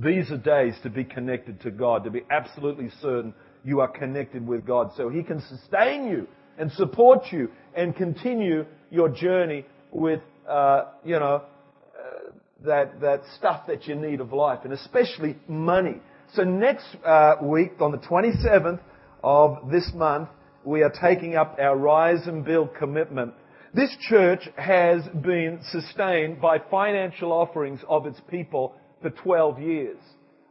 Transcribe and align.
These 0.00 0.30
are 0.30 0.36
days 0.36 0.74
to 0.84 0.90
be 0.90 1.02
connected 1.02 1.60
to 1.62 1.72
God, 1.72 2.04
to 2.04 2.10
be 2.12 2.22
absolutely 2.30 2.88
certain 3.02 3.34
you 3.64 3.80
are 3.80 3.88
connected 3.88 4.46
with 4.46 4.64
God 4.64 4.92
so 4.96 5.08
He 5.08 5.24
can 5.24 5.40
sustain 5.40 6.06
you 6.06 6.28
and 6.56 6.70
support 6.70 7.32
you 7.32 7.50
and 7.74 7.96
continue 7.96 8.64
your 8.92 9.08
journey 9.08 9.66
with, 9.90 10.20
uh, 10.48 10.84
you 11.04 11.18
know, 11.18 11.42
uh, 11.98 12.30
that, 12.64 13.00
that 13.00 13.22
stuff 13.38 13.66
that 13.66 13.88
you 13.88 13.96
need 13.96 14.20
of 14.20 14.32
life 14.32 14.60
and 14.62 14.72
especially 14.72 15.36
money. 15.48 15.96
So 16.32 16.44
next 16.44 16.86
uh, 17.04 17.34
week 17.42 17.72
on 17.80 17.90
the 17.90 17.98
27th 17.98 18.78
of 19.24 19.68
this 19.68 19.90
month, 19.96 20.28
we 20.62 20.84
are 20.84 20.92
taking 20.92 21.34
up 21.34 21.56
our 21.58 21.76
Rise 21.76 22.24
and 22.28 22.44
Build 22.44 22.72
commitment. 22.76 23.34
This 23.74 23.90
church 24.08 24.48
has 24.54 25.02
been 25.08 25.58
sustained 25.72 26.40
by 26.40 26.60
financial 26.70 27.32
offerings 27.32 27.80
of 27.88 28.06
its 28.06 28.20
people 28.30 28.76
for 29.00 29.10
12 29.10 29.60
years. 29.60 29.98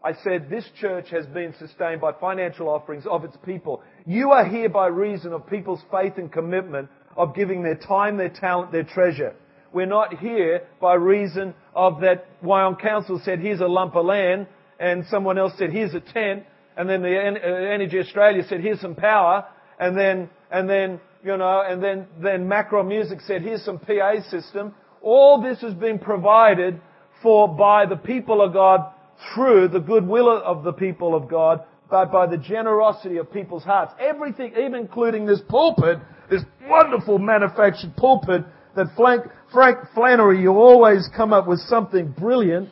I 0.04 0.14
said 0.23 0.50
this 0.50 0.66
church 0.79 1.09
has 1.09 1.25
been 1.25 1.54
sustained 1.60 2.01
by 2.01 2.11
financial 2.14 2.69
offerings 2.69 3.05
of 3.10 3.24
its 3.24 3.36
people. 3.43 3.82
You 4.05 4.32
are 4.32 4.46
here 4.46 4.69
by 4.69 4.88
reason 4.88 5.33
of 5.33 5.47
people's 5.47 5.82
faith 5.92 6.14
and 6.18 6.32
commitment 6.32 6.89
of 7.18 7.36
giving 7.36 7.64
their 7.64 7.75
time, 7.75 8.18
their 8.18 8.29
talent, 8.29 8.71
their 8.71 8.83
treasure. 8.83 9.36
We're 9.74 9.86
not 9.86 10.18
here 10.19 10.68
by 10.79 10.93
reason 10.93 11.54
of 11.75 12.02
that 12.02 12.25
Wyong 12.41 12.79
Council 12.79 13.19
said, 13.24 13.39
here's 13.39 13.60
a 13.60 13.68
lump 13.68 13.96
of 13.96 14.05
land, 14.05 14.47
and 14.79 15.04
someone 15.10 15.38
else 15.38 15.54
said, 15.57 15.71
here's 15.71 15.93
a 15.93 16.00
tent, 16.00 16.43
and 16.77 16.88
then 16.89 17.02
the 17.02 17.18
uh, 17.18 17.74
Energy 17.74 18.00
Australia 18.00 18.43
said, 18.47 18.61
here's 18.61 18.79
some 18.79 18.96
power, 18.96 19.46
and 19.79 19.97
then, 19.97 20.29
and 20.52 20.69
then, 20.69 21.02
you 21.24 21.36
know, 21.36 21.64
and 21.68 21.83
then, 21.83 22.07
then 22.21 22.47
Macro 22.47 22.83
Music 22.83 23.19
said, 23.21 23.41
here's 23.41 23.66
some 23.66 23.79
PA 23.79 24.21
system. 24.29 24.74
All 25.02 25.41
this 25.41 25.60
has 25.61 25.74
been 25.74 26.00
provided 26.00 26.79
for 27.21 27.47
by 27.47 27.85
the 27.85 27.95
people 27.95 28.41
of 28.41 28.53
God 28.53 28.91
through 29.33 29.69
the 29.69 29.79
goodwill 29.79 30.29
of 30.29 30.63
the 30.63 30.73
people 30.73 31.15
of 31.15 31.29
God, 31.29 31.63
but 31.89 32.11
by 32.11 32.27
the 32.27 32.38
generosity 32.38 33.17
of 33.17 33.31
people's 33.31 33.63
hearts. 33.63 33.93
Everything, 33.99 34.53
even 34.53 34.75
including 34.75 35.25
this 35.25 35.41
pulpit, 35.47 35.99
this 36.29 36.43
wonderful 36.67 37.17
manufactured 37.17 37.95
pulpit 37.95 38.43
that 38.75 38.87
Frank, 38.95 39.23
Frank 39.51 39.79
Flannery, 39.93 40.41
you 40.41 40.51
always 40.51 41.09
come 41.15 41.33
up 41.33 41.47
with 41.47 41.59
something 41.61 42.11
brilliant. 42.11 42.69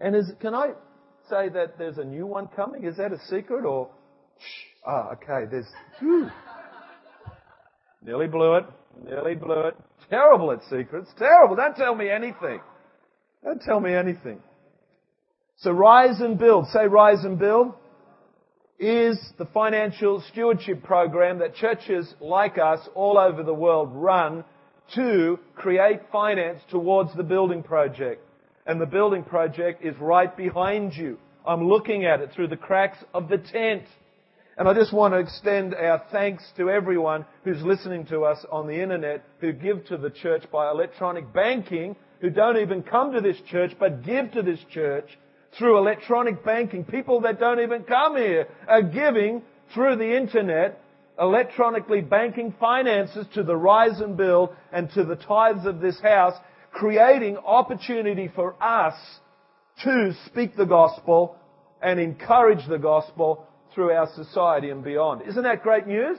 And 0.00 0.16
is, 0.16 0.30
can 0.40 0.54
I 0.54 0.70
say 1.30 1.48
that 1.50 1.78
there's 1.78 1.98
a 1.98 2.04
new 2.04 2.26
one 2.26 2.48
coming? 2.48 2.84
Is 2.84 2.96
that 2.96 3.12
a 3.12 3.18
secret 3.28 3.64
or? 3.64 3.90
Shh. 4.38 4.64
Ah, 4.86 5.10
okay. 5.12 5.48
There's. 5.50 5.66
Whew. 6.00 6.30
Nearly 8.02 8.26
blew 8.26 8.56
it. 8.56 8.64
Nearly 9.04 9.34
blew 9.34 9.60
it. 9.62 9.76
Terrible 10.10 10.52
at 10.52 10.62
secrets. 10.64 11.10
Terrible. 11.18 11.56
Don't 11.56 11.74
tell 11.74 11.94
me 11.94 12.08
anything. 12.08 12.60
Don't 13.46 13.62
tell 13.62 13.78
me 13.78 13.94
anything. 13.94 14.40
So 15.58 15.70
rise 15.70 16.20
and 16.20 16.36
build. 16.36 16.66
Say 16.72 16.88
rise 16.88 17.22
and 17.22 17.38
build 17.38 17.74
is 18.80 19.16
the 19.38 19.46
financial 19.46 20.20
stewardship 20.32 20.82
program 20.82 21.38
that 21.38 21.54
churches 21.54 22.12
like 22.20 22.58
us 22.58 22.80
all 22.96 23.16
over 23.16 23.44
the 23.44 23.54
world 23.54 23.90
run 23.92 24.44
to 24.96 25.38
create 25.54 26.00
finance 26.10 26.60
towards 26.70 27.14
the 27.14 27.22
building 27.22 27.62
project. 27.62 28.20
And 28.66 28.80
the 28.80 28.86
building 28.86 29.22
project 29.22 29.84
is 29.84 29.94
right 30.00 30.36
behind 30.36 30.94
you. 30.94 31.16
I'm 31.46 31.68
looking 31.68 32.04
at 32.04 32.20
it 32.20 32.32
through 32.34 32.48
the 32.48 32.56
cracks 32.56 32.98
of 33.14 33.28
the 33.28 33.38
tent. 33.38 33.84
And 34.58 34.68
I 34.68 34.74
just 34.74 34.92
want 34.92 35.14
to 35.14 35.18
extend 35.18 35.72
our 35.72 36.02
thanks 36.10 36.42
to 36.56 36.68
everyone 36.68 37.24
who's 37.44 37.62
listening 37.62 38.06
to 38.06 38.22
us 38.22 38.44
on 38.50 38.66
the 38.66 38.82
internet, 38.82 39.24
who 39.40 39.52
give 39.52 39.84
to 39.86 39.96
the 39.96 40.10
church 40.10 40.42
by 40.50 40.68
electronic 40.68 41.32
banking, 41.32 41.94
who 42.20 42.30
don't 42.30 42.58
even 42.58 42.82
come 42.82 43.12
to 43.12 43.20
this 43.20 43.36
church, 43.50 43.72
but 43.78 44.04
give 44.04 44.32
to 44.32 44.42
this 44.42 44.60
church 44.70 45.06
through 45.58 45.78
electronic 45.78 46.44
banking. 46.44 46.84
People 46.84 47.20
that 47.22 47.40
don't 47.40 47.60
even 47.60 47.82
come 47.84 48.16
here 48.16 48.48
are 48.68 48.82
giving 48.82 49.42
through 49.74 49.96
the 49.96 50.16
internet, 50.16 50.80
electronically 51.18 52.00
banking 52.00 52.54
finances 52.58 53.26
to 53.34 53.42
the 53.42 53.56
rise 53.56 54.00
and 54.00 54.16
build 54.16 54.50
and 54.72 54.90
to 54.90 55.04
the 55.04 55.16
tithes 55.16 55.66
of 55.66 55.80
this 55.80 55.98
house, 56.00 56.34
creating 56.72 57.36
opportunity 57.38 58.30
for 58.34 58.54
us 58.62 58.94
to 59.82 60.12
speak 60.26 60.56
the 60.56 60.66
gospel 60.66 61.36
and 61.82 62.00
encourage 62.00 62.66
the 62.68 62.78
gospel 62.78 63.46
through 63.74 63.92
our 63.92 64.08
society 64.14 64.70
and 64.70 64.82
beyond. 64.82 65.22
Isn't 65.28 65.42
that 65.42 65.62
great 65.62 65.86
news? 65.86 66.18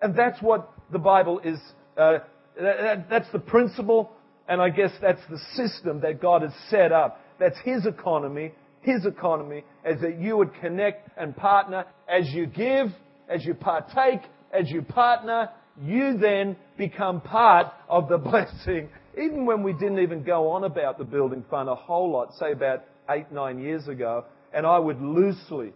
And 0.00 0.14
that's 0.14 0.40
what 0.40 0.72
the 0.90 0.98
Bible 0.98 1.40
is, 1.40 1.58
uh, 1.96 2.18
that's 2.56 3.30
the 3.32 3.38
principle, 3.38 4.12
and 4.48 4.60
I 4.62 4.70
guess 4.70 4.90
that's 5.00 5.20
the 5.30 5.38
system 5.54 6.00
that 6.00 6.20
God 6.20 6.42
has 6.42 6.52
set 6.70 6.90
up. 6.90 7.20
That's 7.38 7.58
His 7.64 7.86
economy, 7.86 8.52
His 8.80 9.04
economy, 9.04 9.64
is 9.86 10.00
that 10.00 10.18
you 10.18 10.36
would 10.36 10.54
connect 10.60 11.10
and 11.18 11.36
partner. 11.36 11.84
As 12.08 12.28
you 12.30 12.46
give, 12.46 12.88
as 13.28 13.44
you 13.44 13.54
partake, 13.54 14.22
as 14.52 14.70
you 14.70 14.82
partner, 14.82 15.50
you 15.80 16.16
then 16.18 16.56
become 16.76 17.20
part 17.20 17.66
of 17.88 18.08
the 18.08 18.18
blessing. 18.18 18.88
Even 19.16 19.46
when 19.46 19.62
we 19.62 19.72
didn't 19.72 19.98
even 19.98 20.22
go 20.22 20.50
on 20.50 20.64
about 20.64 20.98
the 20.98 21.04
building 21.04 21.44
fund 21.50 21.68
a 21.68 21.74
whole 21.74 22.10
lot, 22.10 22.32
say 22.38 22.52
about 22.52 22.84
eight, 23.10 23.30
nine 23.30 23.58
years 23.58 23.86
ago, 23.88 24.24
and 24.52 24.66
I 24.66 24.78
would 24.78 25.00
loosely 25.00 25.72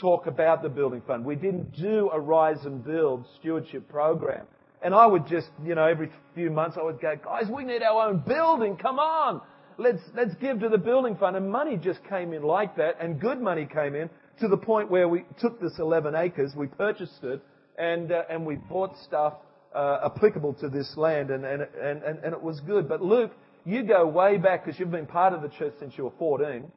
talk 0.00 0.26
about 0.26 0.62
the 0.62 0.68
building 0.68 1.02
fund. 1.06 1.24
We 1.24 1.36
didn't 1.36 1.72
do 1.76 2.10
a 2.12 2.20
rise 2.20 2.64
and 2.64 2.84
build 2.84 3.26
stewardship 3.38 3.88
program. 3.88 4.46
And 4.82 4.94
I 4.94 5.06
would 5.06 5.26
just, 5.26 5.48
you 5.64 5.74
know, 5.74 5.84
every 5.84 6.10
few 6.34 6.50
months 6.50 6.76
I 6.80 6.82
would 6.82 7.00
go, 7.00 7.14
guys, 7.22 7.50
we 7.50 7.64
need 7.64 7.82
our 7.82 8.08
own 8.08 8.22
building. 8.26 8.76
Come 8.76 8.98
on. 8.98 9.42
Let's, 9.76 10.02
let's 10.14 10.34
give 10.36 10.60
to 10.60 10.68
the 10.68 10.78
building 10.78 11.16
fund. 11.16 11.36
And 11.36 11.50
money 11.50 11.76
just 11.76 12.00
came 12.08 12.32
in 12.32 12.42
like 12.42 12.76
that 12.76 12.96
and 13.00 13.20
good 13.20 13.40
money 13.40 13.66
came 13.66 13.94
in 13.94 14.10
to 14.40 14.48
the 14.48 14.56
point 14.56 14.90
where 14.90 15.08
we 15.08 15.24
took 15.38 15.60
this 15.60 15.78
11 15.78 16.14
acres, 16.14 16.52
we 16.56 16.66
purchased 16.66 17.22
it 17.22 17.42
and, 17.78 18.10
uh, 18.10 18.22
and 18.30 18.44
we 18.44 18.56
bought 18.56 18.94
stuff 19.04 19.34
uh, 19.74 19.98
applicable 20.04 20.54
to 20.54 20.68
this 20.68 20.96
land 20.96 21.30
and, 21.30 21.44
and, 21.44 21.62
and, 21.80 22.02
and, 22.02 22.32
it 22.32 22.42
was 22.42 22.60
good. 22.60 22.88
But 22.88 23.02
Luke, 23.02 23.32
you 23.64 23.82
go 23.82 24.06
way 24.06 24.38
back 24.38 24.64
because 24.64 24.80
you've 24.80 24.90
been 24.90 25.06
part 25.06 25.32
of 25.32 25.42
the 25.42 25.48
church 25.48 25.74
since 25.78 25.94
you 25.96 26.04
were 26.04 26.12
14. 26.18 26.70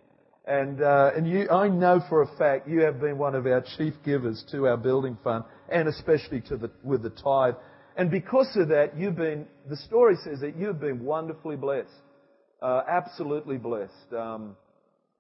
And, 0.46 0.82
uh, 0.82 1.12
and 1.16 1.28
you, 1.28 1.50
I 1.50 1.70
know 1.70 2.02
for 2.10 2.22
a 2.22 2.38
fact 2.38 2.68
you 2.68 2.82
have 2.82 3.00
been 3.00 3.18
one 3.18 3.34
of 3.34 3.46
our 3.46 3.64
chief 3.78 3.94
givers 4.04 4.44
to 4.52 4.68
our 4.68 4.78
building 4.78 5.18
fund 5.24 5.46
and 5.70 5.88
especially 5.88 6.42
to 6.42 6.58
the, 6.58 6.70
with 6.84 7.02
the 7.02 7.10
tithe. 7.10 7.56
And 7.96 8.10
because 8.10 8.50
of 8.56 8.70
that, 8.70 8.98
you've 8.98 9.16
been, 9.16 9.46
the 9.70 9.78
story 9.78 10.16
says 10.24 10.40
that 10.40 10.58
you've 10.58 10.80
been 10.80 11.04
wonderfully 11.04 11.56
blessed. 11.56 11.90
Uh, 12.62 12.82
absolutely 12.90 13.58
blessed. 13.58 14.14
Um, 14.18 14.56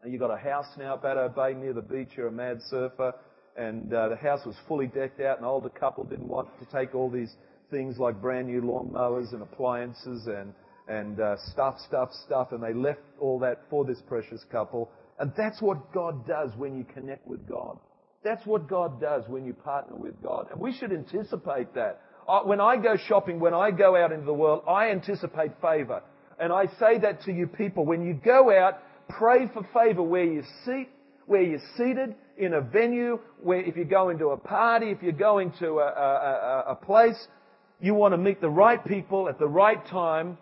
you've 0.05 0.19
got 0.19 0.31
a 0.31 0.37
house 0.37 0.65
now 0.77 0.95
at 0.95 1.01
Bateau 1.01 1.29
Bay 1.29 1.53
near 1.53 1.73
the 1.73 1.81
beach. 1.81 2.09
You're 2.15 2.27
a 2.27 2.31
mad 2.31 2.59
surfer. 2.69 3.13
And 3.55 3.93
uh, 3.93 4.09
the 4.09 4.15
house 4.15 4.45
was 4.45 4.55
fully 4.67 4.87
decked 4.87 5.21
out. 5.21 5.37
An 5.37 5.45
older 5.45 5.69
couple 5.69 6.03
didn't 6.03 6.27
want 6.27 6.49
to 6.59 6.65
take 6.75 6.95
all 6.95 7.11
these 7.11 7.33
things 7.69 7.97
like 7.99 8.19
brand 8.19 8.47
new 8.47 8.61
lawnmowers 8.61 9.33
and 9.33 9.43
appliances 9.43 10.27
and, 10.27 10.53
and 10.87 11.19
uh, 11.19 11.35
stuff, 11.51 11.77
stuff, 11.87 12.09
stuff. 12.25 12.51
And 12.51 12.63
they 12.63 12.73
left 12.73 13.01
all 13.19 13.37
that 13.39 13.61
for 13.69 13.85
this 13.85 14.01
precious 14.07 14.43
couple. 14.51 14.89
And 15.19 15.31
that's 15.37 15.61
what 15.61 15.93
God 15.93 16.27
does 16.27 16.49
when 16.57 16.75
you 16.75 16.85
connect 16.85 17.27
with 17.27 17.47
God. 17.47 17.77
That's 18.23 18.45
what 18.47 18.67
God 18.67 18.99
does 18.99 19.25
when 19.27 19.45
you 19.45 19.53
partner 19.53 19.95
with 19.95 20.19
God. 20.23 20.47
And 20.51 20.59
we 20.59 20.73
should 20.73 20.91
anticipate 20.91 21.75
that. 21.75 22.01
Uh, 22.27 22.41
when 22.41 22.61
I 22.61 22.77
go 22.77 22.95
shopping, 22.95 23.39
when 23.39 23.53
I 23.53 23.71
go 23.71 23.95
out 23.95 24.11
into 24.11 24.25
the 24.25 24.33
world, 24.33 24.63
I 24.67 24.89
anticipate 24.89 25.51
favor. 25.61 26.01
And 26.39 26.51
I 26.51 26.65
say 26.79 26.97
that 26.99 27.21
to 27.23 27.31
you 27.31 27.47
people. 27.47 27.85
When 27.85 28.05
you 28.05 28.13
go 28.13 28.55
out, 28.55 28.79
pray 29.09 29.47
for 29.53 29.67
favor 29.73 30.01
where 30.01 30.23
you 30.23 30.43
sit, 30.65 30.87
where 31.25 31.41
you're 31.41 31.61
seated, 31.77 32.15
in 32.37 32.53
a 32.53 32.61
venue, 32.61 33.19
where 33.41 33.61
if 33.61 33.77
you 33.77 33.85
go 33.85 34.09
into 34.09 34.27
a 34.27 34.37
party, 34.37 34.89
if 34.89 35.03
you're 35.03 35.11
going 35.11 35.51
to 35.59 35.79
a, 35.79 35.87
a, 35.87 36.63
a 36.69 36.75
place, 36.75 37.27
you 37.79 37.93
want 37.93 38.13
to 38.13 38.17
meet 38.17 38.41
the 38.41 38.49
right 38.49 38.83
people 38.85 39.29
at 39.29 39.37
the 39.37 39.47
right 39.47 39.85
time, 39.87 40.37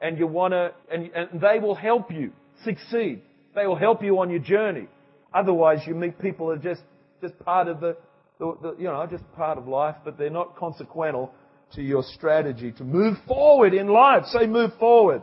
and 0.00 0.18
you 0.18 0.26
want 0.26 0.52
to, 0.52 0.72
and, 0.92 1.10
and 1.14 1.40
they 1.40 1.58
will 1.58 1.74
help 1.74 2.10
you 2.10 2.32
succeed. 2.64 3.22
They 3.54 3.66
will 3.66 3.76
help 3.76 4.02
you 4.02 4.18
on 4.18 4.30
your 4.30 4.40
journey. 4.40 4.88
Otherwise, 5.32 5.80
you 5.86 5.94
meet 5.94 6.18
people 6.18 6.48
that 6.48 6.54
are 6.58 6.74
just, 6.74 6.82
just 7.20 7.38
part 7.40 7.68
of 7.68 7.80
the, 7.80 7.96
you 8.40 8.76
know, 8.78 9.06
just 9.10 9.24
part 9.32 9.58
of 9.58 9.66
life, 9.66 9.96
but 10.04 10.18
they're 10.18 10.30
not 10.30 10.56
consequential 10.56 11.32
to 11.74 11.82
your 11.82 12.02
strategy 12.14 12.72
to 12.72 12.84
move 12.84 13.16
forward 13.26 13.74
in 13.74 13.88
life. 13.88 14.24
Say 14.26 14.46
move 14.46 14.72
forward. 14.78 15.22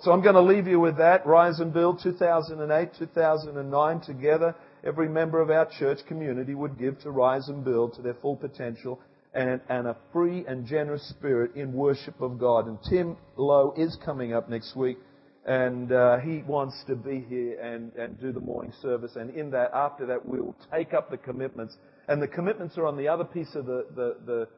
So 0.00 0.12
I'm 0.12 0.22
going 0.22 0.34
to 0.34 0.42
leave 0.42 0.66
you 0.66 0.80
with 0.80 0.98
that. 0.98 1.26
Rise 1.26 1.60
and 1.60 1.72
Build 1.72 2.00
2008, 2.02 2.90
2009 2.98 4.00
together. 4.00 4.54
Every 4.84 5.08
member 5.08 5.40
of 5.40 5.50
our 5.50 5.66
church 5.78 5.98
community 6.06 6.54
would 6.54 6.78
give 6.78 7.00
to 7.00 7.10
Rise 7.10 7.48
and 7.48 7.64
Build 7.64 7.94
to 7.94 8.02
their 8.02 8.14
full 8.14 8.36
potential 8.36 9.00
and, 9.32 9.60
and 9.68 9.86
a 9.86 9.96
free 10.12 10.44
and 10.46 10.66
generous 10.66 11.08
spirit 11.08 11.56
in 11.56 11.72
worship 11.72 12.20
of 12.20 12.38
God. 12.38 12.66
And 12.66 12.78
Tim 12.88 13.16
Lowe 13.36 13.72
is 13.76 13.96
coming 14.04 14.34
up 14.34 14.50
next 14.50 14.76
week 14.76 14.98
and 15.46 15.92
uh, 15.92 16.18
he 16.18 16.38
wants 16.38 16.82
to 16.86 16.94
be 16.94 17.24
here 17.28 17.60
and, 17.60 17.92
and 17.96 18.18
do 18.18 18.32
the 18.32 18.40
morning 18.40 18.72
service. 18.80 19.12
And 19.16 19.30
in 19.34 19.50
that, 19.50 19.70
after 19.74 20.06
that, 20.06 20.26
we 20.26 20.40
will 20.40 20.56
take 20.72 20.94
up 20.94 21.10
the 21.10 21.18
commitments. 21.18 21.76
And 22.08 22.20
the 22.20 22.28
commitments 22.28 22.76
are 22.76 22.86
on 22.86 22.96
the 22.96 23.08
other 23.08 23.24
piece 23.24 23.54
of 23.54 23.66
the, 23.66 23.86
the, 23.94 24.16
the 24.26 24.48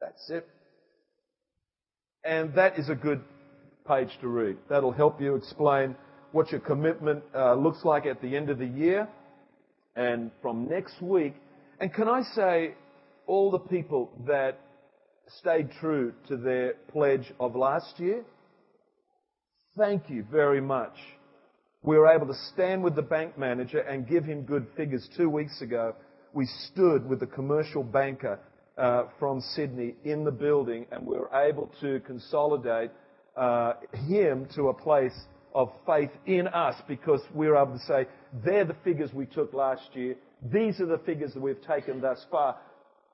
that's 0.00 0.30
it. 0.30 0.48
And 2.24 2.54
that 2.54 2.78
is 2.78 2.88
a 2.88 2.94
good 2.94 3.22
page 3.86 4.10
to 4.20 4.28
read. 4.28 4.56
That'll 4.68 4.92
help 4.92 5.20
you 5.20 5.36
explain 5.36 5.94
what 6.32 6.50
your 6.50 6.60
commitment 6.60 7.22
uh, 7.34 7.54
looks 7.54 7.84
like 7.84 8.06
at 8.06 8.20
the 8.20 8.36
end 8.36 8.50
of 8.50 8.58
the 8.58 8.66
year. 8.66 9.08
And 9.94 10.30
from 10.42 10.68
next 10.68 11.00
week, 11.00 11.34
and 11.80 11.92
can 11.92 12.08
I 12.08 12.22
say, 12.34 12.74
all 13.26 13.50
the 13.50 13.58
people 13.58 14.10
that 14.26 14.58
stayed 15.38 15.70
true 15.80 16.12
to 16.28 16.36
their 16.36 16.74
pledge 16.92 17.32
of 17.40 17.56
last 17.56 17.98
year, 17.98 18.24
thank 19.76 20.08
you 20.08 20.24
very 20.30 20.60
much. 20.60 20.94
We 21.82 21.96
were 21.96 22.08
able 22.08 22.26
to 22.26 22.38
stand 22.52 22.82
with 22.82 22.96
the 22.96 23.02
bank 23.02 23.38
manager 23.38 23.78
and 23.78 24.08
give 24.08 24.24
him 24.24 24.42
good 24.42 24.66
figures. 24.76 25.08
Two 25.16 25.30
weeks 25.30 25.60
ago, 25.60 25.94
we 26.36 26.46
stood 26.70 27.08
with 27.08 27.18
the 27.18 27.26
commercial 27.26 27.82
banker 27.82 28.38
uh, 28.76 29.04
from 29.18 29.40
Sydney 29.54 29.94
in 30.04 30.22
the 30.22 30.30
building, 30.30 30.84
and 30.92 31.06
we 31.06 31.16
were 31.16 31.30
able 31.34 31.72
to 31.80 31.98
consolidate 32.00 32.90
uh, 33.38 33.72
him 34.06 34.46
to 34.54 34.68
a 34.68 34.74
place 34.74 35.18
of 35.54 35.70
faith 35.86 36.10
in 36.26 36.46
us 36.48 36.74
because 36.86 37.22
we 37.34 37.48
were 37.48 37.56
able 37.56 37.72
to 37.72 37.84
say, 37.86 38.06
they're 38.44 38.66
the 38.66 38.76
figures 38.84 39.14
we 39.14 39.24
took 39.24 39.54
last 39.54 39.88
year. 39.94 40.14
These 40.52 40.78
are 40.80 40.86
the 40.86 41.00
figures 41.06 41.32
that 41.32 41.40
we've 41.40 41.62
taken 41.66 42.02
thus 42.02 42.22
far. 42.30 42.56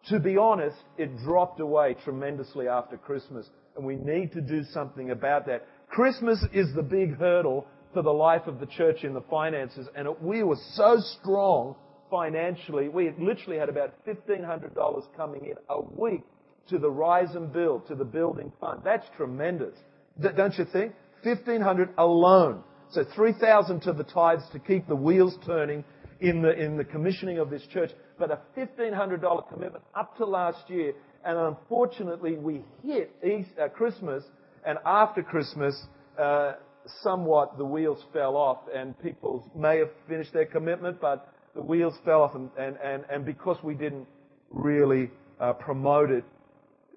To 0.09 0.19
be 0.19 0.37
honest, 0.37 0.79
it 0.99 1.17
dropped 1.19 1.61
away 1.61 1.95
tremendously 2.03 2.67
after 2.67 2.97
Christmas, 2.97 3.49
and 3.77 3.87
we 3.87 3.95
need 3.95 4.33
to 4.33 4.41
do 4.41 4.65
something 4.65 5.13
about 5.13 5.47
that. 5.47 5.65
Christmas 5.89 6.45
is 6.53 6.75
the 6.75 6.83
big 6.83 7.17
hurdle 7.17 7.69
for 7.95 8.03
the 8.03 8.11
life 8.11 8.49
of 8.49 8.59
the 8.59 8.67
church 8.67 9.05
in 9.05 9.15
the 9.15 9.23
finances, 9.31 9.87
and 9.95 10.09
we 10.21 10.43
were 10.43 10.59
so 10.75 10.97
strong 11.21 11.77
financially. 12.13 12.91
We 12.91 13.11
literally 13.19 13.59
had 13.59 13.71
about 13.71 13.95
$1,500 14.07 15.03
coming 15.17 15.47
in 15.47 15.55
a 15.71 15.81
week 15.81 16.23
to 16.69 16.79
the 16.79 16.91
Rise 16.91 17.35
and 17.35 17.51
Build, 17.51 17.89
to 17.89 17.95
the 17.95 18.05
building 18.05 18.53
fund. 18.61 18.83
That's 18.85 19.07
tremendous. 19.17 19.75
Don't 20.21 20.57
you 20.59 20.67
think? 20.67 20.93
$1,500 21.25 21.89
alone. 21.97 22.63
So 22.91 23.05
3,000 23.15 23.81
to 23.81 23.95
the 23.95 24.05
tithes 24.05 24.43
to 24.53 24.59
keep 24.59 24.87
the 24.87 24.95
wheels 24.95 25.39
turning 25.47 25.85
in 26.21 26.43
the, 26.43 26.53
in 26.53 26.77
the 26.77 26.85
commissioning 26.85 27.39
of 27.39 27.49
this 27.49 27.63
church. 27.73 27.91
But 28.19 28.31
a 28.31 28.41
$1,500 28.59 29.49
commitment 29.49 29.83
up 29.95 30.15
to 30.19 30.27
last 30.27 30.69
year. 30.69 30.93
And 31.25 31.39
unfortunately, 31.39 32.37
we 32.37 32.63
hit 32.85 33.17
uh, 33.25 33.69
Christmas, 33.69 34.23
and 34.67 34.79
after 34.85 35.23
Christmas, 35.23 35.81
uh, 36.19 36.55
somewhat 37.03 37.57
the 37.57 37.65
wheels 37.65 38.05
fell 38.13 38.37
off, 38.37 38.59
and 38.75 38.99
people 39.01 39.51
may 39.57 39.79
have 39.79 39.91
finished 40.09 40.35
their 40.35 40.47
commitment, 40.47 41.01
but 41.01 41.33
the 41.55 41.63
wheels 41.63 41.95
fell 42.05 42.23
off, 42.23 42.35
and, 42.35 42.51
and, 42.59 42.77
and, 42.83 43.05
and 43.11 43.25
because 43.25 43.57
we 43.63 43.75
didn't 43.75 44.07
really 44.51 45.11
uh, 45.41 45.53
promote 45.53 46.11
it, 46.11 46.25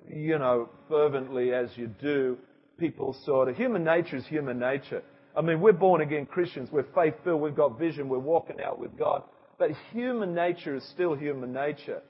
you 0.09 0.37
know, 0.37 0.69
fervently 0.87 1.53
as 1.53 1.69
you 1.75 1.87
do, 1.87 2.37
people 2.77 3.15
sort 3.25 3.49
of, 3.49 3.55
human 3.55 3.83
nature 3.83 4.17
is 4.17 4.25
human 4.25 4.59
nature. 4.59 5.01
I 5.35 5.41
mean, 5.41 5.59
we're 5.59 5.73
born 5.73 6.01
again 6.01 6.25
Christians, 6.25 6.69
we're 6.71 6.85
faith 6.95 7.15
filled, 7.23 7.41
we've 7.41 7.55
got 7.55 7.77
vision, 7.77 8.07
we're 8.07 8.19
walking 8.19 8.61
out 8.61 8.79
with 8.79 8.97
God. 8.97 9.23
But 9.57 9.71
human 9.91 10.33
nature 10.33 10.75
is 10.75 10.83
still 10.89 11.13
human 11.13 11.53
nature. 11.53 12.01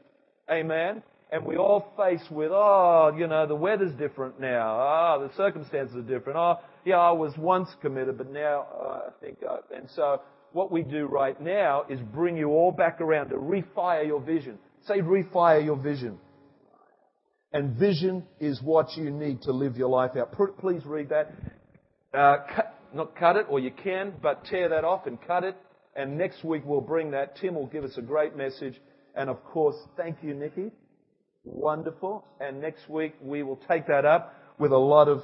Amen? 0.49 1.01
And 1.31 1.43
we 1.43 1.57
all 1.57 1.91
face 1.97 2.23
with, 2.29 2.51
oh, 2.53 3.13
you 3.17 3.27
know, 3.27 3.47
the 3.47 3.55
weather's 3.55 3.93
different 3.93 4.39
now. 4.39 4.77
Ah, 4.79 5.15
oh, 5.17 5.27
the 5.27 5.33
circumstances 5.35 5.95
are 5.95 6.01
different. 6.01 6.37
Oh, 6.37 6.59
yeah, 6.85 6.97
I 6.97 7.11
was 7.11 7.35
once 7.37 7.69
committed, 7.81 8.17
but 8.17 8.31
now 8.31 8.67
uh, 8.73 8.99
I 9.07 9.09
think 9.19 9.39
I, 9.47 9.57
and 9.75 9.89
so 9.95 10.21
what 10.53 10.71
we 10.71 10.83
do 10.83 11.05
right 11.05 11.39
now 11.39 11.83
is 11.89 11.99
bring 11.99 12.37
you 12.37 12.49
all 12.49 12.71
back 12.71 13.01
around 13.01 13.29
to 13.29 13.35
refire 13.35 14.05
your 14.05 14.21
vision. 14.21 14.57
Say 14.87 14.99
refire 14.99 15.63
your 15.63 15.75
vision. 15.75 16.17
And 17.51 17.77
vision 17.77 18.25
is 18.39 18.61
what 18.61 18.97
you 18.97 19.09
need 19.09 19.41
to 19.43 19.51
live 19.51 19.77
your 19.77 19.89
life 19.89 20.11
out. 20.17 20.35
Please 20.59 20.85
read 20.85 21.09
that. 21.09 21.31
Uh, 22.13 22.37
cut, 22.53 22.79
not 22.93 23.15
cut 23.15 23.35
it, 23.35 23.45
or 23.49 23.59
you 23.59 23.71
can, 23.71 24.13
but 24.21 24.45
tear 24.45 24.69
that 24.69 24.83
off 24.83 25.07
and 25.07 25.17
cut 25.25 25.43
it. 25.43 25.55
And 25.95 26.17
next 26.17 26.43
week 26.43 26.63
we'll 26.65 26.81
bring 26.81 27.11
that. 27.11 27.37
Tim 27.37 27.55
will 27.55 27.67
give 27.67 27.83
us 27.83 27.97
a 27.97 28.01
great 28.01 28.35
message. 28.35 28.75
And 29.15 29.29
of 29.29 29.43
course, 29.45 29.75
thank 29.95 30.17
you, 30.21 30.33
Nikki. 30.33 30.71
Wonderful. 31.45 32.25
And 32.39 32.59
next 32.59 32.89
week 32.89 33.15
we 33.21 33.43
will 33.43 33.59
take 33.67 33.87
that 33.87 34.05
up 34.05 34.33
with 34.59 34.71
a 34.71 34.77
lot 34.77 35.07
of 35.07 35.21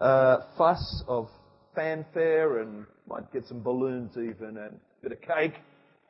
uh, 0.00 0.38
fuss, 0.56 1.02
of 1.08 1.28
fanfare, 1.74 2.58
and 2.58 2.86
might 3.08 3.32
get 3.32 3.46
some 3.46 3.62
balloons 3.62 4.12
even, 4.16 4.56
and 4.56 4.58
a 4.58 5.02
bit 5.02 5.12
of 5.12 5.20
cake, 5.20 5.54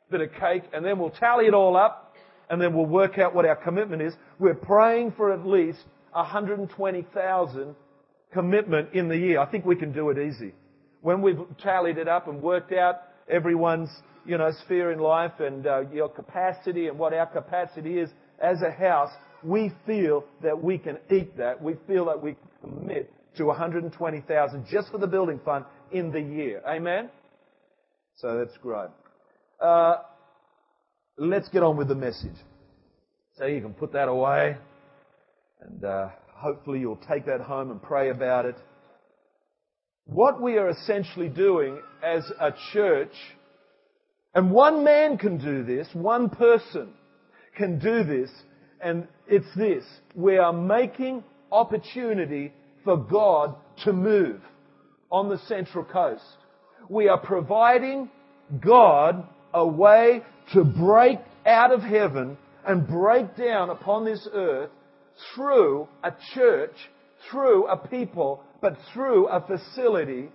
bit 0.09 0.21
of 0.21 0.29
cake, 0.39 0.63
and 0.73 0.85
then 0.85 0.99
we'll 0.99 1.09
tally 1.09 1.45
it 1.45 1.53
all 1.53 1.75
up 1.75 2.15
and 2.49 2.61
then 2.61 2.73
we'll 2.73 2.85
work 2.85 3.17
out 3.17 3.33
what 3.33 3.45
our 3.45 3.55
commitment 3.55 4.01
is. 4.01 4.13
We're 4.39 4.53
praying 4.53 5.13
for 5.17 5.33
at 5.33 5.45
least 5.45 5.79
120,000 6.11 7.75
commitment 8.31 8.93
in 8.93 9.07
the 9.07 9.17
year. 9.17 9.39
I 9.39 9.45
think 9.49 9.65
we 9.65 9.75
can 9.75 9.91
do 9.91 10.09
it 10.09 10.17
easy. 10.17 10.53
When 11.01 11.21
we've 11.21 11.39
tallied 11.61 11.97
it 11.97 12.07
up 12.07 12.27
and 12.27 12.41
worked 12.41 12.71
out 12.71 13.01
everyone's, 13.29 13.89
you 14.25 14.37
know, 14.37 14.51
sphere 14.65 14.91
in 14.91 14.99
life 14.99 15.39
and 15.39 15.65
uh, 15.65 15.81
your 15.91 16.09
capacity 16.09 16.87
and 16.87 16.97
what 16.97 17.13
our 17.13 17.25
capacity 17.25 17.97
is 17.99 18.09
as 18.39 18.61
a 18.61 18.71
house, 18.71 19.11
we 19.43 19.71
feel 19.85 20.23
that 20.41 20.61
we 20.63 20.77
can 20.77 20.97
eat 21.11 21.37
that. 21.37 21.61
We 21.61 21.75
feel 21.87 22.05
that 22.05 22.21
we 22.21 22.35
commit 22.61 23.11
to 23.37 23.45
120,000 23.45 24.65
just 24.69 24.91
for 24.91 24.97
the 24.97 25.07
building 25.07 25.39
fund 25.43 25.65
in 25.91 26.11
the 26.11 26.21
year. 26.21 26.61
Amen? 26.67 27.09
So 28.17 28.37
that's 28.37 28.57
great. 28.57 28.89
Uh, 29.59 29.97
let's 31.17 31.49
get 31.49 31.63
on 31.63 31.77
with 31.77 31.87
the 31.87 31.95
message. 31.95 32.35
So 33.37 33.45
you 33.45 33.61
can 33.61 33.73
put 33.73 33.93
that 33.93 34.07
away, 34.07 34.57
and 35.61 35.83
uh, 35.83 36.09
hopefully 36.29 36.79
you'll 36.79 36.99
take 37.09 37.25
that 37.25 37.41
home 37.41 37.71
and 37.71 37.81
pray 37.81 38.09
about 38.09 38.45
it. 38.45 38.55
What 40.05 40.41
we 40.41 40.57
are 40.57 40.69
essentially 40.69 41.29
doing 41.29 41.79
as 42.03 42.23
a 42.39 42.53
church, 42.73 43.13
and 44.35 44.51
one 44.51 44.83
man 44.83 45.17
can 45.17 45.37
do 45.37 45.63
this, 45.63 45.87
one 45.93 46.29
person 46.29 46.89
can 47.57 47.79
do 47.79 48.03
this, 48.03 48.29
and 48.81 49.07
it's 49.27 49.47
this. 49.55 49.83
We 50.13 50.37
are 50.37 50.53
making 50.53 51.23
opportunity 51.51 52.51
for 52.83 52.97
God 52.97 53.55
to 53.85 53.93
move 53.93 54.41
on 55.11 55.29
the 55.29 55.39
Central 55.47 55.83
Coast. 55.83 56.23
We 56.89 57.07
are 57.07 57.19
providing 57.19 58.09
God 58.59 59.27
a 59.53 59.65
way 59.65 60.21
to 60.53 60.63
break 60.63 61.19
out 61.45 61.71
of 61.71 61.81
heaven 61.81 62.37
and 62.67 62.87
break 62.87 63.35
down 63.35 63.69
upon 63.69 64.05
this 64.05 64.27
earth 64.33 64.69
through 65.35 65.87
a 66.03 66.11
church, 66.33 66.75
through 67.29 67.67
a 67.67 67.77
people, 67.77 68.43
but 68.61 68.77
through 68.93 69.27
a 69.27 69.45
facility 69.45 70.29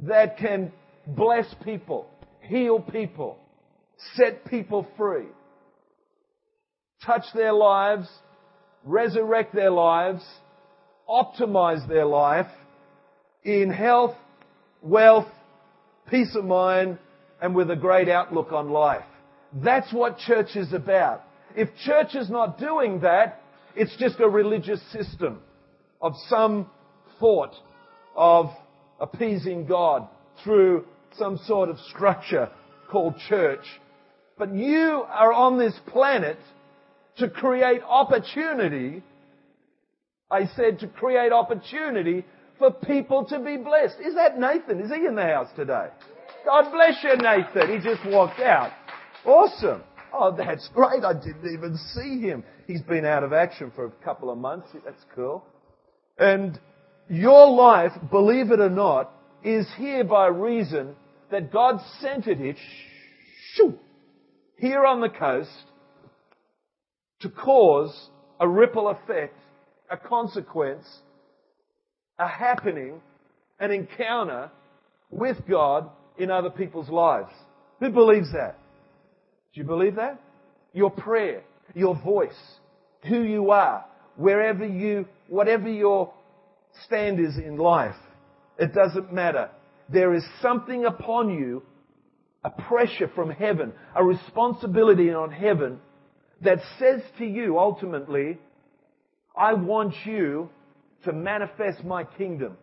that 0.00 0.38
can 0.38 0.72
bless 1.06 1.46
people, 1.64 2.08
heal 2.40 2.80
people, 2.80 3.38
set 4.14 4.44
people 4.46 4.86
free, 4.96 5.26
touch 7.04 7.24
their 7.34 7.52
lives, 7.52 8.08
resurrect 8.84 9.54
their 9.54 9.70
lives, 9.70 10.24
optimize 11.08 11.86
their 11.88 12.06
life 12.06 12.50
in 13.42 13.70
health, 13.70 14.16
wealth, 14.82 15.28
peace 16.10 16.34
of 16.36 16.44
mind, 16.44 16.98
and 17.40 17.54
with 17.54 17.70
a 17.70 17.76
great 17.76 18.08
outlook 18.08 18.52
on 18.52 18.70
life. 18.70 19.04
That's 19.62 19.92
what 19.92 20.18
church 20.18 20.56
is 20.56 20.72
about. 20.72 21.22
If 21.56 21.68
church 21.84 22.14
is 22.14 22.30
not 22.30 22.58
doing 22.58 23.00
that, 23.00 23.42
it's 23.76 23.96
just 23.98 24.18
a 24.20 24.28
religious 24.28 24.80
system 24.92 25.40
of 26.00 26.14
some 26.28 26.70
thought 27.20 27.54
of 28.16 28.50
appeasing 29.00 29.66
God 29.66 30.08
through 30.42 30.84
some 31.16 31.38
sort 31.46 31.68
of 31.68 31.78
structure 31.90 32.50
called 32.90 33.14
church. 33.28 33.64
But 34.38 34.54
you 34.54 35.04
are 35.08 35.32
on 35.32 35.58
this 35.58 35.74
planet 35.86 36.38
to 37.18 37.28
create 37.28 37.82
opportunity. 37.82 39.02
I 40.30 40.46
said 40.56 40.78
to 40.80 40.88
create 40.88 41.32
opportunity 41.32 42.24
for 42.58 42.70
people 42.70 43.24
to 43.26 43.38
be 43.38 43.56
blessed. 43.56 43.96
Is 44.04 44.14
that 44.14 44.38
Nathan? 44.38 44.80
Is 44.80 44.90
he 44.90 45.06
in 45.06 45.14
the 45.14 45.22
house 45.22 45.48
today? 45.56 45.88
God 46.44 46.70
bless 46.70 47.02
you, 47.02 47.16
Nathan. 47.16 47.70
He 47.70 47.84
just 47.84 48.04
walked 48.06 48.40
out. 48.40 48.72
Awesome. 49.24 49.82
Oh, 50.12 50.34
that's 50.36 50.68
great. 50.74 51.04
I 51.04 51.12
didn't 51.12 51.52
even 51.52 51.76
see 51.94 52.20
him. 52.20 52.44
He's 52.66 52.82
been 52.82 53.04
out 53.04 53.24
of 53.24 53.32
action 53.32 53.72
for 53.74 53.86
a 53.86 53.90
couple 53.90 54.30
of 54.30 54.38
months. 54.38 54.68
That's 54.84 55.04
cool. 55.14 55.44
And 56.18 56.58
your 57.08 57.50
life, 57.50 57.92
believe 58.10 58.50
it 58.50 58.60
or 58.60 58.70
not, 58.70 59.10
is 59.42 59.66
here 59.76 60.04
by 60.04 60.28
reason 60.28 60.94
that 61.30 61.52
God 61.52 61.80
centered 62.00 62.40
it 62.40 62.56
shoo, 63.54 63.74
here 64.58 64.84
on 64.86 65.00
the 65.00 65.08
coast 65.08 65.50
to 67.20 67.28
cause 67.28 68.10
a 68.40 68.48
ripple 68.48 68.88
effect, 68.88 69.38
a 69.90 69.96
consequence, 69.96 70.86
a 72.18 72.26
happening, 72.28 73.00
an 73.60 73.70
encounter 73.70 74.50
with 75.10 75.36
God 75.48 75.90
in 76.18 76.30
other 76.30 76.50
people's 76.50 76.88
lives. 76.88 77.30
Who 77.80 77.90
believes 77.90 78.32
that? 78.32 78.58
Do 79.52 79.60
you 79.60 79.66
believe 79.66 79.96
that? 79.96 80.20
Your 80.72 80.90
prayer, 80.90 81.42
your 81.74 81.94
voice, 82.02 82.32
who 83.08 83.22
you 83.22 83.50
are, 83.50 83.84
wherever 84.16 84.66
you, 84.66 85.06
whatever 85.28 85.68
your 85.68 86.12
stand 86.84 87.20
is 87.20 87.36
in 87.36 87.56
life, 87.56 87.94
it 88.58 88.74
doesn't 88.74 89.12
matter. 89.12 89.50
there 89.88 90.14
is 90.14 90.24
something 90.40 90.84
upon 90.84 91.30
you, 91.30 91.62
a 92.44 92.50
pressure 92.50 93.10
from 93.14 93.30
heaven, 93.30 93.72
a 93.94 94.04
responsibility 94.04 95.10
on 95.12 95.30
heaven 95.30 95.78
that 96.42 96.58
says 96.78 97.00
to 97.18 97.24
you 97.24 97.58
ultimately, 97.58 98.38
I 99.36 99.54
want 99.54 99.94
you 100.04 100.48
to 101.04 101.12
manifest 101.12 101.84
my 101.84 102.04
kingdom. 102.04 102.56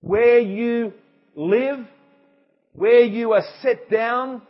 Where 0.00 0.40
you 0.40 0.92
live, 1.34 1.86
where 2.72 3.02
you 3.02 3.32
are 3.32 3.44
set 3.62 3.90
down, 3.90 4.42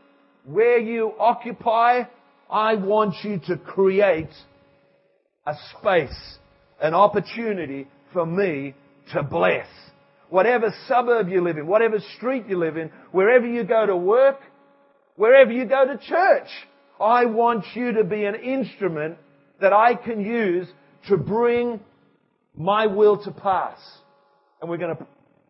where 0.45 0.79
you 0.79 1.13
occupy, 1.19 2.05
I 2.51 2.75
want 2.75 3.15
you 3.23 3.41
to 3.47 3.57
create 3.57 4.33
a 5.47 5.55
space, 5.79 6.39
an 6.81 6.95
opportunity 6.95 7.87
for 8.13 8.25
me 8.25 8.75
to 9.13 9.23
bless. 9.23 9.67
Whatever 10.31 10.75
suburb 10.89 11.29
you 11.29 11.43
live 11.43 11.59
in, 11.59 11.67
whatever 11.67 11.99
street 12.17 12.45
you 12.49 12.59
live 12.59 12.77
in, 12.77 12.91
wherever 13.13 13.47
you 13.47 13.63
go 13.65 13.87
to 13.87 13.97
work, 13.97 14.41
wherever 15.17 15.53
you 15.53 15.67
go 15.67 15.87
to 15.87 15.99
church, 15.99 16.49
I 16.99 17.27
want 17.27 17.65
you 17.75 17.93
to 17.93 18.05
be 18.05 18.25
an 18.25 18.35
instrument 18.35 19.19
that 19.61 19.73
I 19.73 19.95
can 19.95 20.21
use 20.21 20.67
to 21.09 21.17
bring 21.17 21.81
my 22.57 22.87
will 22.87 23.23
to 23.25 23.31
pass. 23.31 23.79
And 24.61 24.71
we're 24.71 24.79
going 24.79 24.97
to 24.97 25.07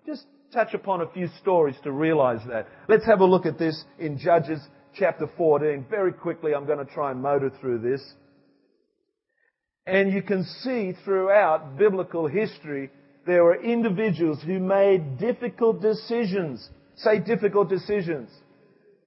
just 0.06 0.24
touch 0.52 0.74
upon 0.74 1.00
a 1.00 1.08
few 1.08 1.28
stories 1.40 1.76
to 1.84 1.92
realize 1.92 2.40
that. 2.48 2.68
Let's 2.88 3.06
have 3.06 3.20
a 3.20 3.24
look 3.24 3.46
at 3.46 3.58
this 3.58 3.84
in 3.98 4.18
Judges 4.18 4.60
chapter 4.96 5.28
14. 5.36 5.86
Very 5.90 6.12
quickly, 6.12 6.54
I'm 6.54 6.66
going 6.66 6.84
to 6.84 6.92
try 6.92 7.10
and 7.10 7.20
motor 7.20 7.50
through 7.60 7.78
this. 7.78 8.02
And 9.86 10.12
you 10.12 10.22
can 10.22 10.44
see 10.62 10.94
throughout 11.04 11.76
biblical 11.76 12.26
history, 12.26 12.90
there 13.26 13.44
were 13.44 13.62
individuals 13.62 14.40
who 14.44 14.58
made 14.58 15.18
difficult 15.18 15.82
decisions. 15.82 16.68
Say 16.96 17.18
difficult 17.18 17.68
decisions. 17.68 18.30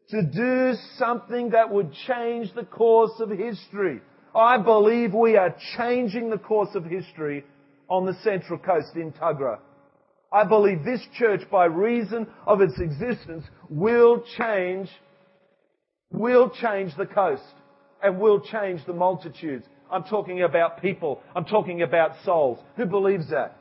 To 0.09 0.21
do 0.21 0.73
something 0.97 1.51
that 1.51 1.71
would 1.71 1.91
change 2.07 2.53
the 2.53 2.63
course 2.63 3.19
of 3.19 3.29
history. 3.29 4.01
I 4.35 4.57
believe 4.57 5.13
we 5.13 5.35
are 5.37 5.55
changing 5.77 6.29
the 6.29 6.37
course 6.37 6.75
of 6.75 6.85
history 6.85 7.43
on 7.89 8.05
the 8.05 8.13
Central 8.23 8.59
Coast 8.59 8.95
in 8.95 9.11
Tuggerah. 9.13 9.59
I 10.31 10.43
believe 10.43 10.83
this 10.83 11.01
church, 11.17 11.41
by 11.49 11.65
reason 11.65 12.27
of 12.45 12.61
its 12.61 12.77
existence, 12.79 13.45
will 13.69 14.23
change, 14.37 14.89
will 16.11 16.49
change 16.49 16.91
the 16.97 17.05
coast 17.05 17.43
and 18.03 18.19
will 18.19 18.41
change 18.41 18.81
the 18.85 18.93
multitudes. 18.93 19.65
I'm 19.89 20.03
talking 20.03 20.43
about 20.43 20.81
people. 20.81 21.21
I'm 21.33 21.45
talking 21.45 21.81
about 21.81 22.11
souls. 22.25 22.59
Who 22.75 22.85
believes 22.85 23.29
that? 23.29 23.57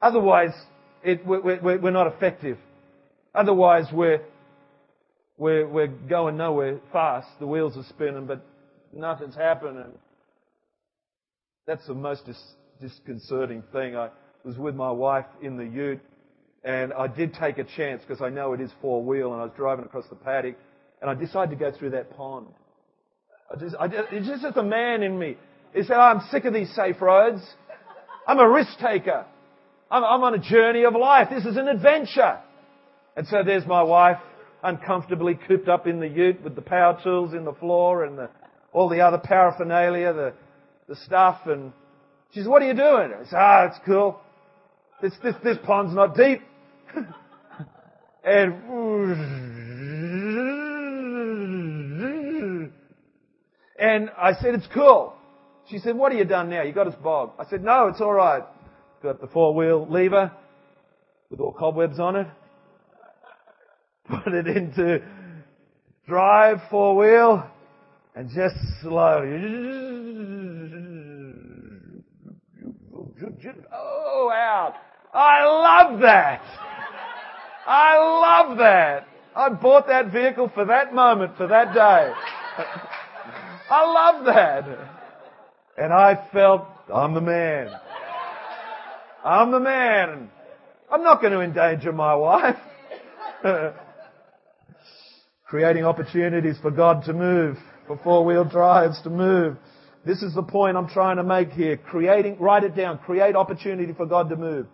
Otherwise, 0.00 0.52
it, 1.02 1.26
we're, 1.26 1.60
we're, 1.60 1.90
not 1.90 2.06
effective. 2.06 2.58
Otherwise, 3.34 3.86
we're, 3.92 4.20
we're, 5.36 5.66
we're 5.66 5.86
going 5.86 6.36
nowhere 6.36 6.80
fast. 6.92 7.28
The 7.40 7.46
wheels 7.46 7.76
are 7.76 7.84
spinning, 7.88 8.26
but 8.26 8.44
nothing's 8.92 9.34
happening. 9.34 9.92
That's 11.66 11.86
the 11.86 11.94
most 11.94 12.26
dis- 12.26 12.54
disconcerting 12.80 13.62
thing. 13.72 13.96
I 13.96 14.10
was 14.44 14.56
with 14.58 14.74
my 14.74 14.90
wife 14.90 15.26
in 15.42 15.56
the 15.56 15.64
ute, 15.64 16.00
and 16.62 16.92
I 16.92 17.06
did 17.06 17.34
take 17.34 17.58
a 17.58 17.64
chance 17.64 18.02
because 18.06 18.22
I 18.22 18.28
know 18.28 18.52
it 18.52 18.60
is 18.60 18.70
four 18.80 19.02
wheel, 19.02 19.32
and 19.32 19.40
I 19.40 19.44
was 19.44 19.52
driving 19.56 19.84
across 19.84 20.06
the 20.08 20.16
paddock, 20.16 20.56
and 21.00 21.10
I 21.10 21.14
decided 21.14 21.50
to 21.50 21.56
go 21.56 21.76
through 21.76 21.90
that 21.90 22.16
pond. 22.16 22.46
I 23.52 23.58
just, 23.58 23.76
I 23.78 23.88
just, 23.88 24.12
it's 24.12 24.42
just 24.42 24.56
a 24.56 24.62
man 24.62 25.02
in 25.02 25.18
me. 25.18 25.36
He 25.74 25.82
said, 25.82 25.96
oh, 25.96 26.00
I'm 26.00 26.20
sick 26.30 26.44
of 26.44 26.54
these 26.54 26.72
safe 26.74 27.00
roads. 27.00 27.42
I'm 28.26 28.38
a 28.38 28.48
risk 28.48 28.78
taker. 28.78 29.26
I'm, 29.90 30.04
I'm 30.04 30.22
on 30.22 30.34
a 30.34 30.38
journey 30.38 30.84
of 30.84 30.94
life. 30.94 31.28
This 31.30 31.44
is 31.44 31.56
an 31.56 31.68
adventure. 31.68 32.38
And 33.16 33.26
so 33.26 33.42
there's 33.44 33.66
my 33.66 33.82
wife, 33.82 34.18
uncomfortably 34.64 35.38
cooped 35.46 35.68
up 35.68 35.86
in 35.86 36.00
the 36.00 36.08
ute 36.08 36.42
with 36.42 36.56
the 36.56 36.62
power 36.62 36.98
tools 37.04 37.34
in 37.34 37.44
the 37.44 37.52
floor 37.52 38.04
and 38.04 38.18
the, 38.18 38.30
all 38.72 38.88
the 38.88 39.00
other 39.00 39.18
paraphernalia, 39.18 40.12
the, 40.12 40.32
the 40.88 40.96
stuff. 40.96 41.40
And 41.46 41.72
she 42.32 42.40
says, 42.40 42.48
what 42.48 42.62
are 42.62 42.66
you 42.66 42.74
doing? 42.74 43.12
I 43.12 43.24
said, 43.24 43.36
ah, 43.38 43.66
it's 43.66 43.78
cool. 43.86 44.18
This, 45.02 45.12
this, 45.22 45.34
this 45.44 45.58
pond's 45.64 45.94
not 45.94 46.16
deep. 46.16 46.40
and, 48.24 48.54
and 53.78 54.10
I 54.16 54.32
said, 54.40 54.54
it's 54.54 54.68
cool. 54.72 55.14
She 55.68 55.78
said, 55.78 55.94
what 55.96 56.12
have 56.12 56.18
you 56.18 56.24
done 56.24 56.48
now? 56.48 56.62
You 56.62 56.72
got 56.72 56.88
us 56.88 56.94
bogged. 57.02 57.38
I 57.38 57.44
said, 57.48 57.62
no, 57.62 57.88
it's 57.88 58.00
alright. 58.00 58.44
Got 59.02 59.20
the 59.20 59.26
four 59.26 59.54
wheel 59.54 59.86
lever 59.88 60.32
with 61.30 61.40
all 61.40 61.52
cobwebs 61.52 62.00
on 62.00 62.16
it. 62.16 62.26
Put 64.08 64.34
it 64.34 64.46
into 64.46 65.02
drive 66.06 66.58
four 66.70 66.96
wheel 66.96 67.46
and 68.14 68.28
just 68.28 68.54
slow. 68.82 69.22
Oh, 73.72 74.30
out. 74.34 74.74
I 75.12 75.44
love 75.44 76.00
that. 76.00 76.42
I 77.66 77.98
love 77.98 78.58
that. 78.58 79.08
I 79.34 79.48
bought 79.48 79.86
that 79.88 80.12
vehicle 80.12 80.50
for 80.54 80.66
that 80.66 80.94
moment, 80.94 81.36
for 81.36 81.46
that 81.46 81.72
day. 81.72 82.12
I 83.70 84.12
love 84.12 84.26
that. 84.26 84.64
And 85.78 85.92
I 85.92 86.28
felt, 86.32 86.66
I'm 86.92 87.14
the 87.14 87.20
man. 87.20 87.70
I'm 89.24 89.50
the 89.50 89.60
man. 89.60 90.30
I'm 90.90 91.02
not 91.02 91.20
going 91.20 91.32
to 91.32 91.40
endanger 91.40 91.92
my 91.92 92.14
wife. 92.14 92.56
Creating 95.46 95.84
opportunities 95.84 96.56
for 96.62 96.70
God 96.70 97.04
to 97.04 97.12
move, 97.12 97.56
for 97.86 97.98
four-wheel 98.02 98.44
drives 98.44 99.00
to 99.02 99.10
move. 99.10 99.56
This 100.06 100.22
is 100.22 100.34
the 100.34 100.42
point 100.42 100.76
I'm 100.76 100.88
trying 100.88 101.16
to 101.16 101.24
make 101.24 101.50
here. 101.50 101.76
Creating, 101.76 102.38
write 102.38 102.64
it 102.64 102.74
down, 102.74 102.98
create 102.98 103.36
opportunity 103.36 103.92
for 103.92 104.06
God 104.06 104.30
to 104.30 104.36
move. 104.36 104.66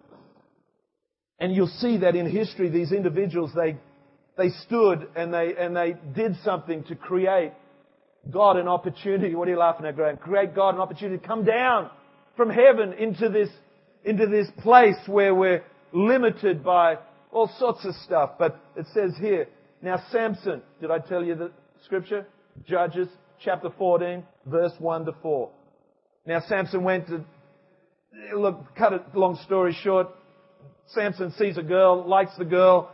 And 1.39 1.55
you'll 1.55 1.67
see 1.67 1.99
that 1.99 2.15
in 2.15 2.31
history, 2.31 2.69
these 2.69 2.93
individuals, 2.93 3.51
they, 3.55 3.77
they 4.37 4.51
stood 4.67 5.09
and 5.17 5.33
they, 5.33 5.55
and 5.59 5.75
they 5.75 5.97
did 6.15 6.37
something 6.45 6.85
to 6.85 6.95
create 6.95 7.53
God 8.31 8.57
an 8.57 8.69
opportunity. 8.69 9.35
What 9.35 9.49
are 9.49 9.53
you 9.53 9.59
laughing 9.59 9.87
at, 9.87 9.97
Graham? 9.97 10.19
Create 10.19 10.55
God 10.55 10.75
an 10.75 10.81
opportunity 10.81 11.19
to 11.19 11.27
come 11.27 11.45
down 11.45 11.91
from 12.37 12.51
heaven 12.51 12.93
into 12.93 13.29
this, 13.29 13.49
into 14.05 14.27
this 14.27 14.49
place 14.63 14.97
where 15.07 15.35
we're 15.35 15.65
limited 15.93 16.63
by 16.63 16.99
all 17.33 17.51
sorts 17.59 17.85
of 17.85 17.95
stuff. 18.05 18.33
But 18.39 18.61
it 18.77 18.87
says 18.93 19.13
here, 19.19 19.49
now 19.83 20.03
Samson, 20.11 20.63
did 20.81 20.91
I 20.91 20.99
tell 20.99 21.25
you 21.25 21.35
the 21.35 21.51
scripture? 21.85 22.27
Judges 22.67 23.09
chapter 23.43 23.71
14, 23.77 24.23
verse 24.47 24.73
1 24.79 25.07
to 25.07 25.13
4. 25.23 25.51
Now 26.27 26.41
Samson 26.49 26.83
went 26.85 27.07
to, 27.09 27.25
look, 28.35 28.75
cut 28.77 28.93
a 28.93 29.03
long 29.15 29.39
story 29.45 29.77
short, 29.83 30.09
Samson 30.89 31.33
sees 31.33 31.57
a 31.57 31.63
girl, 31.63 32.07
likes 32.07 32.37
the 32.37 32.45
girl, 32.45 32.91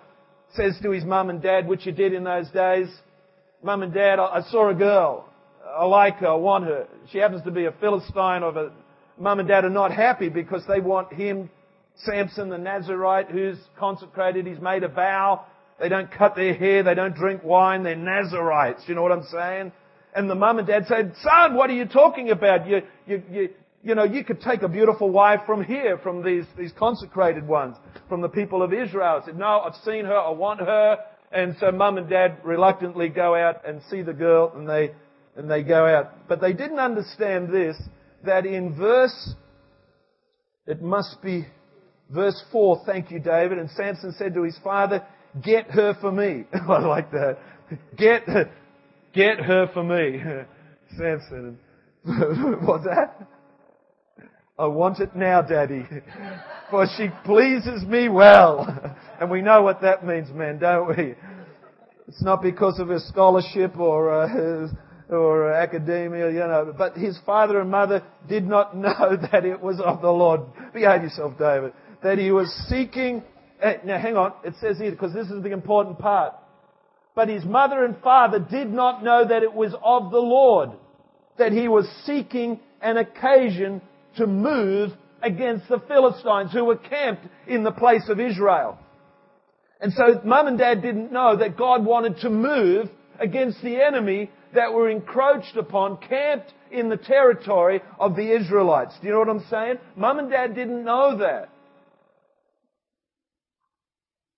says 0.55 0.79
to 0.83 0.91
his 0.91 1.05
mum 1.05 1.31
and 1.31 1.43
dad, 1.43 1.67
which 1.67 1.87
you 1.87 1.93
did 1.93 2.13
in 2.13 2.25
those 2.25 2.49
days, 2.51 2.89
Mum 3.63 3.83
and 3.83 3.93
Dad, 3.93 4.19
I 4.21 4.43
saw 4.51 4.71
a 4.71 4.75
girl. 4.75 5.29
I 5.77 5.85
like 5.85 6.19
her. 6.19 6.29
I 6.29 6.35
want 6.35 6.65
her. 6.65 6.87
She 7.11 7.19
happens 7.19 7.43
to 7.45 7.51
be 7.51 7.65
a 7.65 7.73
Philistine 7.73 8.43
of 8.43 8.57
a, 8.57 8.71
Mum 9.19 9.41
and 9.41 9.49
Dad 9.49 9.65
are 9.65 9.71
not 9.71 9.93
happy 9.93 10.29
because 10.29 10.63
they 10.69 10.81
want 10.81 11.13
him, 11.13 11.51
Samson 11.97 12.49
the 12.49 12.59
Nazarite, 12.59 13.31
who's 13.31 13.59
consecrated. 13.79 14.47
He's 14.47 14.61
made 14.61 14.85
a 14.85 14.89
vow. 14.89 15.47
They 15.79 15.89
don't 15.89 16.11
cut 16.11 16.35
their 16.35 16.55
hair. 16.55 16.83
They 16.83 16.95
don't 16.95 17.15
drink 17.15 17.43
wine. 17.45 17.83
They're 17.83 17.97
Nazarites. 17.97 18.83
You 18.87 18.95
know 18.95 19.03
what 19.03 19.13
I'm 19.13 19.27
saying? 19.31 19.73
And 20.15 20.31
the 20.31 20.35
mum 20.35 20.59
and 20.59 20.67
dad 20.67 20.87
said, 20.89 21.13
son, 21.23 21.55
what 21.55 21.69
are 21.69 21.75
you 21.75 21.85
talking 21.85 22.31
about? 22.31 22.67
You, 22.67 22.83
you, 23.07 23.23
you, 23.31 23.49
you 23.83 23.95
know, 23.95 24.05
you 24.05 24.25
could 24.25 24.41
take 24.41 24.63
a 24.63 24.69
beautiful 24.69 25.11
wife 25.11 25.41
from 25.45 25.63
here, 25.63 25.99
from 25.99 26.25
these, 26.25 26.45
these 26.57 26.73
consecrated 26.73 27.47
ones, 27.47 27.77
from 28.09 28.23
the 28.23 28.29
people 28.29 28.63
of 28.63 28.73
Israel. 28.73 29.21
I 29.23 29.27
said, 29.27 29.39
no, 29.39 29.61
I've 29.61 29.75
seen 29.85 30.07
her, 30.07 30.17
I 30.17 30.31
want 30.31 30.61
her. 30.61 30.99
And 31.33 31.55
so 31.61 31.71
mum 31.71 31.99
and 31.99 32.09
dad 32.09 32.39
reluctantly 32.45 33.11
go 33.11 33.35
out 33.35 33.67
and 33.69 33.83
see 33.91 34.01
the 34.01 34.15
girl 34.15 34.53
and 34.57 34.67
they, 34.67 34.93
and 35.37 35.51
they 35.51 35.63
go 35.63 35.87
out. 35.87 36.29
But 36.29 36.41
they 36.41 36.55
didn't 36.55 36.79
understand 36.79 37.53
this, 37.53 37.77
that 38.25 38.47
in 38.47 38.75
verse, 38.75 39.35
it 40.67 40.81
must 40.81 41.21
be 41.23 41.47
verse 42.09 42.43
4, 42.51 42.85
thank 42.87 43.11
you 43.11 43.19
David, 43.19 43.59
and 43.59 43.71
Samson 43.71 44.15
said 44.17 44.35
to 44.35 44.45
his 44.45 44.59
father, 44.65 45.07
get 45.43 45.71
her 45.71 45.95
for 46.01 46.13
me. 46.13 46.45
I 46.53 46.79
like 46.81 47.11
that. 47.13 47.39
Get, 47.97 48.27
get 49.13 49.41
her 49.41 49.69
for 49.73 49.83
me. 49.83 50.23
Samson. 50.97 51.59
What's 52.05 52.85
that? 52.85 53.29
I 54.59 54.67
want 54.67 55.01
it 55.01 55.15
now, 55.15 55.43
Daddy, 55.43 55.85
for 56.71 56.87
she 56.97 57.09
pleases 57.25 57.85
me 57.85 58.09
well. 58.09 58.97
And 59.21 59.31
we 59.31 59.43
know 59.43 59.63
what 59.63 59.83
that 59.83 60.07
means, 60.07 60.31
men, 60.31 60.59
don't 60.59 60.89
we? 60.89 61.15
It's 62.09 62.23
not 62.23 62.41
because 62.41 62.79
of 62.79 62.89
his 62.89 63.07
scholarship 63.09 63.77
or 63.79 64.23
uh, 64.23 64.69
or 65.11 65.53
academia, 65.53 66.31
you 66.31 66.39
know. 66.39 66.75
But 66.77 66.97
his 66.97 67.19
father 67.27 67.61
and 67.61 67.71
mother 67.71 68.03
did 68.29 68.47
not 68.47 68.77
know 68.77 69.17
that 69.33 69.45
it 69.45 69.61
was 69.61 69.81
of 69.81 70.01
the 70.01 70.11
Lord. 70.11 70.41
Behave 70.73 71.03
yourself, 71.03 71.37
David. 71.39 71.73
That 72.03 72.19
he 72.19 72.31
was 72.31 72.49
seeking 72.69 73.19
uh, 73.19 73.36
Eh, 73.63 73.79
now 73.85 73.99
hang 73.99 74.17
on, 74.17 74.33
it 74.45 74.55
says 74.61 74.79
here, 74.79 74.91
because 74.91 75.13
this 75.15 75.29
is 75.29 75.43
the 75.43 75.53
important 75.53 75.99
part. 75.99 76.35
But 77.15 77.29
his 77.29 77.45
mother 77.45 77.85
and 77.85 77.97
father 78.03 78.39
did 78.39 78.71
not 78.71 79.03
know 79.03 79.27
that 79.27 79.43
it 79.43 79.53
was 79.53 79.75
of 79.83 80.11
the 80.11 80.19
Lord, 80.19 80.71
that 81.39 81.53
he 81.53 81.67
was 81.69 81.89
seeking 82.05 82.61
an 82.83 82.99
occasion 82.99 83.81
to 84.17 84.27
move 84.27 84.93
against 85.23 85.69
the 85.69 85.81
Philistines 85.89 86.53
who 86.53 86.65
were 86.65 86.77
camped 86.77 87.27
in 87.47 87.65
the 87.65 87.73
place 87.73 88.09
of 88.09 88.21
Israel. 88.21 88.79
And 89.81 89.93
so 89.93 90.21
mum 90.25 90.47
and 90.47 90.59
dad 90.59 90.83
didn't 90.83 91.13
know 91.13 91.37
that 91.37 91.57
God 91.57 91.85
wanted 91.85 92.19
to 92.21 92.31
move 92.31 92.89
against 93.19 93.63
the 93.63 93.83
enemy 93.83 94.31
that 94.55 94.73
were 94.73 94.91
encroached 94.91 95.57
upon, 95.57 95.99
camped 95.99 96.53
in 96.71 96.89
the 96.89 96.97
territory 96.97 97.81
of 97.99 98.17
the 98.17 98.35
Israelites. 98.35 98.95
Do 99.01 99.07
you 99.07 99.13
know 99.15 99.21
what 99.21 99.29
I'm 99.29 99.47
saying? 99.51 99.77
Mum 99.97 100.19
and 100.19 100.31
dad 100.31 100.55
didn't 100.55 100.85
know 100.85 101.19
that. 101.19 101.51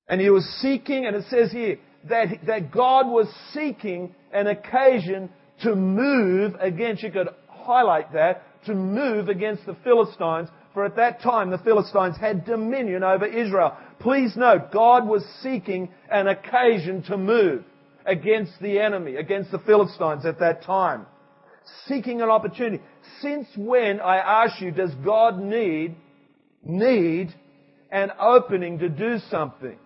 And 0.09 0.21
he 0.21 0.31
was 0.31 0.45
seeking, 0.61 1.07
and 1.07 1.15
it 1.15 1.25
says 1.29 1.53
here, 1.53 1.79
that, 2.09 2.29
that 2.47 2.71
God 2.71 3.07
was 3.07 3.29
seeking 3.53 4.15
an 4.33 4.47
occasion 4.47 5.31
to 5.63 5.75
move 5.75 6.55
against, 6.61 7.03
you 7.03 7.11
could 7.11 7.29
highlight 7.49 8.13
that, 8.13 8.43
to 8.67 8.75
move 8.75 9.29
against 9.29 9.67
the 9.67 9.77
Philistines, 9.85 10.49
for 10.73 10.85
at 10.85 10.97
that 10.97 11.21
time 11.21 11.51
the 11.51 11.59
Philistines 11.59 12.17
had 12.17 12.45
dominion 12.45 13.03
over 13.03 13.27
Israel. 13.27 13.77
Please 14.01 14.37
note, 14.37 14.73
God 14.73 15.07
was 15.07 15.25
seeking 15.43 15.91
an 16.11 16.29
occasion 16.29 17.03
to 17.05 17.17
move 17.17 17.65
against 18.07 18.53
the 18.61 18.79
enemy, 18.79 19.17
against 19.17 19.51
the 19.51 19.59
Philistines 19.59 20.25
at 20.25 20.39
that 20.41 20.63
time. 20.63 21.07
Seeking 21.87 22.23
an 22.23 22.31
opportunity. 22.31 22.83
Since 23.21 23.49
when, 23.57 24.01
I 24.01 24.17
ask 24.19 24.61
you, 24.63 24.71
does 24.71 24.95
God 25.05 25.39
need, 25.39 25.97
need 26.63 27.35
an 27.91 28.13
opening 28.19 28.79
to 28.79 28.89
do 28.89 29.19
something? 29.31 29.79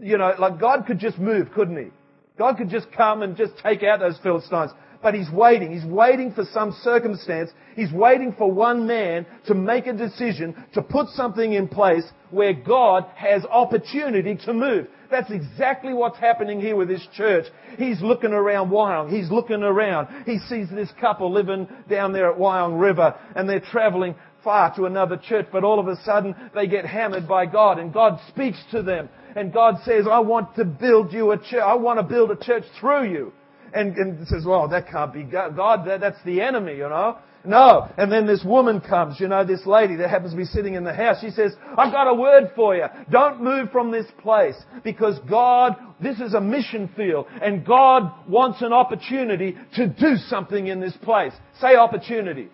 You 0.00 0.18
know, 0.18 0.34
like 0.38 0.60
God 0.60 0.86
could 0.86 0.98
just 0.98 1.18
move, 1.18 1.52
couldn't 1.52 1.76
He? 1.76 1.90
God 2.38 2.56
could 2.56 2.68
just 2.68 2.90
come 2.92 3.22
and 3.22 3.36
just 3.36 3.52
take 3.62 3.82
out 3.82 4.00
those 4.00 4.18
Philistines. 4.22 4.72
But 5.02 5.14
He's 5.14 5.30
waiting. 5.30 5.72
He's 5.72 5.84
waiting 5.84 6.32
for 6.32 6.44
some 6.52 6.76
circumstance. 6.82 7.50
He's 7.74 7.92
waiting 7.92 8.34
for 8.36 8.50
one 8.50 8.86
man 8.86 9.26
to 9.46 9.54
make 9.54 9.86
a 9.86 9.92
decision, 9.92 10.64
to 10.74 10.82
put 10.82 11.08
something 11.10 11.52
in 11.52 11.68
place 11.68 12.04
where 12.30 12.54
God 12.54 13.04
has 13.14 13.44
opportunity 13.44 14.36
to 14.46 14.52
move. 14.52 14.88
That's 15.10 15.30
exactly 15.30 15.94
what's 15.94 16.18
happening 16.18 16.60
here 16.60 16.76
with 16.76 16.88
this 16.88 17.06
church. 17.14 17.46
He's 17.78 18.00
looking 18.02 18.32
around 18.32 18.70
Wyong. 18.70 19.10
He's 19.10 19.30
looking 19.30 19.62
around. 19.62 20.24
He 20.24 20.38
sees 20.38 20.68
this 20.70 20.90
couple 21.00 21.32
living 21.32 21.68
down 21.88 22.12
there 22.12 22.30
at 22.30 22.38
Wyong 22.38 22.80
River 22.80 23.14
and 23.34 23.48
they're 23.48 23.60
traveling 23.60 24.14
far 24.46 24.72
to 24.76 24.84
another 24.84 25.16
church, 25.16 25.44
but 25.50 25.64
all 25.64 25.80
of 25.80 25.88
a 25.88 26.00
sudden 26.04 26.32
they 26.54 26.68
get 26.68 26.86
hammered 26.86 27.26
by 27.26 27.44
God 27.44 27.80
and 27.80 27.92
God 27.92 28.20
speaks 28.28 28.62
to 28.70 28.80
them 28.80 29.08
and 29.34 29.52
God 29.52 29.74
says, 29.84 30.06
I 30.08 30.20
want 30.20 30.54
to 30.54 30.64
build 30.64 31.12
you 31.12 31.32
a 31.32 31.36
church. 31.36 31.64
I 31.64 31.74
want 31.74 31.98
to 31.98 32.04
build 32.04 32.30
a 32.30 32.36
church 32.36 32.62
through 32.80 33.10
you. 33.10 33.32
And, 33.74 33.96
and 33.96 34.26
says, 34.28 34.44
well, 34.46 34.68
that 34.68 34.88
can't 34.88 35.12
be 35.12 35.24
God. 35.24 35.56
God 35.56 35.86
that, 35.88 36.00
that's 36.00 36.22
the 36.24 36.40
enemy, 36.40 36.76
you 36.76 36.88
know. 36.88 37.18
No. 37.44 37.88
And 37.98 38.10
then 38.10 38.24
this 38.24 38.44
woman 38.44 38.80
comes, 38.80 39.18
you 39.18 39.26
know, 39.26 39.44
this 39.44 39.66
lady 39.66 39.96
that 39.96 40.08
happens 40.08 40.30
to 40.30 40.36
be 40.36 40.44
sitting 40.44 40.74
in 40.74 40.84
the 40.84 40.94
house. 40.94 41.16
She 41.20 41.30
says, 41.30 41.54
I've 41.76 41.92
got 41.92 42.06
a 42.06 42.14
word 42.14 42.52
for 42.54 42.76
you. 42.76 42.86
Don't 43.10 43.42
move 43.42 43.72
from 43.72 43.90
this 43.90 44.06
place 44.22 44.56
because 44.84 45.18
God, 45.28 45.74
this 46.00 46.20
is 46.20 46.34
a 46.34 46.40
mission 46.40 46.88
field 46.96 47.26
and 47.42 47.66
God 47.66 48.12
wants 48.28 48.62
an 48.62 48.72
opportunity 48.72 49.56
to 49.74 49.88
do 49.88 50.16
something 50.28 50.68
in 50.68 50.80
this 50.80 50.96
place. 51.02 51.32
Say 51.60 51.74
opportunity. 51.74 52.48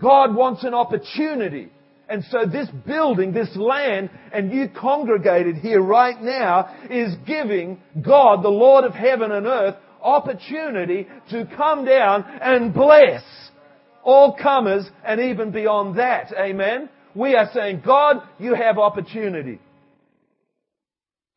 God 0.00 0.34
wants 0.34 0.64
an 0.64 0.74
opportunity. 0.74 1.70
And 2.08 2.24
so 2.30 2.44
this 2.46 2.68
building, 2.86 3.32
this 3.32 3.54
land, 3.56 4.10
and 4.32 4.52
you 4.52 4.68
congregated 4.68 5.56
here 5.56 5.80
right 5.80 6.20
now 6.20 6.74
is 6.90 7.14
giving 7.26 7.80
God, 8.02 8.42
the 8.42 8.48
Lord 8.48 8.84
of 8.84 8.92
heaven 8.92 9.32
and 9.32 9.46
earth, 9.46 9.76
opportunity 10.02 11.06
to 11.30 11.48
come 11.56 11.84
down 11.84 12.24
and 12.42 12.74
bless 12.74 13.22
all 14.02 14.36
comers 14.40 14.84
and 15.04 15.20
even 15.20 15.50
beyond 15.50 15.98
that. 15.98 16.32
Amen. 16.38 16.90
We 17.14 17.36
are 17.36 17.48
saying, 17.54 17.82
God, 17.84 18.16
you 18.38 18.54
have 18.54 18.76
opportunity. 18.76 19.60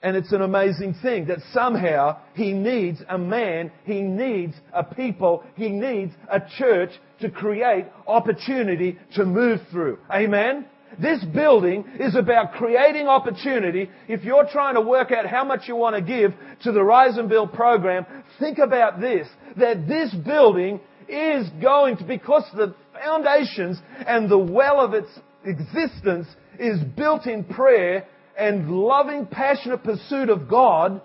And 0.02 0.16
it's 0.16 0.32
an 0.32 0.42
amazing 0.42 0.96
thing 1.02 1.26
that 1.28 1.40
somehow 1.54 2.20
He 2.36 2.54
needs 2.54 3.02
a 3.10 3.18
man, 3.18 3.72
He 3.84 4.02
needs 4.02 4.54
a 4.74 4.84
people, 4.84 5.44
He 5.56 5.70
needs 5.70 6.14
a 6.30 6.40
church 6.58 6.92
to 7.22 7.32
create 7.32 7.86
opportunity 8.08 9.00
to 9.16 9.26
move 9.26 9.60
through. 9.72 9.98
Amen? 10.12 10.66
This 11.00 11.24
building 11.26 11.84
is 12.00 12.16
about 12.16 12.54
creating 12.54 13.08
opportunity. 13.08 13.90
If 14.08 14.24
you're 14.24 14.48
trying 14.52 14.76
to 14.76 14.82
work 14.82 15.12
out 15.12 15.26
how 15.26 15.44
much 15.44 15.68
you 15.68 15.76
want 15.76 15.96
to 15.96 16.02
give 16.02 16.34
to 16.64 16.72
the 16.72 16.84
Rise 16.84 17.18
and 17.18 17.28
Build 17.28 17.54
program, 17.54 18.06
think 18.40 18.60
about 18.60 19.02
this, 19.02 19.28
that 19.58 19.88
this 19.88 20.14
building 20.14 20.80
is 21.10 21.50
going 21.62 21.98
to, 21.98 22.04
because 22.04 22.44
the 22.56 22.74
foundations 22.94 23.80
and 24.06 24.30
the 24.30 24.38
well 24.38 24.80
of 24.80 24.94
its 24.94 25.10
existence 25.44 26.28
is 26.60 26.80
built 26.96 27.28
in 27.28 27.44
prayer 27.44 28.08
and 28.38 28.70
loving, 28.70 29.26
passionate 29.26 29.84
pursuit 29.84 30.30
of 30.30 30.48
God, 30.48 31.02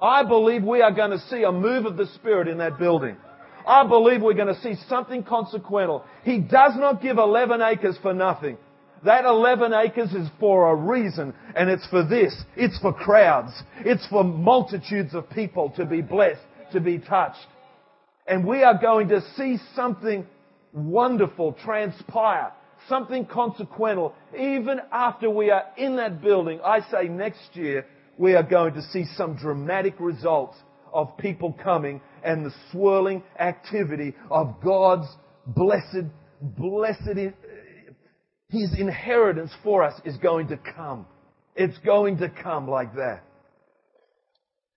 I 0.00 0.24
believe 0.24 0.62
we 0.62 0.82
are 0.82 0.92
going 0.92 1.10
to 1.10 1.18
see 1.28 1.42
a 1.42 1.52
move 1.52 1.84
of 1.84 1.96
the 1.96 2.06
Spirit 2.14 2.48
in 2.48 2.58
that 2.58 2.78
building. 2.78 3.16
I 3.66 3.86
believe 3.86 4.22
we're 4.22 4.34
going 4.34 4.54
to 4.54 4.60
see 4.60 4.74
something 4.88 5.22
consequential. 5.22 6.04
He 6.24 6.38
does 6.38 6.72
not 6.76 7.02
give 7.02 7.18
11 7.18 7.60
acres 7.60 7.98
for 8.00 8.14
nothing. 8.14 8.56
That 9.04 9.24
11 9.24 9.72
acres 9.72 10.12
is 10.12 10.28
for 10.38 10.70
a 10.70 10.74
reason, 10.74 11.34
and 11.56 11.70
it's 11.70 11.86
for 11.88 12.04
this. 12.04 12.34
It's 12.56 12.78
for 12.78 12.92
crowds. 12.92 13.52
It's 13.78 14.06
for 14.08 14.24
multitudes 14.24 15.14
of 15.14 15.28
people 15.30 15.70
to 15.76 15.84
be 15.86 16.02
blessed, 16.02 16.42
to 16.72 16.80
be 16.80 16.98
touched. 16.98 17.46
And 18.26 18.46
we 18.46 18.62
are 18.62 18.78
going 18.78 19.08
to 19.08 19.22
see 19.36 19.58
something 19.74 20.26
wonderful 20.72 21.56
transpire, 21.64 22.52
something 22.88 23.26
consequential. 23.26 24.14
Even 24.34 24.80
after 24.92 25.30
we 25.30 25.50
are 25.50 25.64
in 25.76 25.96
that 25.96 26.20
building, 26.20 26.60
I 26.64 26.80
say 26.90 27.08
next 27.08 27.54
year, 27.54 27.86
we 28.18 28.34
are 28.34 28.42
going 28.42 28.74
to 28.74 28.82
see 28.82 29.04
some 29.16 29.36
dramatic 29.36 29.94
results 29.98 30.56
of 30.92 31.16
people 31.16 31.56
coming 31.62 32.00
and 32.24 32.44
the 32.44 32.52
swirling 32.70 33.22
activity 33.38 34.14
of 34.30 34.56
God's 34.62 35.08
blessed, 35.46 36.06
blessed, 36.40 37.16
eh, 37.16 37.30
His 38.48 38.78
inheritance 38.78 39.52
for 39.62 39.82
us 39.82 39.98
is 40.04 40.16
going 40.18 40.48
to 40.48 40.58
come. 40.58 41.06
It's 41.56 41.78
going 41.78 42.18
to 42.18 42.28
come 42.28 42.68
like 42.68 42.94
that. 42.94 43.22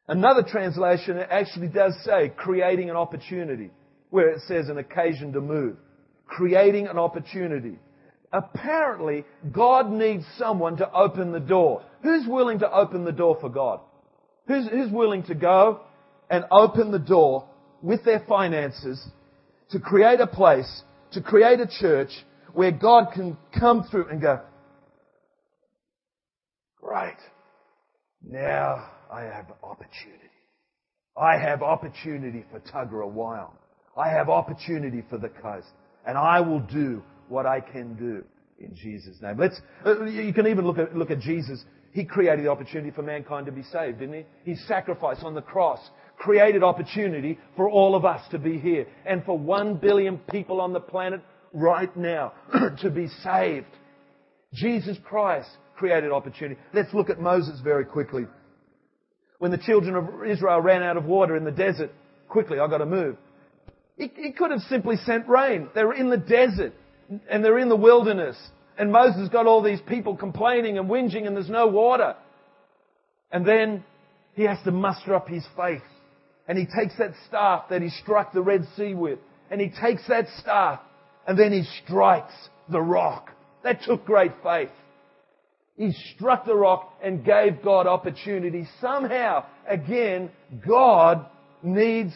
Another 0.07 0.43
translation 0.43 1.17
actually 1.17 1.69
does 1.69 1.93
say 2.03 2.31
creating 2.35 2.89
an 2.89 2.95
opportunity, 2.95 3.71
where 4.09 4.29
it 4.29 4.41
says 4.47 4.67
an 4.69 4.77
occasion 4.77 5.31
to 5.33 5.41
move. 5.41 5.77
Creating 6.27 6.87
an 6.87 6.97
opportunity. 6.97 7.77
Apparently, 8.33 9.25
God 9.51 9.91
needs 9.91 10.25
someone 10.39 10.77
to 10.77 10.91
open 10.91 11.31
the 11.31 11.39
door. 11.39 11.83
Who's 12.01 12.27
willing 12.27 12.59
to 12.59 12.71
open 12.71 13.05
the 13.05 13.11
door 13.11 13.37
for 13.39 13.47
God? 13.47 13.79
Who's, 14.47 14.67
who's 14.67 14.91
willing 14.91 15.23
to 15.25 15.35
go 15.35 15.81
and 16.31 16.43
open 16.51 16.91
the 16.91 16.99
door 16.99 17.47
with 17.83 18.03
their 18.03 18.25
finances 18.27 19.05
to 19.69 19.79
create 19.79 20.19
a 20.19 20.25
place, 20.25 20.81
to 21.11 21.21
create 21.21 21.59
a 21.59 21.67
church 21.67 22.09
where 22.53 22.71
God 22.71 23.09
can 23.13 23.37
come 23.57 23.83
through 23.89 24.09
and 24.09 24.19
go, 24.19 24.41
Great. 26.81 27.17
Now 28.21 28.89
I 29.11 29.21
have 29.21 29.45
opportunity. 29.63 30.19
I 31.15 31.37
have 31.37 31.61
opportunity 31.61 32.43
for 32.51 32.59
Tuggerah 32.59 33.13
Wyong. 33.13 33.53
I 33.95 34.09
have 34.09 34.27
opportunity 34.27 35.03
for 35.09 35.17
the 35.17 35.29
coast. 35.29 35.67
And 36.05 36.17
I 36.17 36.41
will 36.41 36.59
do 36.59 37.03
what 37.29 37.45
I 37.45 37.59
can 37.59 37.95
do 37.95 38.23
in 38.59 38.75
Jesus' 38.75 39.17
name. 39.21 39.37
Let's, 39.37 39.59
uh, 39.85 40.03
you 40.05 40.33
can 40.33 40.47
even 40.47 40.65
look 40.65 40.77
at, 40.77 40.95
look 40.95 41.11
at 41.11 41.19
Jesus. 41.19 41.63
He 41.91 42.05
created 42.05 42.45
the 42.45 42.49
opportunity 42.49 42.91
for 42.91 43.03
mankind 43.03 43.45
to 43.45 43.51
be 43.51 43.63
saved, 43.63 43.99
didn't 43.99 44.25
he? 44.43 44.51
His 44.51 44.67
sacrifice 44.67 45.17
on 45.23 45.35
the 45.35 45.41
cross 45.41 45.79
created 46.17 46.63
opportunity 46.63 47.37
for 47.55 47.69
all 47.69 47.95
of 47.95 48.05
us 48.05 48.21
to 48.31 48.39
be 48.39 48.57
here 48.57 48.87
and 49.05 49.23
for 49.25 49.37
one 49.37 49.75
billion 49.75 50.17
people 50.31 50.61
on 50.61 50.73
the 50.73 50.79
planet 50.79 51.21
right 51.53 51.95
now 51.95 52.33
to 52.81 52.89
be 52.89 53.07
saved. 53.23 53.67
Jesus 54.53 54.97
Christ 55.03 55.49
created 55.75 56.11
opportunity. 56.11 56.59
Let's 56.73 56.93
look 56.93 57.09
at 57.09 57.19
Moses 57.19 57.59
very 57.63 57.85
quickly 57.85 58.25
when 59.39 59.51
the 59.51 59.57
children 59.57 59.95
of 59.95 60.25
Israel 60.25 60.61
ran 60.61 60.83
out 60.83 60.97
of 60.97 61.05
water 61.05 61.35
in 61.35 61.43
the 61.43 61.51
desert. 61.51 61.91
Quickly, 62.29 62.59
I've 62.59 62.69
got 62.69 62.77
to 62.79 62.85
move. 62.85 63.17
He, 63.97 64.11
he 64.15 64.31
could 64.31 64.51
have 64.51 64.61
simply 64.61 64.95
sent 64.97 65.27
rain. 65.27 65.69
They 65.75 65.83
were 65.83 65.93
in 65.93 66.09
the 66.09 66.17
desert 66.17 66.73
and 67.29 67.43
they're 67.43 67.59
in 67.59 67.69
the 67.69 67.75
wilderness. 67.75 68.37
And 68.77 68.91
Moses 68.91 69.29
got 69.29 69.45
all 69.45 69.61
these 69.61 69.81
people 69.87 70.15
complaining 70.17 70.77
and 70.77 70.89
whinging 70.89 71.27
and 71.27 71.35
there's 71.35 71.49
no 71.49 71.67
water. 71.67 72.15
And 73.31 73.45
then 73.45 73.83
he 74.33 74.43
has 74.43 74.57
to 74.65 74.71
muster 74.71 75.13
up 75.13 75.27
his 75.27 75.45
faith. 75.55 75.81
And 76.47 76.57
he 76.57 76.65
takes 76.65 76.97
that 76.97 77.13
staff 77.27 77.65
that 77.69 77.81
he 77.81 77.89
struck 77.89 78.33
the 78.33 78.41
Red 78.41 78.65
Sea 78.75 78.93
with. 78.93 79.19
And 79.49 79.61
he 79.61 79.69
takes 79.69 80.07
that 80.07 80.25
staff 80.39 80.79
and 81.27 81.37
then 81.37 81.51
he 81.51 81.63
strikes 81.83 82.33
the 82.69 82.81
rock. 82.81 83.31
That 83.63 83.81
took 83.83 84.05
great 84.05 84.31
faith. 84.43 84.69
He 85.77 85.91
struck 86.15 86.45
the 86.45 86.55
rock 86.55 86.93
and 87.03 87.25
gave 87.25 87.63
God 87.63 87.87
opportunity. 87.87 88.67
Somehow, 88.79 89.45
again, 89.67 90.29
God 90.67 91.25
needs 91.63 92.13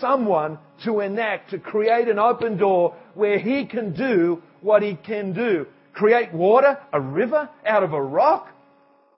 someone 0.00 0.58
to 0.84 1.00
enact, 1.00 1.50
to 1.50 1.58
create 1.58 2.08
an 2.08 2.18
open 2.18 2.56
door 2.56 2.96
where 3.14 3.38
He 3.38 3.66
can 3.66 3.94
do 3.94 4.42
what 4.60 4.82
He 4.82 4.94
can 4.94 5.32
do. 5.32 5.66
Create 5.92 6.32
water, 6.32 6.78
a 6.92 7.00
river, 7.00 7.48
out 7.66 7.82
of 7.82 7.92
a 7.92 8.02
rock. 8.02 8.48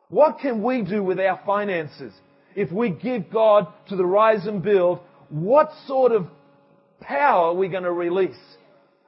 What 0.09 0.39
can 0.39 0.63
we 0.63 0.83
do 0.83 1.03
with 1.03 1.21
our 1.21 1.41
finances? 1.45 2.13
If 2.57 2.73
we 2.73 2.91
give 2.91 3.31
God 3.31 3.69
to 3.89 3.97
the 3.97 4.07
rise 4.07 4.47
and 4.47 4.63
build, 4.63 5.01
what 5.29 5.71
sort 5.87 6.13
of 6.13 6.27
power 7.01 7.51
are 7.51 7.55
we 7.55 7.69
going 7.69 7.85
to 7.85 7.93
release? 7.93 8.39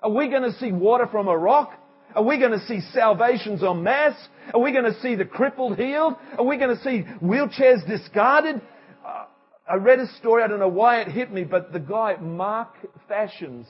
Are 0.03 0.11
we 0.11 0.29
going 0.29 0.43
to 0.43 0.53
see 0.59 0.73
water 0.73 1.07
from 1.07 1.29
a 1.29 1.37
rock? 1.37 1.73
Are 2.15 2.23
we 2.23 2.39
going 2.39 2.53
to 2.53 2.65
see 2.67 2.81
salvations 2.93 3.63
en 3.63 3.83
masse? 3.83 4.29
Are 4.53 4.61
we 4.61 4.73
going 4.73 4.85
to 4.85 5.01
see 5.01 5.15
the 5.15 5.25
crippled 5.25 5.79
healed? 5.79 6.15
Are 6.39 6.45
we 6.45 6.59
going 6.59 6.77
to 6.77 6.83
see 6.83 7.05
wheelchairs 7.23 7.87
discarded? 7.87 8.61
I 9.69 9.77
read 9.77 10.01
a 10.01 10.09
story, 10.19 10.43
I 10.43 10.49
don't 10.49 10.59
know 10.59 10.69
why 10.69 11.01
it 11.01 11.09
hit 11.09 11.33
me, 11.33 11.45
but 11.45 11.73
the 11.73 11.79
guy, 11.79 12.17
Marc 12.17 12.75
Fashions, 13.07 13.67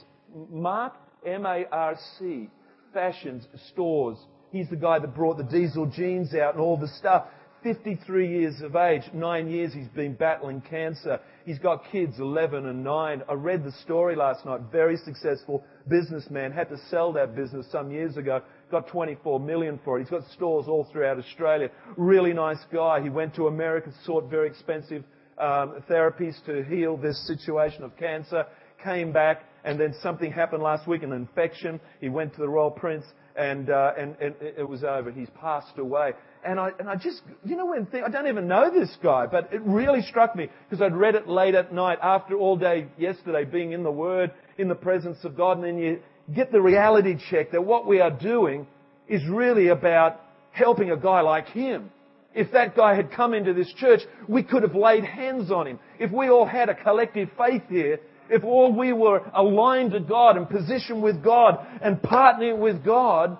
Marc, 0.50 0.94
M-A-R-C, 1.26 2.48
Fashions 2.94 3.46
Stores, 3.68 4.16
he's 4.50 4.70
the 4.70 4.76
guy 4.76 4.98
that 4.98 5.14
brought 5.14 5.36
the 5.36 5.44
diesel 5.44 5.86
jeans 5.86 6.34
out 6.34 6.54
and 6.54 6.62
all 6.62 6.78
the 6.78 6.88
stuff. 6.88 7.26
53 7.62 8.28
years 8.28 8.60
of 8.62 8.74
age, 8.74 9.02
nine 9.12 9.48
years 9.48 9.72
he's 9.72 9.86
been 9.88 10.14
battling 10.14 10.62
cancer. 10.62 11.20
He's 11.44 11.60
got 11.60 11.84
kids, 11.92 12.18
11 12.18 12.66
and 12.66 12.82
9. 12.82 13.22
I 13.28 13.32
read 13.34 13.62
the 13.62 13.70
story 13.70 14.16
last 14.16 14.44
night. 14.44 14.62
Very 14.72 14.96
successful 14.96 15.62
businessman. 15.88 16.50
Had 16.50 16.70
to 16.70 16.78
sell 16.90 17.12
that 17.12 17.36
business 17.36 17.66
some 17.70 17.92
years 17.92 18.16
ago. 18.16 18.40
Got 18.70 18.88
24 18.88 19.38
million 19.38 19.78
for 19.84 19.98
it. 19.98 20.02
He's 20.02 20.10
got 20.10 20.28
stores 20.32 20.66
all 20.66 20.88
throughout 20.90 21.18
Australia. 21.18 21.70
Really 21.96 22.32
nice 22.32 22.64
guy. 22.72 23.00
He 23.00 23.10
went 23.10 23.36
to 23.36 23.46
America, 23.46 23.92
sought 24.04 24.28
very 24.28 24.48
expensive 24.48 25.04
um, 25.42 25.82
therapies 25.90 26.34
to 26.46 26.62
heal 26.64 26.96
this 26.96 27.26
situation 27.26 27.82
of 27.82 27.96
cancer. 27.96 28.46
Came 28.82 29.12
back, 29.12 29.44
and 29.64 29.78
then 29.78 29.94
something 30.02 30.32
happened 30.32 30.62
last 30.62 30.86
week, 30.86 31.02
an 31.02 31.12
infection. 31.12 31.80
He 32.00 32.08
went 32.08 32.34
to 32.34 32.40
the 32.40 32.48
Royal 32.48 32.70
Prince, 32.70 33.04
and, 33.36 33.70
uh, 33.70 33.92
and, 33.98 34.16
and 34.20 34.34
it 34.40 34.68
was 34.68 34.84
over. 34.84 35.10
He's 35.10 35.30
passed 35.40 35.78
away. 35.78 36.12
And 36.44 36.58
I, 36.58 36.70
and 36.78 36.88
I 36.88 36.96
just, 36.96 37.22
you 37.44 37.56
know, 37.56 37.66
when 37.66 37.86
I 38.04 38.08
don't 38.08 38.26
even 38.26 38.48
know 38.48 38.70
this 38.72 38.96
guy, 39.02 39.26
but 39.26 39.52
it 39.52 39.62
really 39.62 40.02
struck 40.02 40.34
me 40.34 40.48
because 40.68 40.82
I'd 40.82 40.96
read 40.96 41.14
it 41.14 41.28
late 41.28 41.54
at 41.54 41.72
night 41.72 41.98
after 42.02 42.36
all 42.36 42.56
day 42.56 42.88
yesterday 42.98 43.44
being 43.44 43.72
in 43.72 43.82
the 43.84 43.92
Word, 43.92 44.32
in 44.58 44.68
the 44.68 44.74
presence 44.74 45.18
of 45.24 45.36
God, 45.36 45.58
and 45.58 45.64
then 45.64 45.78
you 45.78 46.00
get 46.34 46.50
the 46.50 46.60
reality 46.60 47.16
check 47.30 47.52
that 47.52 47.62
what 47.62 47.86
we 47.86 48.00
are 48.00 48.10
doing 48.10 48.66
is 49.08 49.22
really 49.28 49.68
about 49.68 50.20
helping 50.50 50.90
a 50.90 50.96
guy 50.96 51.20
like 51.20 51.48
him. 51.48 51.90
If 52.34 52.52
that 52.52 52.76
guy 52.76 52.94
had 52.94 53.12
come 53.12 53.34
into 53.34 53.52
this 53.52 53.72
church, 53.74 54.00
we 54.26 54.42
could 54.42 54.62
have 54.62 54.74
laid 54.74 55.04
hands 55.04 55.50
on 55.50 55.66
him. 55.66 55.78
If 55.98 56.10
we 56.10 56.28
all 56.28 56.46
had 56.46 56.68
a 56.68 56.74
collective 56.74 57.28
faith 57.36 57.62
here, 57.68 58.00
if 58.30 58.44
all 58.44 58.72
we 58.72 58.92
were 58.92 59.30
aligned 59.34 59.92
to 59.92 60.00
God 60.00 60.36
and 60.36 60.48
positioned 60.48 61.02
with 61.02 61.22
God 61.22 61.58
and 61.82 62.00
partnering 62.00 62.58
with 62.58 62.84
God, 62.84 63.36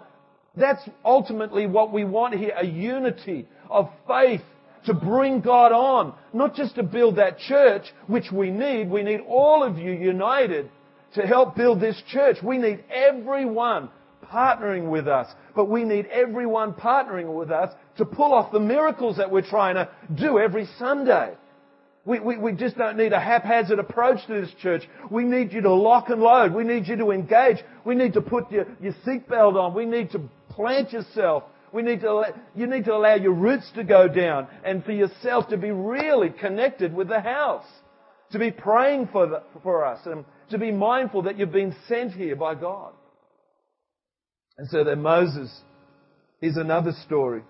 that's 0.57 0.83
ultimately 1.05 1.67
what 1.67 1.93
we 1.93 2.05
want 2.05 2.35
here, 2.35 2.53
a 2.57 2.67
unity 2.67 3.49
of 3.71 3.89
faith 4.07 4.43
to 4.85 4.93
bring 4.93 5.41
God 5.41 5.73
on. 5.73 6.15
Not 6.33 6.55
just 6.55 6.75
to 6.75 6.83
build 6.83 7.17
that 7.17 7.39
church, 7.39 7.85
which 8.07 8.31
we 8.31 8.51
need. 8.51 8.91
We 8.91 9.03
need 9.03 9.21
all 9.27 9.63
of 9.63 9.79
you 9.79 9.93
united 9.93 10.71
to 11.15 11.23
help 11.23 11.57
build 11.57 11.81
this 11.81 12.01
church. 12.09 12.39
We 12.43 12.59
need 12.59 12.85
everyone 12.91 13.91
partnering 14.33 14.91
with 14.91 15.07
us. 15.07 15.29
But 15.55 15.67
we 15.67 15.85
need 15.85 16.07
everyone 16.07 16.73
partnering 16.73 17.37
with 17.39 17.51
us 17.51 17.73
to 17.99 18.05
pull 18.05 18.33
off 18.33 18.53
the 18.53 18.61
miracles 18.61 19.19
that 19.19 19.31
we're 19.31 19.43
trying 19.43 19.75
to 19.75 19.89
do 20.15 20.39
every 20.39 20.67
Sunday. 20.79 21.35
We, 22.05 22.19
we, 22.19 22.37
we 22.37 22.53
just 22.53 22.77
don't 22.77 22.97
need 22.97 23.13
a 23.13 23.21
haphazard 23.21 23.79
approach 23.79 24.27
to 24.27 24.41
this 24.41 24.51
church. 24.61 24.83
We 25.11 25.23
need 25.23 25.53
you 25.53 25.61
to 25.61 25.73
lock 25.73 26.09
and 26.09 26.21
load. 26.21 26.53
We 26.53 26.65
need 26.65 26.89
you 26.89 26.97
to 26.97 27.11
engage. 27.13 27.59
We 27.85 27.95
need 27.95 28.15
to 28.15 28.21
put 28.21 28.51
your, 28.51 28.67
your 28.81 28.95
seatbelt 29.07 29.55
on. 29.55 29.75
We 29.75 29.87
need 29.87 30.11
to 30.13 30.23
plant 30.49 30.93
yourself. 30.93 31.45
We 31.73 31.83
need 31.83 32.01
to, 32.01 32.35
you 32.57 32.67
need 32.67 32.87
to 32.87 32.95
allow 32.95 33.15
your 33.15 33.33
roots 33.33 33.71
to 33.77 33.85
go 33.85 34.09
down 34.09 34.49
and 34.65 34.85
for 34.85 34.93
yourself 34.93 35.49
to 35.49 35.57
be 35.57 35.71
really 35.71 36.31
connected 36.31 36.93
with 36.93 37.09
the 37.09 37.21
house. 37.21 37.67
To 38.33 38.39
be 38.39 38.51
praying 38.51 39.09
for, 39.13 39.27
the, 39.27 39.43
for 39.63 39.85
us 39.85 40.01
and 40.07 40.25
to 40.51 40.59
be 40.59 40.73
mindful 40.73 41.23
that 41.23 41.39
you've 41.39 41.53
been 41.53 41.77
sent 41.87 42.13
here 42.13 42.35
by 42.35 42.55
God. 42.55 42.93
And 44.59 44.69
so 44.69 44.85
then 44.85 45.03
Moses 45.03 45.51
is 46.41 46.57
another 46.57 46.93
story. 47.07 47.43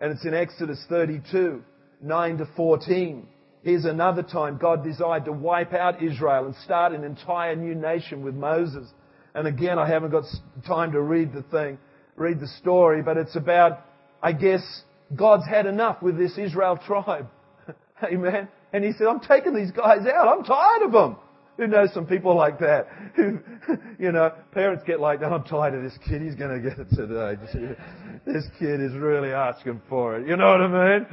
And 0.00 0.12
it's 0.12 0.24
in 0.24 0.34
Exodus 0.34 0.84
32, 0.88 1.62
9 2.02 2.38
to 2.38 2.48
14. 2.56 3.26
Here's 3.62 3.84
another 3.84 4.22
time 4.22 4.58
God 4.58 4.82
desired 4.82 5.24
to 5.26 5.32
wipe 5.32 5.72
out 5.72 6.02
Israel 6.02 6.46
and 6.46 6.54
start 6.64 6.92
an 6.92 7.04
entire 7.04 7.54
new 7.54 7.74
nation 7.74 8.22
with 8.22 8.34
Moses. 8.34 8.88
And 9.34 9.46
again, 9.46 9.78
I 9.78 9.88
haven't 9.88 10.10
got 10.10 10.24
time 10.66 10.92
to 10.92 11.00
read 11.00 11.32
the 11.32 11.42
thing 11.42 11.78
read 12.16 12.40
the 12.40 12.48
story, 12.48 13.02
but 13.02 13.16
it's 13.16 13.36
about, 13.36 13.84
I 14.22 14.32
guess, 14.32 14.62
God's 15.14 15.46
had 15.46 15.66
enough 15.66 16.02
with 16.02 16.18
this 16.18 16.36
Israel 16.38 16.78
tribe. 16.86 17.28
Amen. 18.04 18.48
And 18.72 18.84
he 18.84 18.92
said, 18.92 19.06
I'm 19.06 19.20
taking 19.20 19.54
these 19.54 19.70
guys 19.70 20.00
out. 20.06 20.28
I'm 20.28 20.44
tired 20.44 20.82
of 20.82 20.92
them. 20.92 21.16
Who 21.58 21.66
knows 21.66 21.92
some 21.92 22.06
people 22.06 22.34
like 22.34 22.58
that? 22.60 22.88
Who, 23.14 23.38
you 23.98 24.10
know, 24.10 24.32
parents 24.52 24.84
get 24.86 25.00
like 25.00 25.20
that. 25.20 25.32
I'm 25.32 25.44
tired 25.44 25.74
of 25.74 25.82
this 25.82 25.98
kid. 26.08 26.22
He's 26.22 26.34
going 26.34 26.50
to 26.50 26.68
get 26.68 26.78
it 26.78 26.88
today. 26.90 27.36
This 28.24 28.44
kid 28.58 28.80
is 28.80 28.94
really 28.94 29.32
asking 29.32 29.82
for 29.88 30.16
it. 30.16 30.26
You 30.26 30.36
know 30.36 30.46
what 30.46 30.62
I 30.62 30.98
mean? 30.98 31.06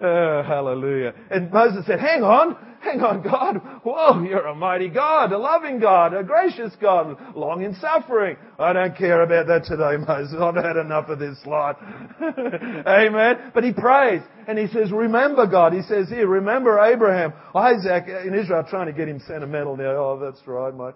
Oh, 0.00 0.42
hallelujah. 0.46 1.14
And 1.30 1.50
Moses 1.50 1.84
said, 1.86 1.98
hang 1.98 2.22
on. 2.22 2.56
Hang 2.82 3.00
on, 3.00 3.22
God. 3.22 3.58
Whoa, 3.84 4.24
you're 4.24 4.46
a 4.46 4.54
mighty 4.56 4.88
God, 4.88 5.30
a 5.30 5.38
loving 5.38 5.78
God, 5.78 6.14
a 6.14 6.24
gracious 6.24 6.72
God, 6.80 7.16
long 7.36 7.62
in 7.62 7.76
suffering. 7.76 8.36
I 8.58 8.72
don't 8.72 8.96
care 8.96 9.22
about 9.22 9.46
that 9.46 9.64
today, 9.64 9.96
Moses. 10.04 10.34
I've 10.40 10.56
had 10.56 10.76
enough 10.76 11.08
of 11.08 11.20
this 11.20 11.38
lot. 11.46 11.78
Amen. 12.20 13.52
But 13.54 13.62
he 13.62 13.72
prays 13.72 14.22
and 14.48 14.58
he 14.58 14.66
says, 14.66 14.90
remember 14.90 15.46
God. 15.46 15.72
He 15.72 15.82
says 15.82 16.08
here, 16.08 16.26
remember 16.26 16.80
Abraham, 16.80 17.32
Isaac, 17.54 18.08
in 18.08 18.34
Israel 18.34 18.64
trying 18.68 18.86
to 18.86 18.92
get 18.92 19.08
him 19.08 19.20
sentimental 19.28 19.76
now. 19.76 19.94
Oh, 19.96 20.18
that's 20.20 20.44
right, 20.46 20.74
my, 20.74 20.90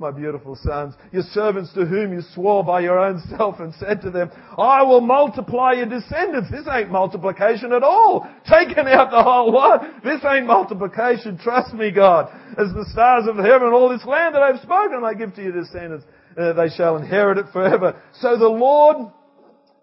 my 0.00 0.10
beautiful 0.10 0.56
sons. 0.62 0.94
Your 1.12 1.22
servants 1.32 1.72
to 1.74 1.84
whom 1.84 2.12
you 2.12 2.22
swore 2.34 2.64
by 2.64 2.80
your 2.80 2.98
own 2.98 3.22
self 3.36 3.60
and 3.60 3.74
said 3.74 4.00
to 4.02 4.10
them, 4.10 4.30
I 4.58 4.82
will 4.82 5.00
multiply 5.00 5.72
your 5.72 5.86
descendants. 5.86 6.50
This 6.50 6.66
ain't 6.70 6.90
multiplication 6.90 7.72
at 7.72 7.82
all. 7.82 8.26
Taking 8.48 8.86
out 8.86 9.10
the 9.10 9.22
whole 9.22 9.52
lot. 9.52 9.82
This 10.02 10.20
ain't 10.24 10.46
multiplication. 10.46 11.38
Trust 11.38 11.74
me, 11.74 11.90
God. 11.90 12.30
As 12.52 12.72
the 12.72 12.86
stars 12.90 13.24
of 13.28 13.36
heaven, 13.36 13.68
all 13.72 13.90
this 13.90 14.04
land 14.06 14.34
that 14.34 14.42
I've 14.42 14.60
spoken, 14.60 15.04
I 15.04 15.14
give 15.14 15.34
to 15.34 15.42
your 15.42 15.52
descendants. 15.52 16.06
Uh, 16.36 16.54
they 16.54 16.68
shall 16.70 16.96
inherit 16.96 17.38
it 17.38 17.46
forever. 17.52 18.00
So 18.20 18.38
the 18.38 18.48
Lord 18.48 19.12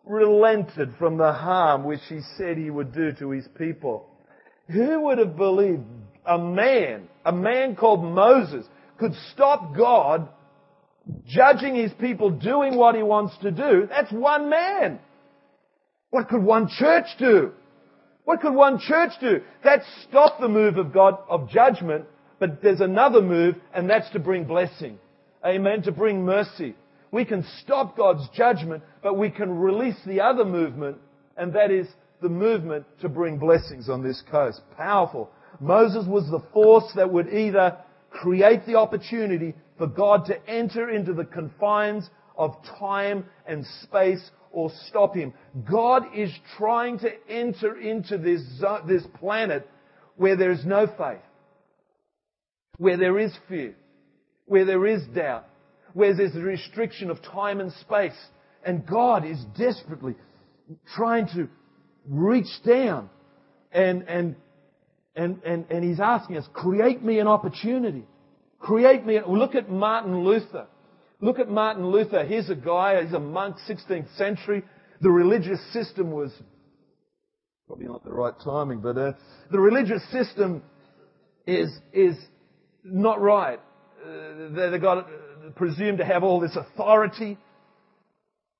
relented 0.05 0.93
from 0.97 1.17
the 1.17 1.31
harm 1.31 1.83
which 1.83 1.99
he 2.09 2.21
said 2.37 2.57
he 2.57 2.69
would 2.69 2.93
do 2.93 3.11
to 3.13 3.31
his 3.31 3.47
people. 3.57 4.07
Who 4.69 5.01
would 5.01 5.17
have 5.17 5.37
believed 5.37 5.83
a 6.25 6.37
man, 6.37 7.07
a 7.25 7.31
man 7.31 7.75
called 7.75 8.03
Moses, 8.03 8.65
could 8.97 9.13
stop 9.31 9.75
God 9.75 10.29
judging 11.25 11.75
his 11.75 11.91
people 11.93 12.29
doing 12.29 12.75
what 12.75 12.95
he 12.95 13.03
wants 13.03 13.37
to 13.41 13.51
do? 13.51 13.87
That's 13.89 14.11
one 14.11 14.49
man. 14.49 14.99
What 16.09 16.29
could 16.29 16.43
one 16.43 16.69
church 16.69 17.05
do? 17.19 17.51
What 18.25 18.41
could 18.41 18.53
one 18.53 18.79
church 18.79 19.11
do? 19.21 19.41
That 19.63 19.81
stopped 20.07 20.41
the 20.41 20.49
move 20.49 20.77
of 20.77 20.93
God 20.93 21.17
of 21.29 21.49
judgment, 21.49 22.05
but 22.39 22.61
there's 22.61 22.81
another 22.81 23.21
move, 23.21 23.55
and 23.73 23.89
that's 23.89 24.09
to 24.11 24.19
bring 24.19 24.43
blessing. 24.43 24.99
Amen. 25.45 25.81
To 25.83 25.91
bring 25.91 26.25
mercy. 26.25 26.75
We 27.11 27.23
can 27.23 27.45
stop 27.61 27.95
God's 27.95 28.27
judgment, 28.35 28.83
but 29.01 29.17
we 29.17 29.29
can 29.29 29.57
release 29.57 29.95
the 30.05 30.21
other 30.21 30.43
movement, 30.43 30.97
and 31.37 31.53
that 31.53 31.71
is 31.71 31.87
the 32.21 32.29
movement 32.29 32.85
to 33.01 33.09
bring 33.09 33.37
blessings 33.37 33.89
on 33.89 34.03
this 34.03 34.21
coast. 34.29 34.61
Powerful. 34.75 35.29
Moses 35.59 36.05
was 36.05 36.29
the 36.29 36.43
force 36.51 36.91
that 36.95 37.11
would 37.11 37.33
either 37.33 37.77
create 38.09 38.65
the 38.65 38.75
opportunity 38.75 39.53
for 39.77 39.87
God 39.87 40.25
to 40.25 40.49
enter 40.49 40.89
into 40.89 41.13
the 41.13 41.25
confines 41.25 42.09
of 42.37 42.55
time 42.79 43.25
and 43.45 43.65
space 43.83 44.29
or 44.51 44.71
stop 44.87 45.15
him. 45.15 45.33
God 45.69 46.03
is 46.15 46.31
trying 46.57 46.99
to 46.99 47.09
enter 47.29 47.77
into 47.77 48.17
this, 48.17 48.41
this 48.87 49.03
planet 49.19 49.69
where 50.15 50.35
there 50.35 50.51
is 50.51 50.65
no 50.65 50.87
faith, 50.87 51.21
where 52.77 52.97
there 52.97 53.19
is 53.19 53.31
fear, 53.47 53.75
where 54.45 54.65
there 54.65 54.85
is 54.85 55.05
doubt, 55.13 55.45
where 55.93 56.15
there's 56.15 56.35
a 56.35 56.39
restriction 56.39 57.09
of 57.09 57.21
time 57.21 57.59
and 57.59 57.71
space. 57.73 58.17
And 58.63 58.85
God 58.85 59.25
is 59.25 59.39
desperately 59.57 60.15
trying 60.95 61.27
to 61.29 61.47
reach 62.07 62.49
down 62.65 63.09
and, 63.71 64.03
and, 64.03 64.35
and, 65.17 65.41
and, 65.43 65.65
and 65.69 65.83
He's 65.83 65.99
asking 65.99 66.37
us, 66.37 66.45
create 66.53 67.03
me 67.03 67.19
an 67.19 67.27
opportunity. 67.27 68.05
Create 68.59 69.05
me, 69.05 69.19
look 69.27 69.55
at 69.55 69.69
Martin 69.69 70.23
Luther. 70.23 70.67
Look 71.19 71.39
at 71.39 71.49
Martin 71.49 71.85
Luther. 71.87 72.23
Here's 72.23 72.49
a 72.49 72.55
guy, 72.55 73.03
he's 73.03 73.13
a 73.13 73.19
monk, 73.19 73.57
16th 73.67 74.15
century. 74.17 74.63
The 75.01 75.11
religious 75.11 75.59
system 75.73 76.11
was 76.11 76.31
Probably 77.67 77.87
not 77.87 78.03
the 78.05 78.13
right 78.13 78.33
timing, 78.43 78.79
but 78.79 78.97
uh, 78.97 79.11
the 79.51 79.59
religious 79.59 80.01
system 80.09 80.63
is 81.45 81.69
is 81.91 82.15
not 82.83 83.21
right. 83.21 83.59
Uh, 84.01 84.69
they, 84.71 84.79
got 84.79 84.99
uh, 84.99 85.03
presumed 85.55 85.97
to 85.97 86.05
have 86.05 86.23
all 86.23 86.39
this 86.39 86.55
authority. 86.55 87.37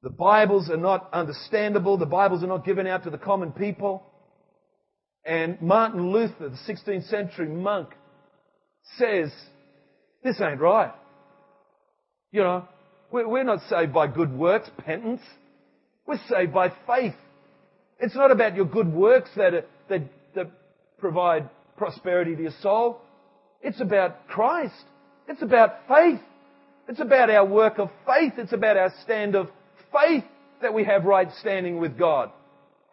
The 0.04 0.10
Bibles 0.10 0.70
are 0.70 0.78
not 0.78 1.10
understandable. 1.14 1.98
The 1.98 2.06
Bibles 2.06 2.44
are 2.44 2.48
not 2.48 2.66
given 2.66 2.86
out 2.86 3.06
to 3.06 3.10
the 3.10 3.18
common 3.18 3.54
people. 3.54 4.04
And 5.28 5.62
Martin 5.62 6.12
Luther, 6.12 6.48
the 6.48 6.74
16th 6.74 7.10
century 7.10 7.50
monk, 7.50 7.90
says, 8.98 9.30
this 10.24 10.40
ain't 10.42 10.62
right. 10.62 10.94
You 12.32 12.44
know, 12.44 12.68
we're 13.12 13.44
not 13.44 13.60
saved 13.70 13.94
by 13.94 14.08
good 14.08 14.32
works, 14.32 14.70
penance. 14.86 15.22
We're 16.06 16.20
saved 16.30 16.54
by 16.54 16.70
faith. 16.88 17.16
It's 18.00 18.16
not 18.16 18.32
about 18.32 18.56
your 18.56 18.66
good 18.66 18.92
works 18.92 19.30
that, 19.36 19.68
that, 19.90 20.02
that 20.36 20.50
provide 20.98 21.50
prosperity 21.76 22.36
to 22.38 22.44
your 22.44 22.52
soul. 22.62 23.02
It's 23.62 23.82
about 23.82 24.28
Christ. 24.28 24.86
It's 25.28 25.42
about 25.42 25.88
faith. 25.90 26.22
It's 26.88 27.02
about 27.02 27.30
our 27.30 27.46
work 27.46 27.80
of 27.80 27.90
faith. 28.06 28.34
It's 28.38 28.54
about 28.54 28.78
our 28.78 28.94
stand 29.04 29.36
of 29.36 29.50
faith 29.92 30.24
that 30.62 30.74
we 30.74 30.86
have 30.86 31.04
right 31.04 31.28
standing 31.42 31.80
with 31.80 31.98
God. 31.98 32.32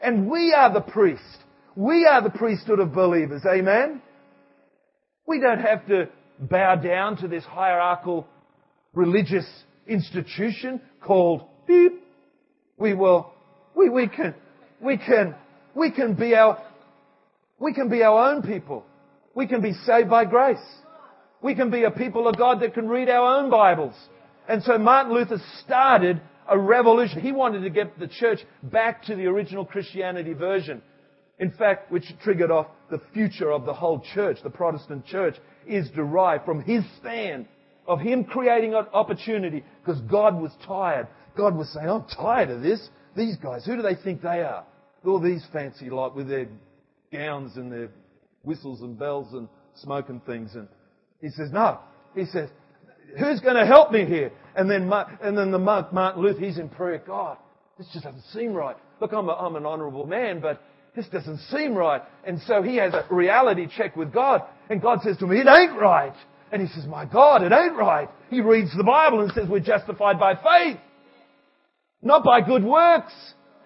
And 0.02 0.28
we 0.28 0.52
are 0.52 0.72
the 0.72 0.80
priest. 0.80 1.43
We 1.76 2.06
are 2.06 2.22
the 2.22 2.30
priesthood 2.30 2.78
of 2.78 2.94
believers. 2.94 3.42
Amen? 3.46 4.00
We 5.26 5.40
don't 5.40 5.60
have 5.60 5.86
to 5.86 6.08
bow 6.38 6.76
down 6.76 7.16
to 7.18 7.28
this 7.28 7.44
hierarchical 7.44 8.26
religious 8.92 9.46
institution 9.86 10.80
called 11.00 11.42
beep. 11.66 11.92
We 12.78 12.94
will, 12.94 13.32
we, 13.74 13.88
we 13.88 14.08
can, 14.08 14.34
we 14.80 14.98
can, 14.98 15.34
we 15.74 15.90
can 15.90 16.14
be 16.14 16.34
our, 16.34 16.62
we 17.58 17.72
can 17.72 17.88
be 17.88 18.02
our 18.02 18.30
own 18.30 18.42
people. 18.42 18.84
We 19.34 19.46
can 19.46 19.60
be 19.60 19.72
saved 19.72 20.10
by 20.10 20.26
grace. 20.26 20.58
We 21.42 21.54
can 21.54 21.70
be 21.70 21.84
a 21.84 21.90
people 21.90 22.28
of 22.28 22.38
God 22.38 22.60
that 22.60 22.74
can 22.74 22.88
read 22.88 23.08
our 23.08 23.38
own 23.38 23.50
Bibles. 23.50 23.94
And 24.48 24.62
so 24.62 24.78
Martin 24.78 25.12
Luther 25.12 25.40
started 25.64 26.20
a 26.48 26.58
revolution. 26.58 27.20
He 27.20 27.32
wanted 27.32 27.60
to 27.60 27.70
get 27.70 27.98
the 27.98 28.08
church 28.08 28.40
back 28.62 29.04
to 29.04 29.16
the 29.16 29.26
original 29.26 29.64
Christianity 29.64 30.34
version. 30.34 30.82
In 31.38 31.50
fact, 31.50 31.90
which 31.90 32.04
triggered 32.22 32.50
off 32.50 32.66
the 32.90 33.00
future 33.12 33.50
of 33.50 33.66
the 33.66 33.74
whole 33.74 34.00
church, 34.14 34.38
the 34.42 34.50
Protestant 34.50 35.04
church, 35.04 35.36
is 35.66 35.90
derived 35.90 36.44
from 36.44 36.62
his 36.62 36.84
stand 37.00 37.46
of 37.86 38.00
him 38.00 38.24
creating 38.24 38.74
an 38.74 38.86
opportunity 38.92 39.64
because 39.84 40.00
God 40.02 40.40
was 40.40 40.52
tired. 40.66 41.08
God 41.36 41.56
was 41.56 41.68
saying, 41.72 41.88
I'm 41.88 42.04
tired 42.04 42.50
of 42.50 42.62
this. 42.62 42.88
These 43.16 43.36
guys, 43.36 43.64
who 43.64 43.76
do 43.76 43.82
they 43.82 43.96
think 43.96 44.22
they 44.22 44.42
are? 44.42 44.64
All 45.04 45.20
these 45.20 45.44
fancy 45.52 45.90
lot 45.90 46.16
with 46.16 46.28
their 46.28 46.46
gowns 47.12 47.56
and 47.56 47.70
their 47.70 47.90
whistles 48.42 48.80
and 48.80 48.98
bells 48.98 49.32
and 49.32 49.48
smoking 49.74 50.20
things. 50.20 50.54
And 50.54 50.68
he 51.20 51.28
says, 51.28 51.50
no. 51.52 51.80
He 52.14 52.24
says, 52.26 52.48
who's 53.18 53.40
going 53.40 53.56
to 53.56 53.66
help 53.66 53.92
me 53.92 54.04
here? 54.04 54.32
And 54.56 54.70
then, 54.70 54.90
and 55.20 55.36
then 55.36 55.50
the 55.50 55.58
monk, 55.58 55.92
Martin 55.92 56.22
Luther, 56.22 56.40
he's 56.40 56.58
in 56.58 56.68
prayer. 56.68 57.02
God, 57.04 57.38
this 57.76 57.88
just 57.92 58.04
doesn't 58.04 58.24
seem 58.32 58.54
right. 58.54 58.76
Look, 59.00 59.12
I'm, 59.12 59.28
a, 59.28 59.32
I'm 59.32 59.56
an 59.56 59.66
honourable 59.66 60.06
man, 60.06 60.40
but 60.40 60.62
this 60.94 61.06
doesn't 61.08 61.38
seem 61.50 61.74
right. 61.74 62.02
And 62.24 62.40
so 62.46 62.62
he 62.62 62.76
has 62.76 62.94
a 62.94 63.04
reality 63.12 63.66
check 63.76 63.96
with 63.96 64.12
God. 64.12 64.42
And 64.70 64.80
God 64.80 65.00
says 65.02 65.16
to 65.18 65.26
him, 65.26 65.32
it 65.32 65.48
ain't 65.48 65.78
right. 65.78 66.14
And 66.52 66.62
he 66.62 66.68
says, 66.68 66.86
my 66.86 67.04
God, 67.04 67.42
it 67.42 67.52
ain't 67.52 67.76
right. 67.76 68.08
He 68.30 68.40
reads 68.40 68.76
the 68.76 68.84
Bible 68.84 69.20
and 69.20 69.32
says 69.32 69.48
we're 69.48 69.60
justified 69.60 70.20
by 70.20 70.34
faith, 70.34 70.78
not 72.00 72.22
by 72.24 72.40
good 72.40 72.62
works. 72.62 73.12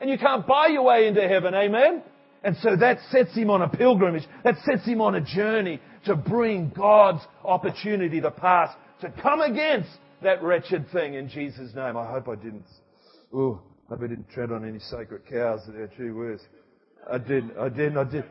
And 0.00 0.08
you 0.08 0.16
can't 0.16 0.46
buy 0.46 0.68
your 0.68 0.84
way 0.84 1.06
into 1.06 1.26
heaven. 1.26 1.54
Amen? 1.54 2.02
And 2.44 2.56
so 2.62 2.76
that 2.76 2.98
sets 3.10 3.34
him 3.34 3.50
on 3.50 3.62
a 3.62 3.68
pilgrimage. 3.68 4.22
That 4.44 4.54
sets 4.64 4.86
him 4.86 5.00
on 5.00 5.16
a 5.16 5.20
journey 5.20 5.80
to 6.06 6.14
bring 6.14 6.70
God's 6.70 7.22
opportunity 7.44 8.20
to 8.20 8.30
pass, 8.30 8.70
to 9.00 9.10
come 9.20 9.40
against 9.40 9.90
that 10.22 10.42
wretched 10.42 10.90
thing 10.92 11.14
in 11.14 11.28
Jesus' 11.28 11.74
name. 11.74 11.96
I 11.96 12.10
hope 12.10 12.28
I 12.28 12.36
didn't. 12.36 12.66
Ooh, 13.34 13.60
hope 13.88 14.02
I 14.02 14.06
didn't 14.06 14.30
tread 14.30 14.52
on 14.52 14.66
any 14.66 14.78
sacred 14.78 15.26
cows 15.28 15.60
there. 15.68 15.90
Gee 15.98 16.10
whiz. 16.10 16.40
I 17.10 17.18
didn't. 17.18 17.56
I 17.58 17.68
didn't. 17.68 17.98
I 17.98 18.04
did. 18.04 18.24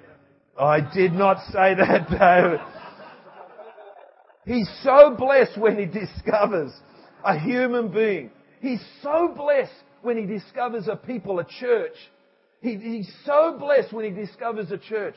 I 0.59 0.79
did 0.93 1.13
not 1.13 1.37
say 1.51 1.75
that, 1.75 2.09
David. 2.09 2.59
He's 4.45 4.69
so 4.81 5.15
blessed 5.17 5.57
when 5.57 5.77
he 5.77 5.85
discovers 5.85 6.71
a 7.23 7.37
human 7.37 7.91
being. 7.91 8.31
He's 8.61 8.81
so 9.03 9.33
blessed 9.35 9.73
when 10.01 10.17
he 10.17 10.25
discovers 10.25 10.87
a 10.87 10.95
people, 10.95 11.39
a 11.39 11.45
church. 11.59 11.95
He, 12.61 12.75
he's 12.77 13.11
so 13.25 13.57
blessed 13.59 13.93
when 13.93 14.05
he 14.05 14.11
discovers 14.11 14.71
a 14.71 14.77
church. 14.77 15.15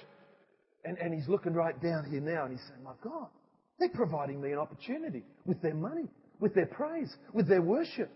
And, 0.85 0.99
and 0.99 1.15
he's 1.15 1.29
looking 1.29 1.53
right 1.53 1.81
down 1.81 2.11
here 2.11 2.21
now 2.21 2.45
and 2.45 2.53
he's 2.53 2.67
saying, 2.69 2.83
My 2.83 2.93
God, 3.03 3.29
they're 3.79 3.89
providing 3.91 4.41
me 4.41 4.53
an 4.53 4.59
opportunity 4.59 5.23
with 5.45 5.61
their 5.63 5.75
money, 5.75 6.09
with 6.39 6.55
their 6.55 6.67
praise, 6.67 7.15
with 7.33 7.49
their 7.49 7.63
worship, 7.63 8.11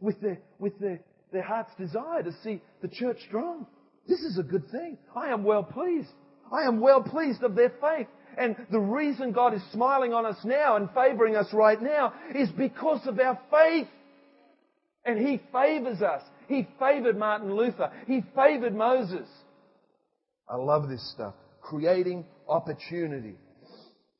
with 0.00 0.20
their, 0.20 0.38
with 0.58 0.78
their, 0.78 1.00
their 1.32 1.42
heart's 1.42 1.74
desire 1.78 2.22
to 2.22 2.32
see 2.44 2.62
the 2.82 2.88
church 2.88 3.18
strong. 3.26 3.66
This 4.08 4.20
is 4.20 4.38
a 4.38 4.42
good 4.42 4.70
thing. 4.70 4.98
I 5.14 5.28
am 5.28 5.44
well 5.44 5.62
pleased. 5.62 6.08
I 6.52 6.66
am 6.66 6.80
well 6.80 7.02
pleased 7.02 7.42
of 7.42 7.54
their 7.54 7.72
faith. 7.80 8.08
And 8.36 8.56
the 8.70 8.80
reason 8.80 9.32
God 9.32 9.54
is 9.54 9.62
smiling 9.72 10.12
on 10.12 10.24
us 10.24 10.36
now 10.44 10.76
and 10.76 10.88
favoring 10.94 11.36
us 11.36 11.52
right 11.52 11.80
now 11.80 12.12
is 12.34 12.48
because 12.50 13.06
of 13.06 13.18
our 13.18 13.38
faith. 13.50 13.88
And 15.04 15.18
He 15.18 15.40
favors 15.52 16.02
us. 16.02 16.22
He 16.48 16.66
favored 16.78 17.16
Martin 17.16 17.54
Luther. 17.54 17.90
He 18.06 18.22
favored 18.34 18.74
Moses. 18.74 19.28
I 20.48 20.56
love 20.56 20.88
this 20.88 21.12
stuff. 21.12 21.34
Creating 21.60 22.24
opportunity. 22.48 23.36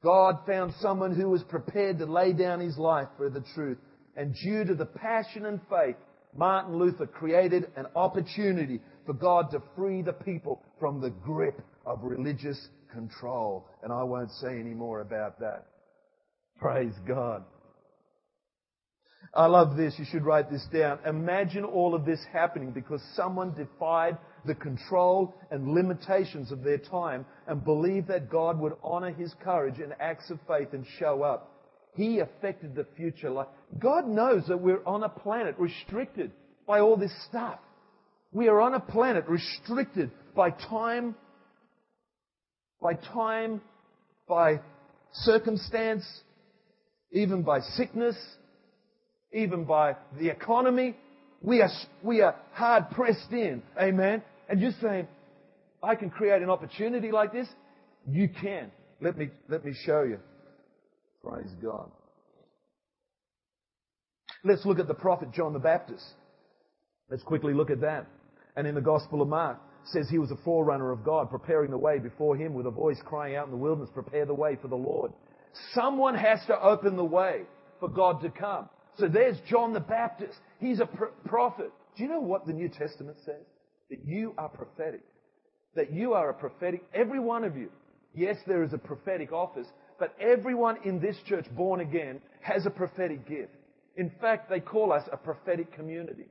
God 0.03 0.39
found 0.47 0.73
someone 0.81 1.15
who 1.15 1.29
was 1.29 1.43
prepared 1.43 1.99
to 1.99 2.07
lay 2.07 2.33
down 2.33 2.61
his 2.61 2.79
life 2.79 3.09
for 3.17 3.29
the 3.29 3.45
truth. 3.55 3.79
And 4.17 4.35
due 4.35 4.65
to 4.65 4.75
the 4.75 4.87
passion 4.87 5.45
and 5.47 5.61
faith, 5.69 5.97
Martin 6.35 6.77
Luther 6.77 7.07
created 7.07 7.71
an 7.77 7.87
opportunity 7.95 8.81
for 9.11 9.15
God 9.15 9.51
to 9.51 9.61
free 9.75 10.03
the 10.03 10.13
people 10.13 10.63
from 10.79 11.01
the 11.01 11.11
grip 11.11 11.61
of 11.85 12.05
religious 12.05 12.69
control. 12.93 13.67
And 13.83 13.93
I 13.93 14.05
won't 14.05 14.31
say 14.31 14.61
any 14.61 14.73
more 14.73 15.01
about 15.01 15.41
that. 15.41 15.67
Praise 16.61 16.93
God. 17.09 17.43
I 19.35 19.47
love 19.47 19.77
this. 19.77 19.97
You 19.99 20.05
should 20.05 20.25
write 20.25 20.49
this 20.49 20.65
down. 20.73 21.01
Imagine 21.05 21.65
all 21.65 21.97
of 21.97 22.05
this 22.05 22.21
happening 22.33 22.71
because 22.71 23.03
someone 23.17 23.53
defied 23.53 24.17
the 24.47 24.55
control 24.55 25.35
and 25.51 25.75
limitations 25.75 26.53
of 26.53 26.63
their 26.63 26.79
time 26.79 27.27
and 27.49 27.65
believed 27.65 28.07
that 28.07 28.31
God 28.31 28.61
would 28.61 28.75
honor 28.81 29.13
his 29.13 29.35
courage 29.43 29.81
and 29.81 29.93
acts 29.99 30.31
of 30.31 30.39
faith 30.47 30.69
and 30.73 30.87
show 31.01 31.25
up. 31.25 31.67
He 31.97 32.21
affected 32.21 32.77
the 32.77 32.87
future. 32.97 33.35
God 33.77 34.07
knows 34.07 34.47
that 34.47 34.61
we're 34.61 34.87
on 34.87 35.03
a 35.03 35.09
planet 35.09 35.57
restricted 35.59 36.31
by 36.65 36.79
all 36.79 36.97
this 36.97 37.13
stuff. 37.29 37.59
We 38.33 38.49
are 38.49 38.61
on 38.61 38.75
a 38.75 38.81
planet 38.81 39.27
restricted 39.29 40.11
by 40.35 40.51
time 40.51 41.15
by 42.81 42.95
time, 42.95 43.61
by 44.29 44.61
circumstance, 45.13 46.05
even 47.13 47.43
by 47.43 47.61
sickness, 47.61 48.17
even 49.33 49.65
by 49.65 49.97
the 50.19 50.29
economy. 50.29 50.97
We 51.43 51.61
are, 51.61 51.71
we 52.03 52.21
are 52.21 52.37
hard 52.53 52.91
pressed 52.91 53.33
in. 53.33 53.63
Amen. 53.81 54.23
And 54.49 54.61
you're 54.61 54.73
saying, 54.81 55.09
I 55.83 55.95
can 55.95 56.11
create 56.11 56.43
an 56.43 56.51
opportunity 56.51 57.11
like 57.11 57.33
this? 57.33 57.49
You 58.09 58.29
can. 58.29 58.71
Let 59.01 59.17
me, 59.17 59.31
let 59.49 59.65
me 59.65 59.73
show 59.85 60.03
you. 60.03 60.19
Praise 61.23 61.51
God. 61.63 61.91
Let's 64.43 64.65
look 64.65 64.79
at 64.79 64.89
the 64.89 64.95
prophet 64.95 65.33
John 65.33 65.53
the 65.53 65.59
Baptist. 65.59 66.05
Let's 67.11 67.23
quickly 67.23 67.53
look 67.53 67.71
at 67.71 67.83
that. 67.83 68.07
And 68.57 68.67
in 68.67 68.75
the 68.75 68.81
Gospel 68.81 69.23
of 69.23 69.29
Mark, 69.29 69.59
says 69.85 70.09
he 70.09 70.19
was 70.19 70.31
a 70.31 70.37
forerunner 70.45 70.91
of 70.91 71.05
God, 71.05 71.31
preparing 71.31 71.71
the 71.71 71.79
way 71.79 71.99
before 71.99 72.37
him 72.37 72.53
with 72.55 72.67
a 72.67 72.71
voice 72.71 72.99
crying 73.05 73.37
out 73.37 73.47
in 73.47 73.51
the 73.51 73.57
wilderness, 73.57 73.91
prepare 73.93 74.27
the 74.27 74.35
way 74.35 74.57
for 74.61 74.69
the 74.69 74.77
Lord. 74.77 75.13
Someone 75.75 76.15
has 76.15 76.39
to 76.47 76.61
open 76.61 76.97
the 76.97 77.05
way 77.05 77.43
for 77.81 77.89
God 77.89 78.21
to 78.23 78.31
come. 78.31 78.69
So 78.99 79.09
there's 79.09 79.39
John 79.49 79.73
the 79.73 79.81
Baptist. 79.81 80.39
He's 80.59 80.81
a 80.81 80.89
prophet. 81.27 81.73
Do 81.97 82.03
you 82.03 82.09
know 82.09 82.21
what 82.21 82.47
the 82.47 82.53
New 82.53 82.69
Testament 82.69 83.17
says? 83.25 83.43
That 83.89 84.05
you 84.05 84.35
are 84.37 84.49
prophetic. 84.49 85.03
That 85.75 85.93
you 85.93 86.13
are 86.13 86.31
a 86.31 86.35
prophetic, 86.35 86.85
every 86.93 87.21
one 87.21 87.45
of 87.45 87.57
you. 87.57 87.71
Yes, 88.15 88.37
there 88.47 88.63
is 88.63 88.73
a 88.73 88.79
prophetic 88.79 89.33
office, 89.33 89.67
but 89.99 90.15
everyone 90.21 90.79
in 90.85 91.01
this 91.01 91.17
church 91.27 91.47
born 91.57 91.81
again 91.81 92.21
has 92.41 92.67
a 92.67 92.71
prophetic 92.71 93.29
gift. 93.29 93.55
In 93.97 94.11
fact, 94.21 94.51
they 94.51 94.61
call 94.61 94.93
us 94.93 95.05
a 95.13 95.17
prophetic 95.17 95.73
community. 95.73 96.27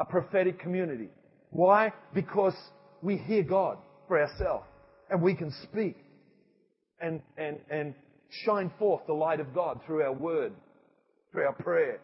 A 0.00 0.04
prophetic 0.04 0.58
community. 0.58 1.08
Why? 1.50 1.92
Because 2.12 2.54
we 3.02 3.16
hear 3.16 3.44
God 3.44 3.78
for 4.08 4.20
ourselves 4.20 4.66
and 5.10 5.22
we 5.22 5.34
can 5.34 5.52
speak 5.62 5.96
and, 7.00 7.20
and, 7.36 7.58
and 7.70 7.94
shine 8.44 8.70
forth 8.78 9.02
the 9.06 9.12
light 9.12 9.40
of 9.40 9.54
God 9.54 9.80
through 9.86 10.02
our 10.02 10.12
word, 10.12 10.52
through 11.32 11.44
our 11.44 11.52
prayer. 11.52 12.00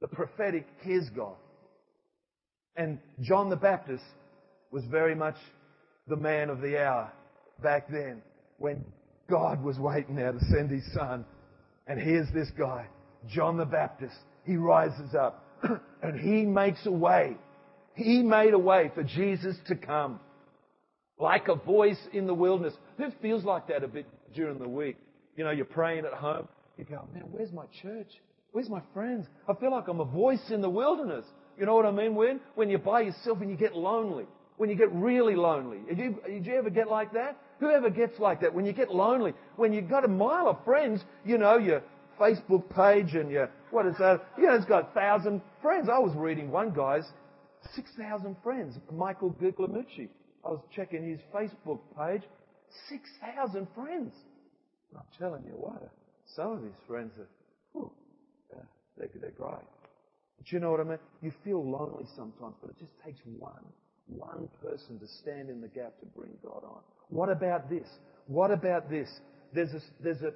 The 0.00 0.08
prophetic 0.08 0.66
hears 0.82 1.08
God. 1.14 1.36
And 2.76 2.98
John 3.20 3.48
the 3.48 3.56
Baptist 3.56 4.04
was 4.70 4.84
very 4.90 5.14
much 5.14 5.36
the 6.08 6.16
man 6.16 6.50
of 6.50 6.60
the 6.60 6.78
hour 6.82 7.12
back 7.62 7.88
then 7.90 8.22
when 8.58 8.84
God 9.30 9.62
was 9.62 9.78
waiting 9.78 10.16
now 10.16 10.32
to 10.32 10.40
send 10.50 10.70
his 10.70 10.84
son. 10.92 11.24
And 11.86 12.00
here's 12.00 12.30
this 12.34 12.50
guy, 12.58 12.86
John 13.28 13.56
the 13.56 13.64
Baptist. 13.64 14.16
He 14.44 14.56
rises 14.56 15.14
up 15.14 15.44
and 16.06 16.18
he 16.18 16.46
makes 16.46 16.84
a 16.86 16.90
way. 16.90 17.36
He 17.94 18.22
made 18.22 18.54
a 18.54 18.58
way 18.58 18.90
for 18.94 19.02
Jesus 19.02 19.56
to 19.68 19.74
come. 19.74 20.20
Like 21.18 21.48
a 21.48 21.54
voice 21.54 21.98
in 22.12 22.26
the 22.26 22.34
wilderness. 22.34 22.74
Who 22.98 23.06
feels 23.22 23.44
like 23.44 23.68
that 23.68 23.82
a 23.82 23.88
bit 23.88 24.06
during 24.34 24.58
the 24.58 24.68
week? 24.68 24.96
You 25.36 25.44
know, 25.44 25.50
you're 25.50 25.64
praying 25.64 26.04
at 26.04 26.12
home. 26.12 26.46
You 26.76 26.84
go, 26.84 27.08
man, 27.12 27.24
where's 27.30 27.52
my 27.52 27.64
church? 27.82 28.08
Where's 28.52 28.68
my 28.68 28.82
friends? 28.92 29.26
I 29.48 29.54
feel 29.54 29.70
like 29.70 29.88
I'm 29.88 30.00
a 30.00 30.04
voice 30.04 30.50
in 30.50 30.60
the 30.60 30.70
wilderness. 30.70 31.24
You 31.58 31.66
know 31.66 31.74
what 31.74 31.86
I 31.86 31.90
mean? 31.90 32.14
When, 32.14 32.40
when 32.54 32.68
you're 32.68 32.78
by 32.78 33.00
yourself 33.02 33.40
and 33.40 33.50
you 33.50 33.56
get 33.56 33.74
lonely. 33.74 34.26
When 34.58 34.70
you 34.70 34.76
get 34.76 34.92
really 34.92 35.34
lonely. 35.34 35.78
Did 35.88 35.98
you, 35.98 36.18
did 36.26 36.46
you 36.46 36.54
ever 36.54 36.70
get 36.70 36.88
like 36.88 37.12
that? 37.14 37.38
Whoever 37.60 37.90
gets 37.90 38.18
like 38.18 38.40
that, 38.42 38.54
when 38.54 38.66
you 38.66 38.72
get 38.72 38.90
lonely, 38.94 39.32
when 39.56 39.72
you've 39.72 39.88
got 39.88 40.04
a 40.04 40.08
mile 40.08 40.48
of 40.48 40.62
friends, 40.64 41.02
you 41.24 41.38
know, 41.38 41.56
your 41.56 41.82
Facebook 42.18 42.64
page 42.74 43.14
and 43.14 43.30
your, 43.30 43.50
what 43.70 43.86
is 43.86 43.96
that? 43.98 44.26
You 44.38 44.46
know, 44.46 44.54
it's 44.54 44.64
got 44.64 44.90
a 44.90 44.94
thousand 44.94 45.42
friends. 45.62 45.88
I 45.88 45.98
was 45.98 46.14
reading 46.16 46.50
one 46.50 46.72
guy's 46.72 47.04
6,000 47.74 48.36
friends, 48.42 48.76
Michael 48.92 49.32
Guglielmucci. 49.32 50.08
I 50.44 50.50
was 50.50 50.60
checking 50.74 51.08
his 51.08 51.20
Facebook 51.34 51.80
page. 51.98 52.22
6,000 52.88 53.66
friends. 53.74 54.12
I'm 54.94 55.02
telling 55.18 55.42
you 55.44 55.52
what, 55.52 55.90
some 56.34 56.52
of 56.52 56.62
his 56.62 56.74
friends 56.86 57.12
are, 57.18 57.28
whew, 57.72 57.90
they're, 58.96 59.08
they're 59.20 59.30
great. 59.30 59.66
But 60.38 60.52
you 60.52 60.60
know 60.60 60.70
what 60.70 60.80
I 60.80 60.84
mean? 60.84 60.98
You 61.22 61.32
feel 61.44 61.64
lonely 61.64 62.06
sometimes, 62.16 62.54
but 62.60 62.70
it 62.70 62.78
just 62.78 62.92
takes 63.04 63.18
one, 63.38 63.64
one 64.06 64.48
person 64.62 64.98
to 65.00 65.06
stand 65.06 65.50
in 65.50 65.60
the 65.60 65.68
gap 65.68 65.98
to 66.00 66.06
bring 66.06 66.30
God 66.42 66.62
on. 66.64 66.80
What 67.08 67.30
about 67.30 67.68
this? 67.68 67.86
What 68.26 68.50
about 68.50 68.90
this? 68.90 69.08
There's 69.52 69.72
a, 69.72 69.80
there's 70.00 70.22
a, 70.22 70.32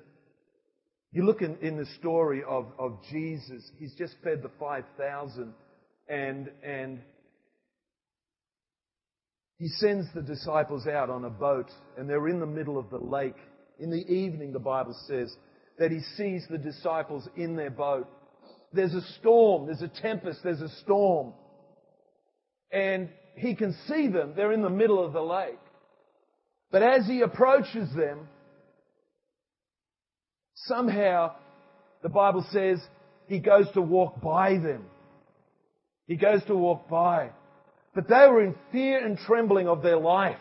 you 1.13 1.25
look 1.25 1.43
in, 1.43 1.57
in 1.61 1.77
the 1.77 1.87
story 1.99 2.43
of, 2.47 2.67
of 2.79 2.99
Jesus, 3.11 3.69
he's 3.79 3.95
just 3.95 4.15
fed 4.23 4.43
the 4.43 4.51
5,000 4.61 5.53
and, 6.09 6.51
and 6.63 7.01
he 9.59 9.69
sends 9.69 10.07
the 10.15 10.23
disciples 10.23 10.87
out 10.87 11.11
on 11.11 11.25
a 11.25 11.31
boat 11.31 11.71
and 11.99 12.09
they're 12.09 12.29
in 12.29 12.39
the 12.39 12.47
middle 12.47 12.79
of 12.79 12.91
the 12.91 12.99
lake. 12.99 13.37
In 13.79 13.91
the 13.91 14.07
evening, 14.13 14.53
the 14.53 14.61
Bible 14.61 14.97
says 15.09 15.35
that 15.79 15.91
he 15.91 16.01
sees 16.17 16.47
the 16.49 16.59
disciples 16.59 17.29
in 17.37 17.57
their 17.57 17.71
boat. 17.71 18.09
There's 18.73 18.95
a 18.95 19.03
storm, 19.19 19.67
there's 19.67 19.83
a 19.83 19.89
tempest, 19.89 20.41
there's 20.45 20.61
a 20.61 20.69
storm. 20.83 21.33
And 22.71 23.09
he 23.35 23.57
can 23.57 23.75
see 23.89 24.07
them. 24.07 24.35
They're 24.37 24.53
in 24.53 24.63
the 24.63 24.71
middle 24.71 25.05
of 25.05 25.13
the 25.13 25.23
lake. 25.23 25.59
But 26.71 26.83
as 26.83 27.07
he 27.07 27.23
approaches 27.23 27.89
them, 27.97 28.29
somehow 30.67 31.33
the 32.03 32.09
Bible 32.09 32.45
says 32.51 32.81
he 33.27 33.39
goes 33.39 33.67
to 33.75 33.81
walk 33.81 34.21
by 34.21 34.55
them. 34.55 34.85
He 36.07 36.17
goes 36.17 36.43
to 36.45 36.57
walk 36.57 36.89
by. 36.89 37.31
But 37.95 38.09
they 38.09 38.27
were 38.29 38.43
in 38.43 38.55
fear 38.73 39.05
and 39.05 39.19
trembling 39.19 39.69
of 39.69 39.83
their 39.83 39.99
life. 39.99 40.37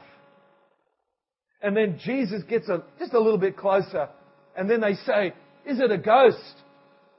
And 1.61 1.75
then 1.75 1.99
Jesus 2.03 2.43
gets 2.43 2.69
a, 2.69 2.83
just 2.97 3.13
a 3.13 3.19
little 3.19 3.37
bit 3.37 3.57
closer. 3.57 4.09
And 4.55 4.69
then 4.69 4.81
they 4.81 4.95
say, 5.05 5.33
is 5.65 5.79
it 5.79 5.91
a 5.91 5.97
ghost? 5.97 6.55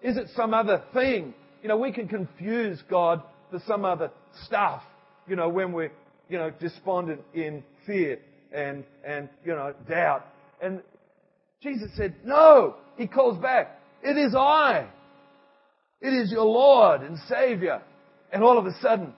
Is 0.03 0.17
it 0.17 0.29
some 0.35 0.55
other 0.55 0.83
thing? 0.95 1.35
You 1.63 1.69
know, 1.69 1.77
we 1.77 1.93
can 1.93 2.09
confuse 2.09 2.83
God 2.89 3.23
for 3.51 3.61
some 3.67 3.85
other 3.85 4.11
stuff, 4.47 4.83
you 5.29 5.37
know, 5.37 5.49
when 5.49 5.73
we're, 5.73 5.93
you 6.29 6.39
know, 6.39 6.51
despondent 6.51 7.21
in 7.35 7.63
fear 7.87 8.19
and, 8.53 8.85
and, 9.05 9.29
you 9.45 9.53
know, 9.53 9.75
doubt. 9.89 10.25
And 10.63 10.81
Jesus 11.63 11.91
said, 11.97 12.15
no. 12.25 12.77
He 13.01 13.07
calls 13.07 13.39
back, 13.39 13.81
it 14.03 14.19
is 14.19 14.35
I. 14.35 14.87
It 16.03 16.09
is 16.13 16.31
your 16.31 16.45
Lord 16.45 17.01
and 17.01 17.19
Savior. 17.31 17.81
And 18.31 18.43
all 18.45 18.59
of 18.59 18.67
a 18.67 18.79
sudden, 18.83 19.15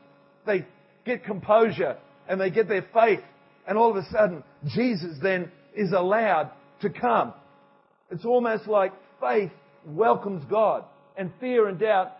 they 0.46 0.64
get 1.04 1.24
composure 1.24 1.96
and 2.28 2.40
they 2.40 2.50
get 2.50 2.68
their 2.68 2.86
faith. 2.94 3.18
And 3.66 3.76
all 3.76 3.90
of 3.90 3.96
a 3.96 4.08
sudden, 4.08 4.44
Jesus 4.68 5.18
then 5.20 5.50
is 5.74 5.90
allowed 5.90 6.52
to 6.82 6.90
come. 6.90 7.34
It's 8.12 8.24
almost 8.24 8.68
like 8.68 8.92
faith 9.20 9.50
welcomes 9.84 10.44
God 10.48 10.84
and 11.16 11.32
fear 11.40 11.66
and 11.66 11.76
doubt. 11.76 12.12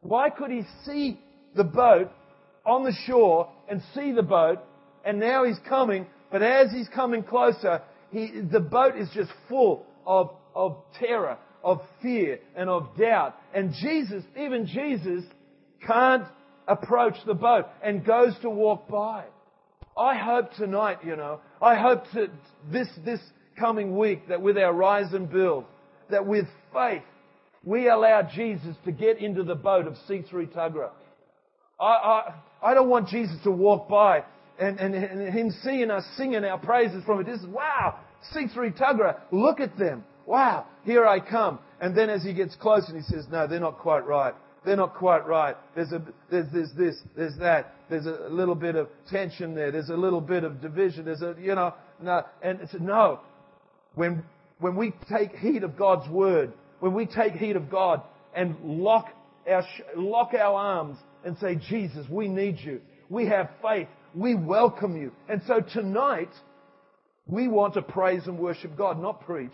Why 0.00 0.30
could 0.30 0.50
he 0.50 0.62
see 0.84 1.20
the 1.54 1.62
boat 1.62 2.10
on 2.66 2.82
the 2.82 2.94
shore 3.06 3.48
and 3.68 3.80
see 3.94 4.10
the 4.10 4.24
boat 4.24 4.58
and 5.04 5.20
now 5.20 5.44
he's 5.44 5.60
coming, 5.68 6.06
but 6.32 6.42
as 6.42 6.72
he's 6.72 6.88
coming 6.88 7.22
closer, 7.22 7.82
he, 8.10 8.32
the 8.50 8.58
boat 8.58 8.96
is 8.96 9.08
just 9.14 9.30
full 9.48 9.86
of, 10.04 10.30
of 10.54 10.76
terror, 10.98 11.38
of 11.62 11.80
fear, 12.00 12.38
and 12.56 12.68
of 12.68 12.96
doubt. 12.98 13.36
And 13.54 13.72
Jesus, 13.80 14.24
even 14.36 14.66
Jesus, 14.66 15.24
can't 15.86 16.24
approach 16.68 17.14
the 17.26 17.34
boat 17.34 17.66
and 17.82 18.04
goes 18.04 18.34
to 18.42 18.50
walk 18.50 18.88
by. 18.88 19.24
I 19.96 20.16
hope 20.16 20.52
tonight, 20.54 20.98
you 21.04 21.16
know, 21.16 21.40
I 21.60 21.74
hope 21.74 22.04
that 22.14 22.30
this, 22.70 22.88
this 23.04 23.20
coming 23.58 23.96
week 23.96 24.28
that 24.28 24.40
with 24.40 24.56
our 24.56 24.72
rise 24.72 25.12
and 25.12 25.30
build, 25.30 25.64
that 26.10 26.26
with 26.26 26.46
faith, 26.72 27.02
we 27.64 27.88
allow 27.88 28.22
Jesus 28.22 28.74
to 28.84 28.92
get 28.92 29.18
into 29.18 29.42
the 29.42 29.54
boat 29.54 29.86
of 29.86 29.94
C3 30.08 30.48
Tuggerah. 30.52 30.90
I, 31.78 31.84
I, 31.84 32.34
I 32.62 32.74
don't 32.74 32.88
want 32.88 33.08
Jesus 33.08 33.36
to 33.44 33.50
walk 33.50 33.88
by 33.88 34.24
and, 34.58 34.78
and, 34.78 34.94
and 34.94 35.34
him 35.34 35.50
seeing 35.62 35.90
us 35.90 36.04
singing 36.16 36.44
our 36.44 36.58
praises 36.58 37.02
from 37.04 37.20
a 37.20 37.24
distance. 37.24 37.52
Wow, 37.52 37.98
C3 38.34 38.78
Tuggerah, 38.78 39.20
look 39.30 39.60
at 39.60 39.76
them. 39.78 40.04
Wow, 40.26 40.66
here 40.84 41.06
I 41.06 41.20
come. 41.20 41.58
And 41.80 41.96
then 41.96 42.10
as 42.10 42.22
he 42.22 42.32
gets 42.32 42.54
close 42.56 42.88
and 42.88 42.96
he 42.96 43.02
says, 43.02 43.26
no, 43.30 43.46
they're 43.46 43.60
not 43.60 43.78
quite 43.78 44.06
right. 44.06 44.34
They're 44.64 44.76
not 44.76 44.94
quite 44.94 45.26
right. 45.26 45.56
There's, 45.74 45.90
a, 45.92 46.02
there's, 46.30 46.46
there's 46.52 46.72
this, 46.78 46.96
there's 47.16 47.36
that. 47.38 47.74
There's 47.90 48.06
a 48.06 48.28
little 48.30 48.54
bit 48.54 48.76
of 48.76 48.88
tension 49.10 49.54
there. 49.54 49.72
There's 49.72 49.88
a 49.88 49.96
little 49.96 50.20
bit 50.20 50.44
of 50.44 50.60
division. 50.60 51.04
There's 51.04 51.22
a, 51.22 51.34
you 51.40 51.54
know, 51.54 51.74
no. 52.00 52.22
And 52.42 52.60
it's, 52.60 52.74
no. 52.78 53.20
When, 53.94 54.22
when 54.60 54.76
we 54.76 54.92
take 55.10 55.32
heed 55.32 55.64
of 55.64 55.76
God's 55.76 56.08
word, 56.08 56.52
when 56.78 56.94
we 56.94 57.06
take 57.06 57.32
heed 57.32 57.56
of 57.56 57.68
God 57.68 58.02
and 58.34 58.56
lock 58.62 59.08
our, 59.50 59.64
lock 59.96 60.32
our 60.34 60.54
arms 60.54 60.98
and 61.24 61.36
say, 61.38 61.56
Jesus, 61.56 62.06
we 62.08 62.28
need 62.28 62.58
you. 62.60 62.80
We 63.08 63.26
have 63.26 63.50
faith. 63.60 63.88
We 64.14 64.34
welcome 64.36 64.96
you. 64.96 65.12
And 65.28 65.42
so 65.46 65.60
tonight, 65.60 66.30
we 67.26 67.48
want 67.48 67.74
to 67.74 67.82
praise 67.82 68.26
and 68.26 68.38
worship 68.38 68.76
God, 68.76 69.00
not 69.00 69.24
preach, 69.24 69.52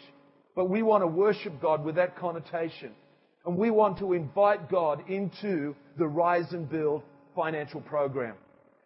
but 0.55 0.69
we 0.69 0.83
want 0.83 1.03
to 1.03 1.07
worship 1.07 1.61
God 1.61 1.85
with 1.85 1.97
that 1.97 2.17
connotation. 2.19 2.93
And 3.45 3.57
we 3.57 3.71
want 3.71 3.99
to 3.99 4.13
invite 4.13 4.71
God 4.71 5.09
into 5.09 5.75
the 5.97 6.07
Rise 6.07 6.53
and 6.53 6.69
Build 6.69 7.03
financial 7.35 7.81
program. 7.81 8.35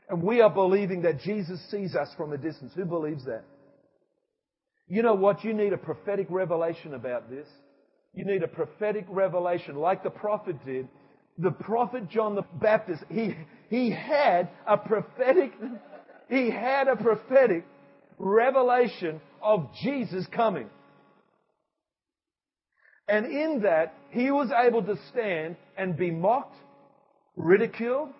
And 0.08 0.22
we 0.22 0.40
are 0.40 0.50
believing 0.50 1.02
that 1.02 1.20
Jesus 1.20 1.60
sees 1.70 1.94
us 1.94 2.08
from 2.16 2.32
a 2.32 2.38
distance. 2.38 2.72
Who 2.74 2.84
believes 2.84 3.24
that? 3.24 3.44
You 4.88 5.02
know 5.02 5.14
what? 5.14 5.42
You 5.42 5.54
need 5.54 5.72
a 5.72 5.78
prophetic 5.78 6.26
revelation 6.28 6.94
about 6.94 7.30
this. 7.30 7.48
You 8.14 8.26
need 8.26 8.42
a 8.42 8.48
prophetic 8.48 9.06
revelation 9.08 9.76
like 9.76 10.02
the 10.02 10.10
prophet 10.10 10.56
did. 10.66 10.88
The 11.38 11.50
prophet 11.50 12.10
John 12.10 12.34
the 12.34 12.42
Baptist, 12.60 13.02
he, 13.08 13.34
he 13.70 13.90
had 13.90 14.50
a 14.66 14.76
prophetic, 14.76 15.52
he 16.28 16.50
had 16.50 16.88
a 16.88 16.96
prophetic 16.96 17.64
revelation 18.18 19.20
of 19.40 19.70
Jesus 19.82 20.26
coming. 20.30 20.68
And 23.08 23.26
in 23.26 23.62
that, 23.62 23.94
he 24.10 24.30
was 24.30 24.50
able 24.50 24.82
to 24.84 24.96
stand 25.10 25.56
and 25.76 25.96
be 25.96 26.10
mocked, 26.10 26.56
ridiculed. 27.36 28.10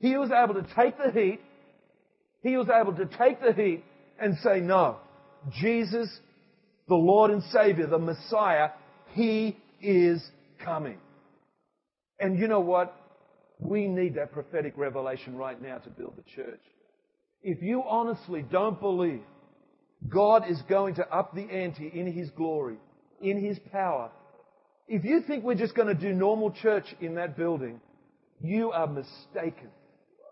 He 0.00 0.16
was 0.16 0.30
able 0.30 0.54
to 0.54 0.66
take 0.74 0.98
the 0.98 1.10
heat. 1.10 1.40
He 2.42 2.56
was 2.56 2.68
able 2.68 2.94
to 2.94 3.06
take 3.06 3.40
the 3.40 3.52
heat 3.52 3.84
and 4.20 4.36
say, 4.42 4.60
no, 4.60 4.96
Jesus, 5.52 6.08
the 6.88 6.94
Lord 6.94 7.30
and 7.30 7.42
Savior, 7.44 7.86
the 7.86 7.98
Messiah, 7.98 8.70
He 9.12 9.56
is 9.80 10.22
coming. 10.64 10.98
And 12.18 12.38
you 12.38 12.48
know 12.48 12.60
what? 12.60 12.94
We 13.58 13.86
need 13.86 14.14
that 14.16 14.32
prophetic 14.32 14.74
revelation 14.76 15.36
right 15.36 15.60
now 15.60 15.78
to 15.78 15.90
build 15.90 16.14
the 16.16 16.24
church. 16.34 16.60
If 17.42 17.62
you 17.62 17.82
honestly 17.86 18.42
don't 18.42 18.80
believe 18.80 19.22
God 20.08 20.44
is 20.48 20.60
going 20.68 20.96
to 20.96 21.08
up 21.08 21.34
the 21.34 21.48
ante 21.50 21.88
in 21.88 22.12
His 22.12 22.30
glory, 22.30 22.76
in 23.20 23.42
His 23.44 23.58
power. 23.72 24.10
If 24.88 25.04
you 25.04 25.22
think 25.26 25.44
we're 25.44 25.54
just 25.54 25.74
going 25.74 25.88
to 25.88 25.94
do 25.94 26.12
normal 26.12 26.50
church 26.50 26.84
in 27.00 27.14
that 27.16 27.36
building, 27.36 27.80
you 28.40 28.70
are 28.70 28.86
mistaken. 28.86 29.70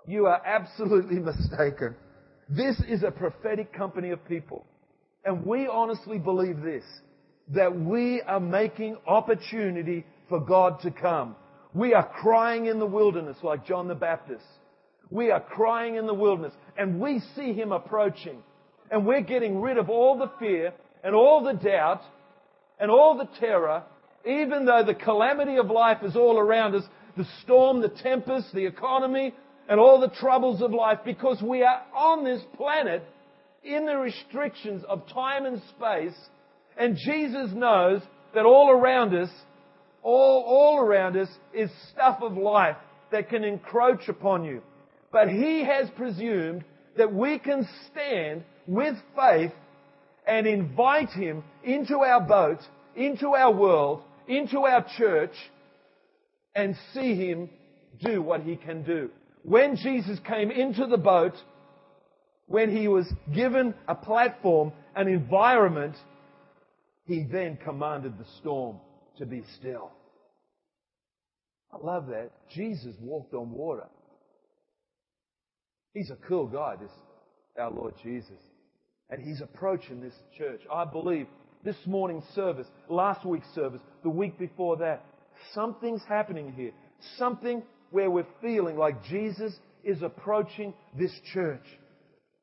You 0.07 0.27
are 0.27 0.41
absolutely 0.45 1.19
mistaken. 1.21 1.97
This 2.49 2.81
is 2.89 3.03
a 3.03 3.11
prophetic 3.11 3.73
company 3.73 4.11
of 4.11 4.27
people. 4.29 4.65
And 5.25 5.45
we 5.45 5.67
honestly 5.67 6.19
believe 6.19 6.61
this, 6.61 6.85
that 7.49 7.75
we 7.75 8.21
are 8.23 8.41
making 8.41 8.99
opportunity 9.07 10.05
for 10.29 10.41
God 10.41 10.81
to 10.81 10.91
come. 10.91 11.37
We 11.73 11.95
are 11.95 12.07
crying 12.07 12.67
in 12.67 12.79
the 12.79 12.87
wilderness 12.87 13.39
like 13.43 13.67
John 13.67 13.89
the 13.89 13.95
Baptist. 13.95 14.45
We 15.11 15.31
are 15.31 15.41
crying 15.41 15.97
in 15.97 16.07
the 16.07 16.15
wilderness 16.15 16.53
and 16.77 17.01
we 17.01 17.21
see 17.35 17.53
Him 17.53 17.73
approaching. 17.73 18.43
And 18.91 19.07
we're 19.07 19.23
getting 19.23 19.61
rid 19.61 19.79
of 19.79 19.89
all 19.89 20.19
the 20.19 20.31
fear 20.39 20.73
and 21.03 21.15
all 21.15 21.43
the 21.43 21.55
doubt 21.55 22.03
and 22.79 22.91
all 22.91 23.17
the 23.17 23.29
terror, 23.39 23.83
even 24.27 24.65
though 24.65 24.85
the 24.85 24.95
calamity 24.95 25.57
of 25.57 25.71
life 25.71 25.99
is 26.03 26.17
all 26.17 26.39
around 26.39 26.75
us, 26.75 26.85
the 27.17 27.27
storm, 27.43 27.81
the 27.81 27.89
tempest, 27.89 28.53
the 28.53 28.67
economy, 28.67 29.35
and 29.69 29.81
all 29.81 30.01
the 30.01 30.15
troubles 30.21 30.61
of 30.61 30.73
life, 30.73 30.99
because 31.05 31.41
we 31.43 31.63
are 31.63 31.83
on 31.97 32.25
this 32.25 32.43
planet 32.57 33.03
in 33.63 33.87
the 33.87 33.97
restrictions 33.97 34.83
of 34.89 35.09
time 35.09 35.47
and 35.47 35.63
space, 35.77 36.19
and 36.77 36.97
Jesus 36.97 37.51
knows 37.55 38.03
that 38.35 38.45
all 38.45 38.71
around 38.71 39.15
us, 39.15 39.31
all, 40.03 40.43
all 40.47 40.79
around 40.79 41.17
us 41.17 41.29
is 41.55 41.71
stuff 41.93 42.19
of 42.21 42.37
life 42.37 42.77
that 43.11 43.31
can 43.31 43.45
encroach 43.45 44.09
upon 44.09 44.45
you. 44.45 44.61
But 45.13 45.29
He 45.29 45.65
has 45.65 45.89
presumed 45.97 46.65
that 46.97 47.13
we 47.13 47.39
can 47.39 47.67
stand 47.91 48.45
with 48.67 48.97
faith 49.17 49.53
and 50.27 50.47
invite 50.47 51.11
Him 51.11 51.45
into 51.63 51.99
our 51.99 52.21
boat, 52.21 52.59
into 52.97 53.29
our 53.29 53.53
world, 53.53 54.03
into 54.27 54.61
our 54.61 54.85
church, 54.97 55.35
and 56.55 56.77
see 56.93 57.15
Him 57.15 57.51
do 58.03 58.23
what 58.23 58.43
He 58.43 58.57
can 58.57 58.83
do. 58.83 59.11
When 59.43 59.77
Jesus 59.77 60.19
came 60.27 60.51
into 60.51 60.87
the 60.87 60.97
boat, 60.97 61.35
when 62.47 62.75
He 62.75 62.89
was 62.89 63.07
given 63.35 63.75
a 63.89 63.95
platform, 63.95 64.73
an 64.97 65.09
environment, 65.09 65.97
He 67.07 67.25
then 67.31 67.59
commanded 67.63 68.19
the 68.19 68.27
storm 68.41 68.79
to 69.19 69.27
be 69.27 69.45
still. 69.59 69.91
I 71.73 71.85
love 71.85 72.07
that. 72.09 72.31
Jesus 72.55 72.95
walked 73.01 73.35
on 73.35 73.51
water. 73.51 73.87
He's 75.93 76.11
a 76.11 76.17
cool 76.29 76.47
guy, 76.47 76.77
this 76.81 76.91
our 77.59 77.71
Lord 77.71 77.95
Jesus. 78.03 78.39
And 79.11 79.23
He's 79.23 79.41
approaching 79.41 80.01
this 80.01 80.15
church. 80.37 80.61
I 80.73 80.85
believe 80.85 81.27
this 81.65 81.77
morning's 81.87 82.25
service, 82.35 82.67
last 82.89 83.25
week's 83.25 83.53
service, 83.55 83.81
the 84.03 84.11
week 84.11 84.39
before 84.39 84.77
that, 84.79 85.05
something's 85.55 86.03
happening 86.09 86.53
here. 86.53 86.73
Something 87.19 87.63
where 87.91 88.11
we're 88.11 88.27
feeling 88.41 88.77
like 88.77 89.05
Jesus 89.05 89.55
is 89.83 90.03
approaching 90.03 90.75
this 90.99 91.13
church. 91.33 91.65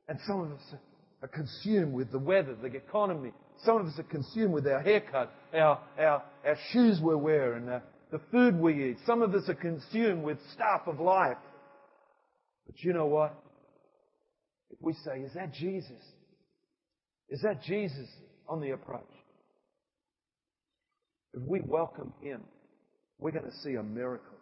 And 0.08 0.18
some 0.26 0.40
of 0.40 0.52
us 0.52 0.74
are 1.22 1.28
consumed 1.28 1.92
with 1.92 2.10
the 2.10 2.18
weather, 2.18 2.54
the 2.54 2.74
economy. 2.74 3.32
Some 3.64 3.76
of 3.76 3.86
us 3.86 3.98
are 3.98 4.04
consumed 4.04 4.52
with 4.52 4.66
our 4.66 4.80
haircut, 4.80 5.32
our, 5.54 5.80
our, 5.98 6.22
our 6.44 6.56
shoes 6.72 6.98
we're 7.00 7.16
wearing, 7.16 7.68
uh, 7.68 7.80
the 8.10 8.20
food 8.30 8.58
we 8.58 8.90
eat. 8.90 8.96
Some 9.06 9.22
of 9.22 9.34
us 9.34 9.48
are 9.48 9.54
consumed 9.54 10.24
with 10.24 10.38
stuff 10.52 10.82
of 10.86 11.00
life. 11.00 11.38
But 12.66 12.82
you 12.82 12.92
know 12.92 13.06
what? 13.06 13.34
If 14.70 14.78
we 14.80 14.94
say, 15.04 15.20
is 15.20 15.34
that 15.34 15.52
Jesus? 15.54 16.02
Is 17.32 17.40
that 17.40 17.62
Jesus 17.62 18.08
on 18.46 18.60
the 18.60 18.72
approach? 18.72 19.00
If 21.32 21.42
we 21.44 21.62
welcome 21.66 22.12
Him, 22.20 22.42
we're 23.18 23.30
going 23.30 23.50
to 23.50 23.56
see 23.64 23.76
a 23.76 23.82
miracle 23.82 24.36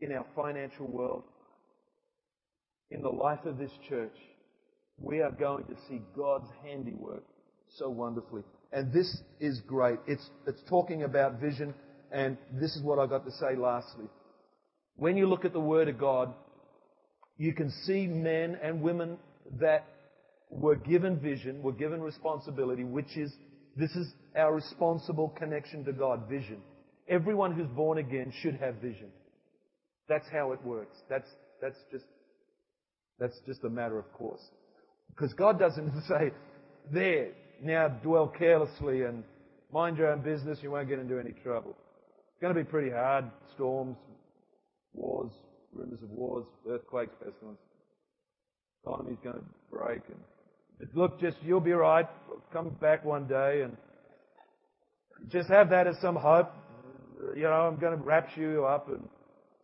in 0.00 0.12
our 0.12 0.24
financial 0.34 0.86
world, 0.86 1.24
in 2.90 3.02
the 3.02 3.10
life 3.10 3.44
of 3.44 3.58
this 3.58 3.70
church. 3.90 4.16
We 4.96 5.20
are 5.20 5.30
going 5.30 5.64
to 5.64 5.74
see 5.90 6.00
God's 6.16 6.48
handiwork 6.64 7.24
so 7.76 7.90
wonderfully. 7.90 8.44
And 8.72 8.90
this 8.94 9.18
is 9.38 9.60
great. 9.66 9.98
It's, 10.06 10.26
it's 10.46 10.62
talking 10.70 11.02
about 11.02 11.38
vision, 11.38 11.74
and 12.10 12.38
this 12.50 12.74
is 12.76 12.82
what 12.82 12.98
I 12.98 13.04
got 13.04 13.26
to 13.26 13.32
say 13.32 13.56
lastly. 13.56 14.06
When 14.94 15.18
you 15.18 15.26
look 15.26 15.44
at 15.44 15.52
the 15.52 15.60
Word 15.60 15.88
of 15.88 15.98
God, 15.98 16.32
you 17.36 17.52
can 17.52 17.70
see 17.84 18.06
men 18.06 18.56
and 18.62 18.80
women 18.80 19.18
that 19.60 19.84
were 20.50 20.76
given 20.76 21.18
vision, 21.18 21.62
we're 21.62 21.72
given 21.72 22.00
responsibility, 22.00 22.84
which 22.84 23.16
is, 23.16 23.32
this 23.76 23.90
is 23.92 24.12
our 24.36 24.54
responsible 24.54 25.28
connection 25.30 25.84
to 25.84 25.92
God, 25.92 26.28
vision. 26.28 26.58
Everyone 27.08 27.52
who's 27.52 27.68
born 27.68 27.98
again 27.98 28.32
should 28.42 28.56
have 28.56 28.76
vision. 28.76 29.08
That's 30.08 30.26
how 30.32 30.52
it 30.52 30.64
works. 30.64 30.96
That's, 31.08 31.28
that's 31.60 31.78
just, 31.90 32.04
that's 33.18 33.38
just 33.46 33.64
a 33.64 33.68
matter 33.68 33.98
of 33.98 34.12
course. 34.12 34.42
Because 35.10 35.32
God 35.34 35.58
doesn't 35.58 35.92
say, 36.08 36.30
there, 36.92 37.32
now 37.62 37.88
dwell 37.88 38.28
carelessly 38.28 39.02
and 39.02 39.24
mind 39.72 39.98
your 39.98 40.12
own 40.12 40.22
business, 40.22 40.58
you 40.62 40.70
won't 40.70 40.88
get 40.88 40.98
into 40.98 41.18
any 41.18 41.32
trouble. 41.42 41.76
It's 42.32 42.40
going 42.40 42.54
to 42.54 42.60
be 42.60 42.68
pretty 42.68 42.90
hard. 42.90 43.24
Storms, 43.54 43.96
wars, 44.92 45.32
rumors 45.72 46.02
of 46.02 46.10
wars, 46.10 46.44
earthquakes, 46.68 47.12
pestilence 47.22 47.58
economy's 48.86 49.18
going 49.22 49.36
to 49.36 49.44
break. 49.70 50.00
And 50.08 50.20
look, 50.94 51.20
just 51.20 51.36
you'll 51.42 51.60
be 51.60 51.72
right. 51.72 52.06
Come 52.52 52.70
back 52.80 53.04
one 53.04 53.26
day 53.26 53.62
and 53.62 53.76
just 55.28 55.48
have 55.48 55.70
that 55.70 55.86
as 55.86 55.96
some 56.00 56.16
hope. 56.16 56.50
You 57.34 57.44
know, 57.44 57.50
I'm 57.50 57.76
going 57.76 57.96
to 57.96 58.02
rapture 58.02 58.42
you 58.42 58.66
up, 58.66 58.88
and 58.88 59.08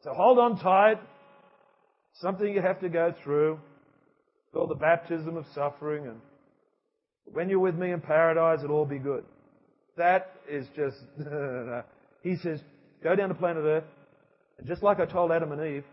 so 0.03 0.13
hold 0.15 0.39
on 0.39 0.59
tight. 0.59 0.99
Something 2.15 2.53
you 2.53 2.63
have 2.63 2.81
to 2.81 2.89
go 2.89 3.15
through. 3.23 3.59
called 4.53 4.71
the 4.71 4.75
baptism 4.75 5.37
of 5.37 5.45
suffering, 5.55 6.07
and 6.07 6.21
when 7.25 7.49
you're 7.49 7.61
with 7.61 7.75
me 7.75 7.93
in 7.93 8.01
paradise, 8.01 8.61
it'll 8.65 8.77
all 8.77 8.87
be 8.87 8.99
good. 8.99 9.25
That 9.97 10.33
is 10.51 10.67
just. 10.75 10.97
he 12.23 12.37
says, 12.37 12.61
go 13.03 13.15
down 13.15 13.29
to 13.29 13.35
planet 13.35 13.65
Earth, 13.65 13.85
and 14.59 14.67
just 14.67 14.83
like 14.83 14.99
I 14.99 15.07
told 15.07 15.31
Adam 15.31 15.53
and 15.53 15.63
Eve, 15.63 15.85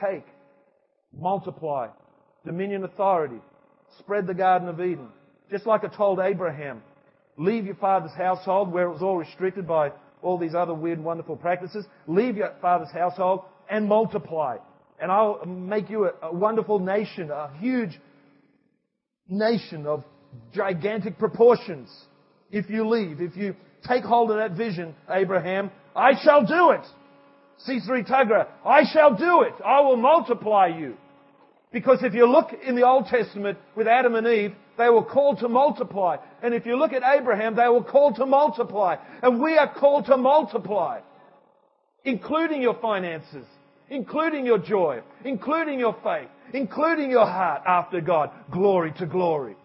take 0.00 0.26
multiply, 1.18 1.88
dominion 2.44 2.84
authority, 2.84 3.40
spread 3.98 4.26
the 4.26 4.34
Garden 4.34 4.68
of 4.68 4.80
Eden. 4.80 5.08
Just 5.50 5.66
like 5.66 5.84
I 5.84 5.88
told 5.88 6.20
Abraham, 6.20 6.82
leave 7.36 7.66
your 7.66 7.74
father's 7.76 8.14
household 8.16 8.72
where 8.72 8.86
it 8.86 8.92
was 8.92 9.02
all 9.02 9.16
restricted 9.16 9.66
by 9.66 9.92
all 10.22 10.38
these 10.38 10.54
other 10.54 10.74
weird 10.74 10.98
and 10.98 11.06
wonderful 11.06 11.36
practices. 11.36 11.84
Leave 12.06 12.36
your 12.36 12.54
father's 12.60 12.90
household 12.92 13.42
and 13.68 13.86
multiply. 13.88 14.56
And 15.00 15.10
I'll 15.10 15.44
make 15.44 15.90
you 15.90 16.06
a, 16.06 16.12
a 16.22 16.34
wonderful 16.34 16.78
nation, 16.78 17.30
a 17.30 17.50
huge 17.58 17.98
nation 19.28 19.86
of 19.86 20.04
gigantic 20.52 21.18
proportions. 21.18 21.90
If 22.50 22.70
you 22.70 22.88
leave, 22.88 23.20
if 23.20 23.36
you 23.36 23.54
take 23.86 24.04
hold 24.04 24.30
of 24.30 24.38
that 24.38 24.52
vision, 24.52 24.94
Abraham, 25.10 25.70
I 25.94 26.12
shall 26.22 26.44
do 26.44 26.70
it. 26.70 26.86
C3 27.68 28.08
Tuggerah, 28.08 28.46
I 28.64 28.84
shall 28.92 29.14
do 29.14 29.42
it. 29.42 29.54
I 29.64 29.80
will 29.80 29.96
multiply 29.96 30.68
you. 30.68 30.96
Because 31.74 32.04
if 32.04 32.14
you 32.14 32.30
look 32.30 32.50
in 32.64 32.76
the 32.76 32.86
Old 32.86 33.06
Testament 33.06 33.58
with 33.74 33.88
Adam 33.88 34.14
and 34.14 34.28
Eve, 34.28 34.52
they 34.78 34.88
were 34.88 35.04
called 35.04 35.40
to 35.40 35.48
multiply. 35.48 36.18
And 36.40 36.54
if 36.54 36.64
you 36.66 36.78
look 36.78 36.92
at 36.92 37.02
Abraham, 37.02 37.56
they 37.56 37.66
were 37.66 37.82
called 37.82 38.14
to 38.16 38.26
multiply. 38.26 38.94
And 39.24 39.42
we 39.42 39.58
are 39.58 39.74
called 39.74 40.06
to 40.06 40.16
multiply. 40.16 41.00
Including 42.04 42.62
your 42.62 42.78
finances, 42.80 43.44
including 43.90 44.46
your 44.46 44.58
joy, 44.58 45.00
including 45.24 45.80
your 45.80 45.96
faith, 46.04 46.28
including 46.52 47.10
your 47.10 47.26
heart 47.26 47.62
after 47.66 48.00
God. 48.00 48.30
Glory 48.52 48.92
to 48.98 49.06
glory. 49.06 49.56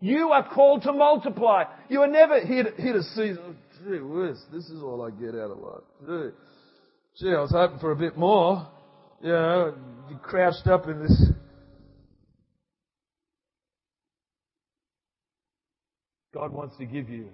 You 0.00 0.32
are 0.32 0.46
called 0.46 0.82
to 0.82 0.92
multiply. 0.92 1.64
You 1.88 2.02
are 2.02 2.06
never 2.06 2.38
here 2.44 2.64
to, 2.64 2.82
here 2.82 2.92
to 2.92 3.02
see, 3.02 3.32
oh, 3.40 3.54
gee 3.82 4.00
whiz, 4.00 4.44
this 4.52 4.68
is 4.68 4.82
all 4.82 5.00
I 5.00 5.10
get 5.10 5.34
out 5.34 5.52
of 5.52 5.58
life. 5.58 5.84
Gee, 6.06 7.24
gee, 7.24 7.34
I 7.34 7.40
was 7.40 7.50
hoping 7.50 7.78
for 7.78 7.92
a 7.92 7.96
bit 7.96 8.18
more. 8.18 8.68
You 9.22 9.32
know, 9.32 9.74
you 10.10 10.16
crouched 10.18 10.66
up 10.66 10.86
in 10.88 11.02
this 11.02 11.30
God 16.36 16.52
wants 16.52 16.76
to 16.76 16.84
give 16.84 17.08
you 17.08 17.30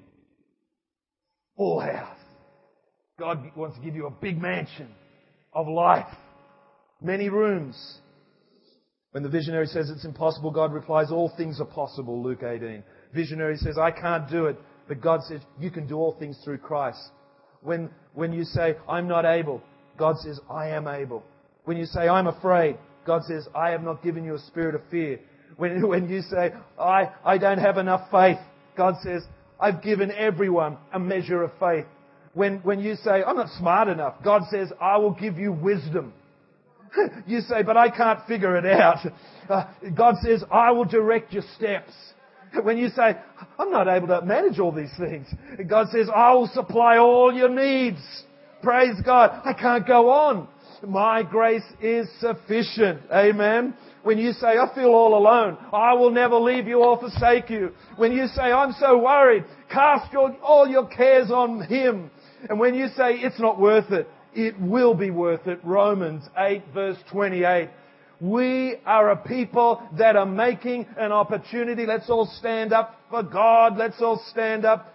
full 1.56 1.80
house. 1.80 2.16
God 3.18 3.50
wants 3.56 3.76
to 3.76 3.82
give 3.82 3.96
you 3.96 4.06
a 4.06 4.10
big 4.10 4.40
mansion 4.40 4.88
of 5.52 5.66
life, 5.66 6.06
many 7.02 7.28
rooms. 7.28 7.98
When 9.10 9.24
the 9.24 9.28
visionary 9.28 9.66
says 9.66 9.90
it's 9.90 10.04
impossible, 10.04 10.52
God 10.52 10.72
replies, 10.72 11.10
all 11.10 11.32
things 11.36 11.60
are 11.60 11.66
possible, 11.66 12.22
Luke 12.22 12.44
18. 12.44 12.84
Visionary 13.12 13.56
says, 13.56 13.76
I 13.76 13.90
can't 13.90 14.30
do 14.30 14.46
it, 14.46 14.56
but 14.86 15.00
God 15.00 15.24
says, 15.24 15.40
you 15.58 15.72
can 15.72 15.88
do 15.88 15.96
all 15.96 16.14
things 16.20 16.38
through 16.44 16.58
Christ. 16.58 17.02
When, 17.60 17.90
when 18.14 18.32
you 18.32 18.44
say, 18.44 18.76
I'm 18.88 19.08
not 19.08 19.24
able, 19.24 19.62
God 19.98 20.16
says, 20.18 20.38
I 20.48 20.68
am 20.68 20.86
able. 20.86 21.24
When 21.64 21.76
you 21.76 21.86
say, 21.86 22.02
I'm 22.02 22.28
afraid, 22.28 22.76
God 23.04 23.24
says, 23.24 23.48
I 23.52 23.70
have 23.70 23.82
not 23.82 24.04
given 24.04 24.24
you 24.24 24.36
a 24.36 24.38
spirit 24.38 24.76
of 24.76 24.82
fear. 24.92 25.18
When, 25.56 25.88
when 25.88 26.08
you 26.08 26.22
say, 26.22 26.52
I, 26.78 27.10
I 27.24 27.38
don't 27.38 27.58
have 27.58 27.78
enough 27.78 28.08
faith, 28.12 28.38
God 28.76 28.94
says, 29.02 29.22
I've 29.60 29.82
given 29.82 30.10
everyone 30.10 30.78
a 30.92 30.98
measure 30.98 31.42
of 31.42 31.52
faith. 31.60 31.86
When, 32.34 32.58
when 32.58 32.80
you 32.80 32.96
say, 32.96 33.22
I'm 33.22 33.36
not 33.36 33.50
smart 33.58 33.88
enough, 33.88 34.14
God 34.24 34.42
says, 34.50 34.72
I 34.80 34.96
will 34.96 35.12
give 35.12 35.38
you 35.38 35.52
wisdom. 35.52 36.12
you 37.26 37.40
say, 37.40 37.62
but 37.62 37.76
I 37.76 37.90
can't 37.90 38.26
figure 38.26 38.56
it 38.56 38.66
out. 38.66 38.98
Uh, 39.48 39.64
God 39.96 40.16
says, 40.22 40.42
I 40.50 40.70
will 40.70 40.84
direct 40.84 41.32
your 41.32 41.44
steps. 41.56 41.92
When 42.62 42.76
you 42.76 42.90
say, 42.90 43.16
I'm 43.58 43.70
not 43.70 43.88
able 43.88 44.08
to 44.08 44.20
manage 44.20 44.58
all 44.58 44.72
these 44.72 44.92
things, 44.98 45.26
God 45.66 45.88
says, 45.90 46.08
I 46.14 46.34
will 46.34 46.48
supply 46.48 46.98
all 46.98 47.32
your 47.32 47.48
needs. 47.48 48.00
Praise 48.62 48.96
God. 49.04 49.40
I 49.44 49.54
can't 49.54 49.86
go 49.86 50.10
on. 50.10 50.48
My 50.86 51.22
grace 51.22 51.62
is 51.80 52.08
sufficient. 52.20 53.02
Amen. 53.12 53.74
When 54.02 54.18
you 54.18 54.32
say, 54.32 54.48
I 54.58 54.74
feel 54.74 54.88
all 54.88 55.16
alone, 55.16 55.56
I 55.72 55.94
will 55.94 56.10
never 56.10 56.36
leave 56.36 56.66
you 56.66 56.82
or 56.82 56.98
forsake 56.98 57.50
you. 57.50 57.72
When 57.96 58.12
you 58.12 58.26
say, 58.28 58.42
I'm 58.42 58.72
so 58.72 58.98
worried, 58.98 59.44
cast 59.70 60.12
your, 60.12 60.36
all 60.42 60.66
your 60.66 60.86
cares 60.86 61.30
on 61.30 61.62
Him. 61.62 62.10
And 62.48 62.58
when 62.58 62.74
you 62.74 62.88
say, 62.88 63.14
it's 63.14 63.38
not 63.38 63.60
worth 63.60 63.92
it, 63.92 64.08
it 64.34 64.60
will 64.60 64.94
be 64.94 65.10
worth 65.10 65.46
it. 65.46 65.60
Romans 65.62 66.24
8 66.36 66.62
verse 66.74 66.98
28. 67.10 67.68
We 68.20 68.76
are 68.86 69.10
a 69.10 69.16
people 69.16 69.82
that 69.98 70.14
are 70.16 70.26
making 70.26 70.86
an 70.96 71.10
opportunity. 71.10 71.86
Let's 71.86 72.08
all 72.08 72.26
stand 72.38 72.72
up 72.72 72.94
for 73.10 73.22
God. 73.22 73.76
Let's 73.76 74.00
all 74.00 74.22
stand 74.30 74.64
up. 74.64 74.91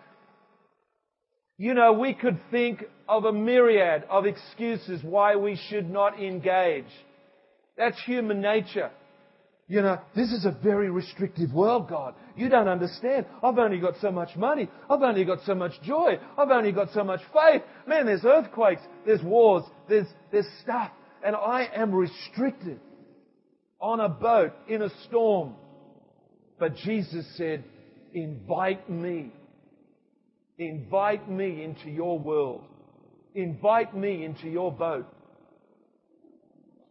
You 1.58 1.74
know, 1.74 1.94
we 1.94 2.14
could 2.14 2.40
think 2.52 2.84
of 3.10 3.26
a 3.26 3.34
myriad 3.34 4.04
of 4.10 4.26
excuses 4.26 5.02
why 5.04 5.36
we 5.36 5.60
should 5.70 5.90
not 5.90 6.22
engage. 6.22 6.86
That's 7.78 8.00
human 8.04 8.42
nature. 8.42 8.92
You 9.70 9.82
know, 9.82 10.00
this 10.16 10.32
is 10.32 10.46
a 10.46 10.52
very 10.64 10.90
restrictive 10.90 11.52
world, 11.52 11.90
God. 11.90 12.14
You 12.38 12.48
don't 12.48 12.70
understand. 12.70 13.26
I've 13.44 13.58
only 13.58 13.80
got 13.80 13.96
so 14.02 14.12
much 14.12 14.36
money. 14.38 14.70
I've 14.90 15.02
only 15.02 15.26
got 15.26 15.40
so 15.46 15.56
much 15.56 15.74
joy. 15.82 16.20
I've 16.38 16.52
only 16.52 16.72
got 16.72 16.90
so 16.94 17.04
much 17.04 17.20
faith. 17.34 17.64
Man, 17.86 18.06
there's 18.06 18.24
earthquakes. 18.24 18.82
There's 19.06 19.22
wars. 19.22 19.64
There's, 19.90 20.08
there's 20.32 20.48
stuff. 20.62 20.92
And 21.26 21.36
I 21.36 21.68
am 21.76 21.94
restricted 21.94 22.80
on 23.82 24.00
a 24.00 24.08
boat 24.08 24.54
in 24.70 24.84
a 24.84 24.90
storm. 25.08 25.56
But 26.60 26.76
Jesus 26.78 27.26
said, 27.36 27.64
invite 28.14 28.90
me. 28.90 29.34
Invite 30.58 31.30
me 31.30 31.64
into 31.64 31.90
your 31.90 32.18
world. 32.18 32.64
Invite 33.36 33.96
me 33.96 34.26
into 34.26 34.50
your 34.50 34.72
boat. 34.72 35.06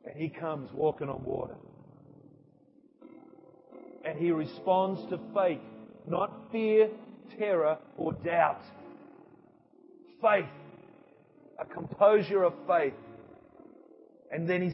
And 0.04 0.14
he 0.16 0.28
comes 0.28 0.70
walking 0.72 1.08
on 1.08 1.24
water. 1.24 1.56
And 4.04 4.16
he 4.16 4.30
responds 4.30 5.00
to 5.10 5.18
faith, 5.34 5.58
not 6.06 6.32
fear, 6.52 6.88
terror, 7.36 7.78
or 7.96 8.12
doubt. 8.12 8.62
Faith. 10.22 10.46
A 11.58 11.64
composure 11.64 12.44
of 12.44 12.52
faith. 12.68 12.94
And 14.30 14.48
then 14.48 14.62
he 14.62 14.72